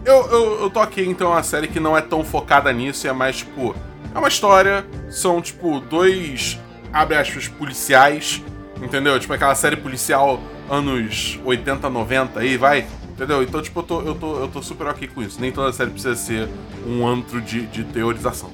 Eu, 0.05 0.27
eu, 0.31 0.61
eu 0.61 0.69
tô 0.69 0.79
aqui 0.79 1.01
então 1.01 1.31
uma 1.31 1.43
série 1.43 1.67
que 1.67 1.79
não 1.79 1.97
é 1.97 2.01
tão 2.01 2.23
focada 2.23 2.71
nisso, 2.71 3.07
é 3.07 3.13
mais 3.13 3.37
tipo. 3.37 3.75
É 4.13 4.17
uma 4.17 4.27
história, 4.27 4.85
são 5.09 5.41
tipo 5.41 5.79
dois, 5.79 6.57
abre 6.91 7.15
aspas, 7.15 7.47
policiais, 7.47 8.41
entendeu? 8.81 9.19
Tipo 9.19 9.33
aquela 9.33 9.53
série 9.53 9.75
policial 9.75 10.39
anos 10.69 11.39
80, 11.43 11.89
90 11.89 12.39
aí, 12.39 12.57
vai. 12.57 12.87
Entendeu? 13.09 13.43
Então, 13.43 13.61
tipo, 13.61 13.79
eu 13.79 13.83
tô, 13.83 14.01
eu 14.01 14.15
tô, 14.15 14.39
eu 14.39 14.47
tô 14.47 14.63
super 14.63 14.87
ok 14.87 15.07
com 15.09 15.21
isso. 15.21 15.41
Nem 15.41 15.51
toda 15.51 15.73
série 15.73 15.89
precisa 15.89 16.15
ser 16.15 16.47
um 16.87 17.05
antro 17.05 17.41
de, 17.41 17.65
de 17.67 17.83
teorização. 17.83 18.49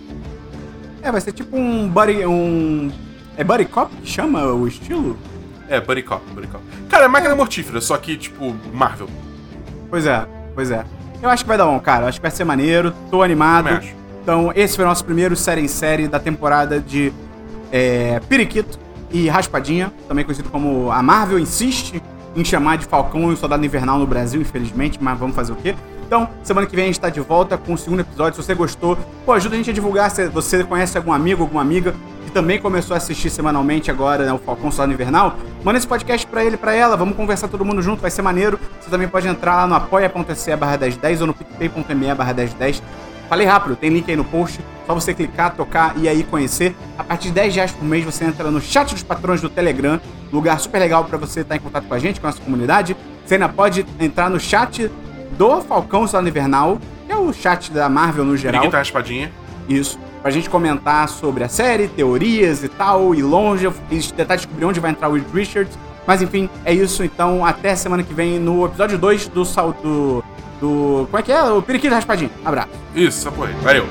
É, 1.03 1.11
vai 1.11 1.21
ser 1.21 1.33
tipo 1.33 1.55
um 1.55 1.87
buddy. 1.87 2.25
um. 2.25 2.91
É 3.37 3.43
Buddy 3.43 3.65
Cop 3.65 3.95
que 3.97 4.09
chama 4.09 4.43
o 4.53 4.67
estilo? 4.67 5.17
É, 5.69 5.79
Buddy 5.79 6.01
Cop, 6.01 6.23
Buddy 6.33 6.47
Cop. 6.47 6.63
Cara, 6.89 7.05
é 7.05 7.07
máquina 7.07 7.35
mortífera, 7.35 7.79
só 7.79 7.95
que, 7.97 8.17
tipo, 8.17 8.55
Marvel. 8.73 9.07
Pois 9.89 10.07
é, 10.07 10.25
pois 10.55 10.71
é. 10.71 10.83
Eu 11.25 11.31
acho 11.31 11.43
que 11.43 11.47
vai 11.47 11.57
dar 11.57 11.65
bom, 11.65 11.79
cara. 11.79 12.03
Eu 12.03 12.09
acho 12.09 12.19
que 12.19 12.21
vai 12.21 12.31
ser 12.31 12.43
maneiro. 12.43 12.93
Tô 13.09 13.23
animado. 13.23 13.69
Então, 14.21 14.51
esse 14.55 14.75
foi 14.75 14.85
o 14.85 14.87
nosso 14.87 15.03
primeiro 15.03 15.35
série 15.35 15.61
em 15.61 15.67
série 15.67 16.07
da 16.07 16.19
temporada 16.19 16.79
de 16.79 17.11
é, 17.71 18.19
Periquito 18.29 18.77
e 19.11 19.27
Raspadinha, 19.27 19.91
também 20.07 20.23
conhecido 20.23 20.49
como 20.49 20.91
a 20.91 21.01
Marvel 21.01 21.39
insiste 21.39 22.01
em 22.35 22.43
chamar 22.43 22.77
de 22.77 22.85
Falcão 22.85 23.31
e 23.31 23.33
o 23.33 23.37
Soldado 23.37 23.65
Invernal 23.65 23.97
no 23.97 24.05
Brasil, 24.05 24.41
infelizmente, 24.41 24.99
mas 25.01 25.17
vamos 25.17 25.35
fazer 25.35 25.53
o 25.53 25.55
quê? 25.55 25.75
Então, 26.05 26.29
semana 26.43 26.67
que 26.67 26.75
vem 26.75 26.85
a 26.85 26.87
gente 26.87 26.99
tá 26.99 27.09
de 27.09 27.19
volta 27.19 27.57
com 27.57 27.73
o 27.73 27.77
segundo 27.77 28.01
episódio. 28.01 28.39
Se 28.39 28.45
você 28.45 28.53
gostou, 28.53 28.97
pô, 29.25 29.33
ajuda 29.33 29.55
a 29.55 29.57
gente 29.57 29.71
a 29.71 29.73
divulgar. 29.73 30.11
Se 30.11 30.27
você 30.27 30.63
conhece 30.63 30.97
algum 30.97 31.11
amigo, 31.11 31.41
alguma 31.41 31.61
amiga 31.61 31.95
que 32.23 32.31
também 32.31 32.59
começou 32.59 32.93
a 32.93 32.97
assistir 32.97 33.29
semanalmente 33.29 33.89
agora, 33.89 34.25
né, 34.25 34.33
o 34.33 34.37
Falcão 34.37 34.71
Soldado 34.71 34.93
Invernal, 34.93 35.35
manda 35.63 35.77
esse 35.77 35.87
podcast 35.87 36.25
pra 36.27 36.43
ele, 36.43 36.57
pra 36.57 36.73
ela. 36.73 36.95
Vamos 36.95 37.15
conversar 37.15 37.47
todo 37.47 37.65
mundo 37.65 37.81
junto, 37.81 38.01
vai 38.01 38.11
ser 38.11 38.21
maneiro. 38.21 38.59
Você 38.79 38.89
também 38.89 39.07
pode 39.07 39.27
entrar 39.27 39.55
lá 39.55 39.67
no 39.67 39.73
apoia.se 39.73 40.55
barra 40.55 40.77
1010 40.77 41.21
ou 41.21 41.27
no 41.27 41.33
picpay.me 41.33 42.13
barra 42.13 42.33
1010. 42.33 42.83
Falei 43.27 43.47
rápido, 43.47 43.75
tem 43.75 43.89
link 43.89 44.09
aí 44.09 44.15
no 44.15 44.23
post. 44.23 44.59
Só 44.85 44.93
você 44.93 45.11
clicar, 45.11 45.55
tocar 45.55 45.97
e 45.97 46.07
aí 46.07 46.23
conhecer. 46.23 46.75
A 46.97 47.03
partir 47.03 47.29
de 47.29 47.33
10 47.33 47.55
reais 47.55 47.71
por 47.71 47.83
mês 47.83 48.05
você 48.05 48.23
entra 48.23 48.51
no 48.51 48.61
chat 48.61 48.93
dos 48.93 49.01
patrões 49.01 49.41
do 49.41 49.49
Telegram. 49.49 49.99
Lugar 50.31 50.59
super 50.59 50.77
legal 50.77 51.03
pra 51.05 51.17
você 51.17 51.39
estar 51.39 51.55
em 51.55 51.59
contato 51.59 51.87
com 51.87 51.93
a 51.95 51.99
gente, 51.99 52.21
com 52.21 52.27
a 52.27 52.29
nossa 52.29 52.41
comunidade. 52.43 52.95
Você 53.25 53.33
ainda 53.33 53.49
pode 53.49 53.83
entrar 53.99 54.29
no 54.29 54.39
chat 54.39 54.91
do 55.37 55.61
Falcão 55.61 56.07
Soldado 56.07 56.29
Invernal, 56.29 56.79
que 57.05 57.11
é 57.11 57.15
o 57.15 57.31
chat 57.33 57.71
da 57.71 57.87
Marvel 57.89 58.25
no 58.25 58.35
geral. 58.37 58.61
Ninguém 58.61 58.71
tá 58.71 58.77
raspadinha. 58.79 59.31
Isso. 59.67 59.99
Pra 60.21 60.31
gente 60.31 60.49
comentar 60.49 61.07
sobre 61.07 61.43
a 61.43 61.49
série, 61.49 61.87
teorias 61.87 62.63
e 62.63 62.67
tal, 62.67 63.13
e 63.13 63.21
longe, 63.21 63.71
e 63.91 63.99
tentar 64.01 64.35
descobrir 64.37 64.65
onde 64.65 64.79
vai 64.79 64.91
entrar 64.91 65.09
o 65.09 65.13
Reed 65.13 65.25
Richards. 65.33 65.77
Mas 66.07 66.21
enfim, 66.21 66.49
é 66.63 66.73
isso. 66.73 67.03
Então, 67.03 67.45
até 67.45 67.75
semana 67.75 68.03
que 68.03 68.13
vem 68.13 68.39
no 68.39 68.65
episódio 68.65 68.97
2 68.97 69.27
do 69.27 69.45
salto. 69.45 69.81
Do, 69.81 70.23
do. 70.59 71.07
Como 71.07 71.17
é 71.17 71.21
que 71.21 71.31
é? 71.31 71.43
O 71.43 71.61
Periquito 71.61 71.93
Raspadinho. 71.93 72.31
Abraço. 72.43 72.69
Isso, 72.95 73.27
apoio. 73.27 73.55
Valeu. 73.61 73.85